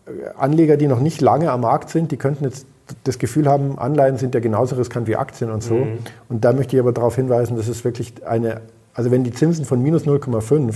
äh, 0.07 0.11
Anleger, 0.37 0.77
die 0.77 0.89
noch 0.89 1.01
nicht 1.01 1.21
lange 1.21 1.51
am 1.51 1.63
Markt 1.63 1.91
sind, 1.91 2.11
die 2.11 2.17
könnten 2.17 2.45
jetzt 2.45 2.67
das 3.05 3.19
Gefühl 3.19 3.49
haben, 3.49 3.79
Anleihen 3.79 4.17
sind 4.17 4.35
ja 4.35 4.41
genauso 4.41 4.77
riskant 4.77 5.07
wie 5.07 5.17
Aktien 5.17 5.51
und 5.51 5.63
so. 5.63 5.75
Mhm. 5.75 5.99
Und 6.29 6.45
da 6.45 6.53
möchte 6.53 6.77
ich 6.77 6.81
aber 6.81 6.93
darauf 6.93 7.17
hinweisen, 7.17 7.57
dass 7.57 7.69
es 7.69 7.85
wirklich 7.85 8.15
eine, 8.27 8.61
also 8.95 9.11
wenn 9.11 9.25
die 9.25 9.33
Zinsen 9.33 9.65
von 9.65 9.83
minus 9.83 10.05
0,5 10.05 10.75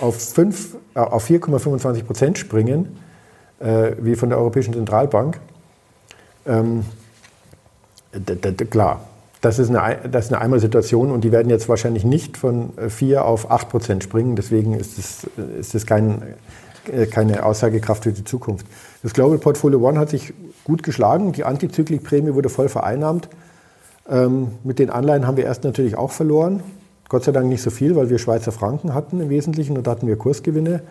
auf, 0.00 0.16
5, 0.16 0.76
äh, 0.94 0.98
auf 1.00 1.28
4,25 1.28 2.04
Prozent 2.04 2.38
springen, 2.38 2.96
äh, 3.60 3.92
wie 3.98 4.16
von 4.16 4.28
der 4.28 4.38
Europäischen 4.38 4.74
Zentralbank, 4.74 5.40
ähm, 6.46 6.84
klar, 8.70 9.00
das 9.40 9.58
ist, 9.58 9.74
eine, 9.74 10.08
das 10.08 10.26
ist 10.26 10.32
eine 10.32 10.40
Einmalsituation 10.40 11.10
und 11.10 11.24
die 11.24 11.32
werden 11.32 11.50
jetzt 11.50 11.68
wahrscheinlich 11.68 12.04
nicht 12.04 12.36
von 12.36 12.70
4 12.88 13.24
auf 13.24 13.50
8 13.50 13.68
Prozent 13.68 14.04
springen. 14.04 14.36
Deswegen 14.36 14.74
ist 14.74 14.98
das, 14.98 15.26
ist 15.58 15.74
das 15.74 15.84
kein, 15.84 16.22
äh, 16.90 17.06
keine 17.06 17.44
Aussagekraft 17.44 18.04
für 18.04 18.12
die 18.12 18.24
Zukunft. 18.24 18.66
Das 19.02 19.12
Global 19.12 19.38
Portfolio 19.38 19.80
One 19.80 19.98
hat 19.98 20.10
sich 20.10 20.32
gut 20.64 20.82
geschlagen. 20.82 21.32
Die 21.32 21.44
Antizyklikprämie 21.44 22.34
wurde 22.34 22.48
voll 22.48 22.68
vereinnahmt. 22.68 23.28
Ähm, 24.08 24.52
mit 24.64 24.78
den 24.78 24.90
Anleihen 24.90 25.26
haben 25.26 25.36
wir 25.36 25.44
erst 25.44 25.64
natürlich 25.64 25.96
auch 25.96 26.10
verloren. 26.10 26.62
Gott 27.08 27.24
sei 27.24 27.32
Dank 27.32 27.48
nicht 27.48 27.62
so 27.62 27.70
viel, 27.70 27.94
weil 27.94 28.10
wir 28.10 28.18
Schweizer 28.18 28.52
Franken 28.52 28.94
hatten 28.94 29.20
im 29.20 29.28
Wesentlichen 29.28 29.76
und 29.76 29.86
da 29.86 29.92
hatten 29.92 30.06
wir 30.06 30.16
Kursgewinne. 30.16 30.82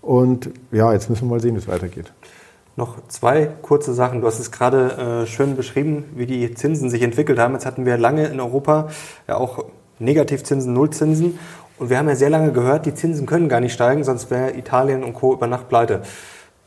Und 0.00 0.50
ja, 0.70 0.92
jetzt 0.92 1.10
müssen 1.10 1.26
wir 1.26 1.30
mal 1.34 1.40
sehen, 1.40 1.54
wie 1.54 1.58
es 1.58 1.68
weitergeht. 1.68 2.12
Noch 2.76 2.96
zwei 3.08 3.46
kurze 3.60 3.92
Sachen. 3.92 4.20
Du 4.20 4.26
hast 4.28 4.38
es 4.38 4.52
gerade 4.52 5.24
äh, 5.24 5.26
schön 5.26 5.56
beschrieben, 5.56 6.04
wie 6.14 6.26
die 6.26 6.54
Zinsen 6.54 6.90
sich 6.90 7.02
entwickelt 7.02 7.38
haben. 7.38 7.54
Jetzt 7.54 7.66
hatten 7.66 7.84
wir 7.84 7.98
lange 7.98 8.26
in 8.28 8.38
Europa 8.38 8.88
ja 9.26 9.36
auch 9.36 9.64
Negativzinsen, 9.98 10.72
Nullzinsen. 10.72 11.38
Und 11.78 11.90
wir 11.90 11.98
haben 11.98 12.08
ja 12.08 12.14
sehr 12.14 12.30
lange 12.30 12.52
gehört, 12.52 12.86
die 12.86 12.94
Zinsen 12.94 13.26
können 13.26 13.48
gar 13.48 13.60
nicht 13.60 13.72
steigen, 13.72 14.04
sonst 14.04 14.30
wäre 14.30 14.56
Italien 14.56 15.04
und 15.04 15.14
Co. 15.14 15.34
über 15.34 15.46
Nacht 15.46 15.68
pleite. 15.68 16.02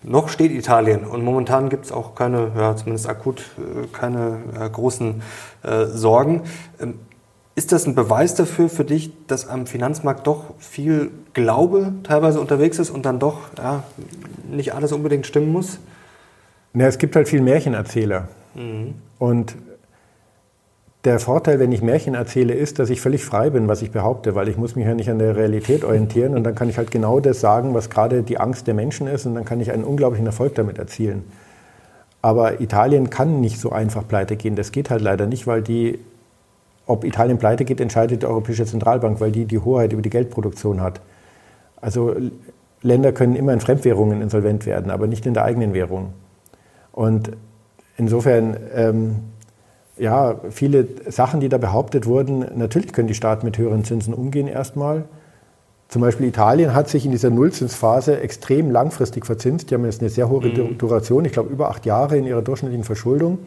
Noch 0.04 0.30
steht 0.30 0.52
Italien 0.52 1.04
und 1.04 1.24
momentan 1.24 1.70
gibt 1.70 1.86
es 1.86 1.91
auch 1.91 2.16
keine, 2.16 2.52
ja, 2.58 2.76
zumindest 2.76 3.08
akut, 3.08 3.41
äh, 3.58 3.88
keine 3.93 4.39
äh, 4.60 4.70
großen 4.70 5.22
äh, 5.64 5.86
Sorgen. 5.86 6.43
Ähm, 6.80 6.95
ist 7.54 7.72
das 7.72 7.86
ein 7.86 7.93
Beweis 7.95 8.34
dafür 8.34 8.70
für 8.70 8.86
dich, 8.86 9.12
dass 9.28 9.47
am 9.47 9.68
Finanzmarkt 9.68 10.26
doch 10.26 10.54
viel 10.58 11.12
Glaube 11.34 11.93
teilweise 12.04 12.39
unterwegs 12.39 12.80
ist 12.80 12.89
und 12.89 13.06
dann 13.06 13.20
doch 13.20 13.39
ja, 13.58 13.84
nicht 14.49 14.74
alles 14.74 14.91
unbedingt 14.91 15.28
stimmen 15.28 15.52
muss? 15.52 15.80
Na, 16.74 16.86
es 16.86 16.97
gibt 16.97 17.16
halt 17.16 17.28
viel 17.28 17.41
Märchenerzähler. 17.41 18.30
Mhm. 18.56 18.95
Und 19.20 19.56
der 21.04 21.20
Vorteil, 21.20 21.60
wenn 21.60 21.72
ich 21.72 21.82
Märchen 21.82 22.14
erzähle, 22.14 22.54
ist, 22.54 22.78
dass 22.78 22.89
ich 22.91 23.02
völlig 23.02 23.26
frei 23.26 23.49
bin, 23.49 23.68
was 23.68 23.82
ich 23.82 23.91
behaupte, 23.91 24.36
weil 24.36 24.47
ich 24.47 24.58
muss 24.58 24.76
mich 24.76 24.86
ja 24.86 24.93
nicht 24.93 25.10
an 25.10 25.18
der 25.18 25.36
Realität 25.36 25.84
orientieren 25.84 26.36
und 26.36 26.43
dann 26.43 26.54
kann 26.54 26.70
ich 26.70 26.78
halt 26.78 26.91
genau 26.91 27.20
das 27.20 27.39
sagen, 27.39 27.74
was 27.74 27.89
gerade 27.89 28.22
die 28.22 28.39
Angst 28.39 28.68
der 28.68 28.76
Menschen 28.76 29.08
ist 29.08 29.26
und 29.26 29.34
dann 29.34 29.45
kann 29.45 29.60
ich 29.60 29.72
einen 29.72 29.84
unglaublichen 29.84 30.28
Erfolg 30.28 30.54
damit 30.56 30.78
erzielen. 30.78 31.24
Aber 32.22 32.62
Italien 32.62 33.10
kann 33.10 33.41
nicht 33.41 33.60
so 33.60 33.72
einfach 33.72 34.08
pleite 34.08 34.36
gehen. 34.36 34.56
Das 34.56 34.72
geht 34.72 34.91
halt 34.91 35.02
leider 35.02 35.26
nicht, 35.26 35.47
weil 35.47 35.64
die, 35.64 35.97
ob 36.86 37.04
Italien 37.04 37.39
pleite 37.39 37.66
geht, 37.66 37.82
entscheidet 37.82 38.22
die 38.22 38.28
Europäische 38.28 38.66
Zentralbank, 38.66 39.20
weil 39.20 39.32
die 39.32 39.45
die 39.45 39.58
Hoheit 39.58 39.93
über 39.93 40.04
die 40.04 40.12
Geldproduktion 40.12 40.82
hat. 40.82 41.02
Also 41.78 42.16
Länder 42.84 43.12
können 43.12 43.36
immer 43.36 43.54
in 43.54 43.60
Fremdwährungen 43.60 44.22
insolvent 44.22 44.68
werden, 44.68 44.91
aber 44.91 45.08
nicht 45.08 45.26
in 45.26 45.34
der 45.34 45.45
eigenen 45.45 45.74
Währung. 45.74 46.14
Und 46.91 47.32
insofern, 47.97 48.56
ähm, 48.76 49.16
ja, 49.97 50.35
viele 50.49 50.87
Sachen, 51.09 51.39
die 51.39 51.49
da 51.49 51.57
behauptet 51.57 52.05
wurden, 52.05 52.45
natürlich 52.55 52.93
können 52.93 53.07
die 53.07 53.13
Staaten 53.13 53.45
mit 53.45 53.57
höheren 53.57 53.83
Zinsen 53.83 54.13
umgehen 54.13 54.47
erstmal. 54.47 55.05
Zum 55.89 56.01
Beispiel 56.01 56.27
Italien 56.27 56.73
hat 56.73 56.87
sich 56.87 57.05
in 57.05 57.11
dieser 57.11 57.29
Nullzinsphase 57.29 58.21
extrem 58.21 58.71
langfristig 58.71 59.25
verzinst. 59.25 59.69
Die 59.69 59.75
haben 59.75 59.83
jetzt 59.83 59.99
eine 59.99 60.09
sehr 60.09 60.29
hohe 60.29 60.47
mhm. 60.47 60.77
Duration, 60.77 61.25
ich 61.25 61.33
glaube 61.33 61.49
über 61.49 61.69
acht 61.69 61.85
Jahre 61.85 62.17
in 62.17 62.25
ihrer 62.25 62.41
durchschnittlichen 62.41 62.85
Verschuldung. 62.85 63.39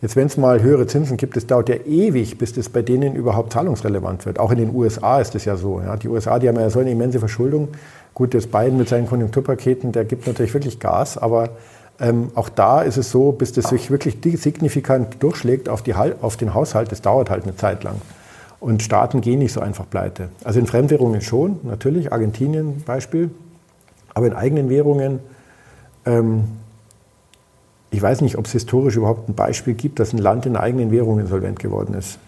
Jetzt, 0.00 0.16
wenn 0.16 0.26
es 0.26 0.36
mal 0.36 0.62
höhere 0.62 0.88
Zinsen 0.88 1.16
gibt, 1.16 1.36
es 1.36 1.46
dauert 1.46 1.68
ja 1.68 1.76
ewig, 1.76 2.36
bis 2.36 2.52
das 2.52 2.68
bei 2.68 2.82
denen 2.82 3.14
überhaupt 3.14 3.52
zahlungsrelevant 3.52 4.26
wird. 4.26 4.40
Auch 4.40 4.50
in 4.50 4.58
den 4.58 4.74
USA 4.74 5.20
ist 5.20 5.36
das 5.36 5.44
ja 5.44 5.56
so. 5.56 5.80
Ja. 5.80 5.96
Die 5.96 6.08
USA, 6.08 6.40
die 6.40 6.48
haben 6.48 6.58
ja 6.58 6.70
so 6.70 6.80
eine 6.80 6.90
immense 6.90 7.20
Verschuldung. 7.20 7.68
Gut, 8.12 8.34
das 8.34 8.48
Biden 8.48 8.78
mit 8.78 8.88
seinen 8.88 9.06
Konjunkturpaketen, 9.06 9.92
der 9.92 10.04
gibt 10.04 10.26
natürlich 10.26 10.54
wirklich 10.54 10.80
Gas, 10.80 11.18
aber 11.18 11.50
ähm, 12.02 12.32
auch 12.34 12.48
da 12.48 12.82
ist 12.82 12.96
es 12.96 13.12
so, 13.12 13.30
bis 13.30 13.52
das 13.52 13.66
sich 13.68 13.90
wirklich 13.90 14.18
signifikant 14.40 15.22
durchschlägt 15.22 15.68
auf, 15.68 15.82
die, 15.82 15.94
auf 15.94 16.36
den 16.36 16.52
Haushalt, 16.52 16.90
das 16.90 17.00
dauert 17.00 17.30
halt 17.30 17.44
eine 17.44 17.54
Zeit 17.54 17.84
lang. 17.84 18.00
Und 18.58 18.82
Staaten 18.82 19.20
gehen 19.20 19.38
nicht 19.38 19.52
so 19.52 19.60
einfach 19.60 19.88
pleite. 19.88 20.28
Also 20.42 20.58
in 20.58 20.66
Fremdwährungen 20.66 21.20
schon, 21.20 21.60
natürlich, 21.62 22.12
Argentinien 22.12 22.82
Beispiel, 22.82 23.30
aber 24.14 24.26
in 24.26 24.32
eigenen 24.32 24.68
Währungen, 24.68 25.20
ähm, 26.04 26.44
ich 27.92 28.02
weiß 28.02 28.20
nicht, 28.22 28.36
ob 28.36 28.46
es 28.46 28.52
historisch 28.52 28.96
überhaupt 28.96 29.28
ein 29.28 29.34
Beispiel 29.34 29.74
gibt, 29.74 30.00
dass 30.00 30.12
ein 30.12 30.18
Land 30.18 30.44
in 30.44 30.56
eigenen 30.56 30.90
Währungen 30.90 31.20
insolvent 31.20 31.60
geworden 31.60 31.94
ist. 31.94 32.18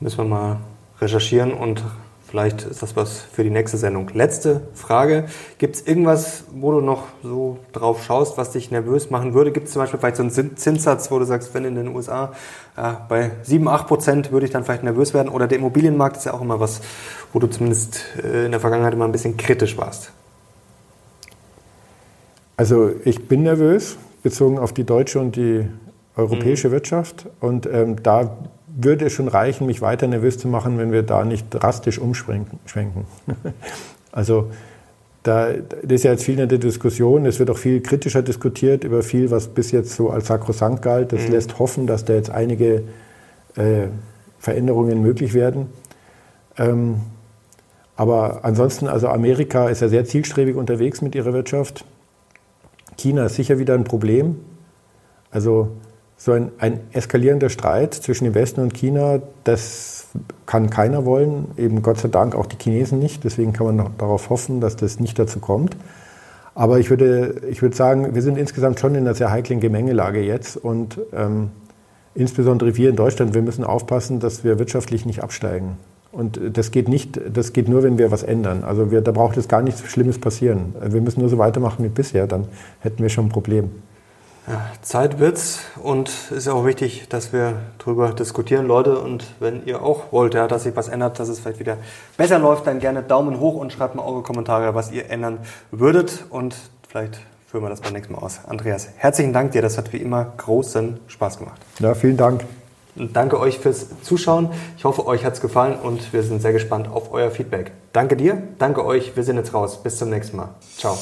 Müssen 0.00 0.18
wir 0.18 0.24
mal 0.24 0.56
recherchieren 1.00 1.52
und 1.52 1.84
Vielleicht 2.32 2.62
ist 2.62 2.82
das 2.82 2.96
was 2.96 3.20
für 3.20 3.44
die 3.44 3.50
nächste 3.50 3.76
Sendung. 3.76 4.08
Letzte 4.14 4.62
Frage. 4.72 5.26
Gibt 5.58 5.76
es 5.76 5.86
irgendwas, 5.86 6.44
wo 6.50 6.72
du 6.72 6.80
noch 6.80 7.08
so 7.22 7.58
drauf 7.72 8.02
schaust, 8.04 8.38
was 8.38 8.52
dich 8.52 8.70
nervös 8.70 9.10
machen 9.10 9.34
würde? 9.34 9.52
Gibt 9.52 9.66
es 9.66 9.74
zum 9.74 9.82
Beispiel 9.82 10.00
vielleicht 10.00 10.16
so 10.16 10.22
einen 10.22 10.56
Zinssatz, 10.56 11.10
wo 11.10 11.18
du 11.18 11.26
sagst, 11.26 11.52
wenn 11.52 11.66
in 11.66 11.74
den 11.74 11.88
USA 11.94 12.32
ja, 12.74 13.04
bei 13.06 13.32
7, 13.42 13.68
8 13.68 13.86
Prozent 13.86 14.32
würde 14.32 14.46
ich 14.46 14.50
dann 14.50 14.64
vielleicht 14.64 14.82
nervös 14.82 15.12
werden? 15.12 15.28
Oder 15.28 15.46
der 15.46 15.58
Immobilienmarkt 15.58 16.16
ist 16.16 16.24
ja 16.24 16.32
auch 16.32 16.40
immer 16.40 16.58
was, 16.58 16.80
wo 17.34 17.38
du 17.38 17.48
zumindest 17.48 18.00
äh, 18.24 18.46
in 18.46 18.50
der 18.50 18.60
Vergangenheit 18.60 18.94
immer 18.94 19.04
ein 19.04 19.12
bisschen 19.12 19.36
kritisch 19.36 19.76
warst. 19.76 20.10
Also 22.56 22.92
ich 23.04 23.28
bin 23.28 23.42
nervös, 23.42 23.98
bezogen 24.22 24.58
auf 24.58 24.72
die 24.72 24.84
deutsche 24.84 25.20
und 25.20 25.36
die 25.36 25.66
europäische 26.16 26.68
mhm. 26.68 26.72
Wirtschaft. 26.72 27.26
Und 27.40 27.66
ähm, 27.66 28.02
da 28.02 28.38
würde 28.74 29.06
es 29.06 29.12
schon 29.12 29.28
reichen, 29.28 29.66
mich 29.66 29.82
weiter 29.82 30.06
nervös 30.06 30.38
zu 30.38 30.48
machen, 30.48 30.78
wenn 30.78 30.92
wir 30.92 31.02
da 31.02 31.24
nicht 31.24 31.46
drastisch 31.50 31.98
umschwenken. 31.98 32.58
also 34.12 34.50
da 35.22 35.52
das 35.52 35.92
ist 35.92 36.04
ja 36.04 36.12
jetzt 36.12 36.24
viel 36.24 36.38
in 36.38 36.48
der 36.48 36.58
Diskussion. 36.58 37.26
Es 37.26 37.38
wird 37.38 37.50
auch 37.50 37.58
viel 37.58 37.80
kritischer 37.80 38.22
diskutiert 38.22 38.84
über 38.84 39.02
viel, 39.02 39.30
was 39.30 39.48
bis 39.48 39.70
jetzt 39.70 39.94
so 39.94 40.10
als 40.10 40.26
sakrosankt 40.26 40.82
galt. 40.82 41.12
Das 41.12 41.26
mhm. 41.26 41.32
lässt 41.32 41.58
hoffen, 41.58 41.86
dass 41.86 42.04
da 42.04 42.14
jetzt 42.14 42.30
einige 42.30 42.84
äh, 43.56 43.88
Veränderungen 44.38 45.02
möglich 45.02 45.34
werden. 45.34 45.68
Ähm, 46.58 46.96
aber 47.94 48.44
ansonsten, 48.44 48.88
also 48.88 49.08
Amerika 49.08 49.68
ist 49.68 49.80
ja 49.80 49.88
sehr 49.88 50.04
zielstrebig 50.04 50.56
unterwegs 50.56 51.02
mit 51.02 51.14
ihrer 51.14 51.32
Wirtschaft. 51.32 51.84
China 52.96 53.26
ist 53.26 53.36
sicher 53.36 53.58
wieder 53.58 53.74
ein 53.74 53.84
Problem. 53.84 54.36
Also 55.30 55.68
so 56.22 56.30
ein, 56.30 56.52
ein 56.58 56.78
eskalierender 56.92 57.48
Streit 57.48 57.94
zwischen 57.94 58.26
dem 58.26 58.34
Westen 58.36 58.60
und 58.60 58.74
China, 58.74 59.18
das 59.42 60.06
kann 60.46 60.70
keiner 60.70 61.04
wollen, 61.04 61.46
eben 61.56 61.82
Gott 61.82 61.98
sei 61.98 62.06
Dank 62.06 62.36
auch 62.36 62.46
die 62.46 62.56
Chinesen 62.62 63.00
nicht. 63.00 63.24
Deswegen 63.24 63.52
kann 63.52 63.66
man 63.66 63.90
darauf 63.98 64.30
hoffen, 64.30 64.60
dass 64.60 64.76
das 64.76 65.00
nicht 65.00 65.18
dazu 65.18 65.40
kommt. 65.40 65.76
Aber 66.54 66.78
ich 66.78 66.90
würde, 66.90 67.42
ich 67.50 67.60
würde 67.60 67.74
sagen, 67.74 68.14
wir 68.14 68.22
sind 68.22 68.38
insgesamt 68.38 68.78
schon 68.78 68.94
in 68.94 69.00
einer 69.00 69.14
sehr 69.14 69.32
heiklen 69.32 69.58
Gemengelage 69.58 70.20
jetzt 70.20 70.56
und 70.56 71.00
ähm, 71.12 71.50
insbesondere 72.14 72.76
wir 72.76 72.90
in 72.90 72.94
Deutschland, 72.96 73.34
wir 73.34 73.42
müssen 73.42 73.64
aufpassen, 73.64 74.20
dass 74.20 74.44
wir 74.44 74.60
wirtschaftlich 74.60 75.04
nicht 75.04 75.24
absteigen. 75.24 75.76
Und 76.12 76.38
das 76.52 76.70
geht 76.70 76.88
nicht, 76.88 77.20
das 77.32 77.52
geht 77.52 77.68
nur, 77.68 77.82
wenn 77.82 77.98
wir 77.98 78.12
was 78.12 78.22
ändern. 78.22 78.62
Also 78.62 78.92
wir, 78.92 79.00
da 79.00 79.10
braucht 79.10 79.36
es 79.38 79.48
gar 79.48 79.62
nichts 79.62 79.82
Schlimmes 79.86 80.20
passieren. 80.20 80.76
Wir 80.86 81.00
müssen 81.00 81.18
nur 81.18 81.30
so 81.30 81.38
weitermachen 81.38 81.84
wie 81.84 81.88
bisher, 81.88 82.28
dann 82.28 82.46
hätten 82.78 83.02
wir 83.02 83.08
schon 83.08 83.26
ein 83.26 83.30
Problem. 83.30 83.70
Ja, 84.48 84.66
Zeit 84.82 85.20
wird's 85.20 85.60
und 85.80 86.08
es 86.08 86.30
ist 86.30 86.48
auch 86.48 86.66
wichtig, 86.66 87.06
dass 87.08 87.32
wir 87.32 87.60
darüber 87.78 88.12
diskutieren, 88.12 88.66
Leute. 88.66 88.98
Und 88.98 89.24
wenn 89.38 89.64
ihr 89.66 89.82
auch 89.82 90.10
wollt, 90.10 90.34
ja, 90.34 90.48
dass 90.48 90.64
sich 90.64 90.74
was 90.74 90.88
ändert, 90.88 91.20
dass 91.20 91.28
es 91.28 91.38
vielleicht 91.38 91.60
wieder 91.60 91.76
besser 92.16 92.40
läuft, 92.40 92.66
dann 92.66 92.80
gerne 92.80 93.02
Daumen 93.02 93.38
hoch 93.38 93.54
und 93.54 93.72
schreibt 93.72 93.94
mal 93.94 94.02
eure 94.02 94.22
Kommentare, 94.22 94.74
was 94.74 94.90
ihr 94.90 95.10
ändern 95.10 95.38
würdet. 95.70 96.24
Und 96.28 96.56
vielleicht 96.88 97.20
führen 97.46 97.62
wir 97.62 97.70
das 97.70 97.80
beim 97.80 97.92
nächsten 97.92 98.14
Mal 98.14 98.18
aus. 98.20 98.40
Andreas, 98.46 98.88
herzlichen 98.96 99.32
Dank 99.32 99.52
dir. 99.52 99.62
Das 99.62 99.78
hat 99.78 99.92
wie 99.92 99.98
immer 99.98 100.32
großen 100.38 100.98
Spaß 101.06 101.38
gemacht. 101.38 101.60
Ja, 101.78 101.94
vielen 101.94 102.16
Dank. 102.16 102.44
Und 102.96 103.16
danke 103.16 103.38
euch 103.38 103.58
fürs 103.58 103.86
Zuschauen. 104.02 104.50
Ich 104.76 104.84
hoffe, 104.84 105.06
euch 105.06 105.24
hat's 105.24 105.40
gefallen 105.40 105.76
und 105.76 106.12
wir 106.12 106.22
sind 106.22 106.42
sehr 106.42 106.52
gespannt 106.52 106.88
auf 106.88 107.12
euer 107.12 107.30
Feedback. 107.30 107.70
Danke 107.92 108.16
dir, 108.16 108.42
danke 108.58 108.84
euch. 108.84 109.14
Wir 109.16 109.22
sind 109.22 109.36
jetzt 109.36 109.54
raus. 109.54 109.82
Bis 109.82 109.98
zum 109.98 110.10
nächsten 110.10 110.36
Mal. 110.36 110.48
Ciao. 110.76 110.98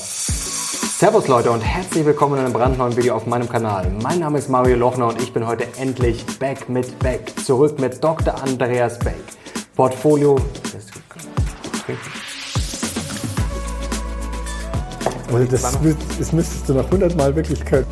Servus 1.00 1.28
Leute 1.28 1.50
und 1.50 1.62
herzlich 1.62 2.04
willkommen 2.04 2.34
in 2.34 2.44
einem 2.44 2.52
brandneuen 2.52 2.94
Video 2.94 3.14
auf 3.14 3.24
meinem 3.24 3.48
Kanal. 3.48 3.90
Mein 4.02 4.18
Name 4.18 4.36
ist 4.36 4.50
Mario 4.50 4.76
Lochner 4.76 5.06
und 5.06 5.22
ich 5.22 5.32
bin 5.32 5.46
heute 5.46 5.66
endlich 5.78 6.26
back 6.38 6.68
mit 6.68 6.98
Beck. 6.98 7.32
Zurück 7.42 7.80
mit 7.80 8.04
Dr. 8.04 8.34
Andreas 8.42 8.98
Beck. 8.98 9.16
Portfolio. 9.74 10.36
Also 15.32 15.44
das, 15.50 15.78
das 16.18 16.32
müsstest 16.34 16.68
du 16.68 16.74
noch 16.74 16.84
100 16.84 17.16
Mal 17.16 17.34
wirklich 17.34 17.64
können. 17.64 17.86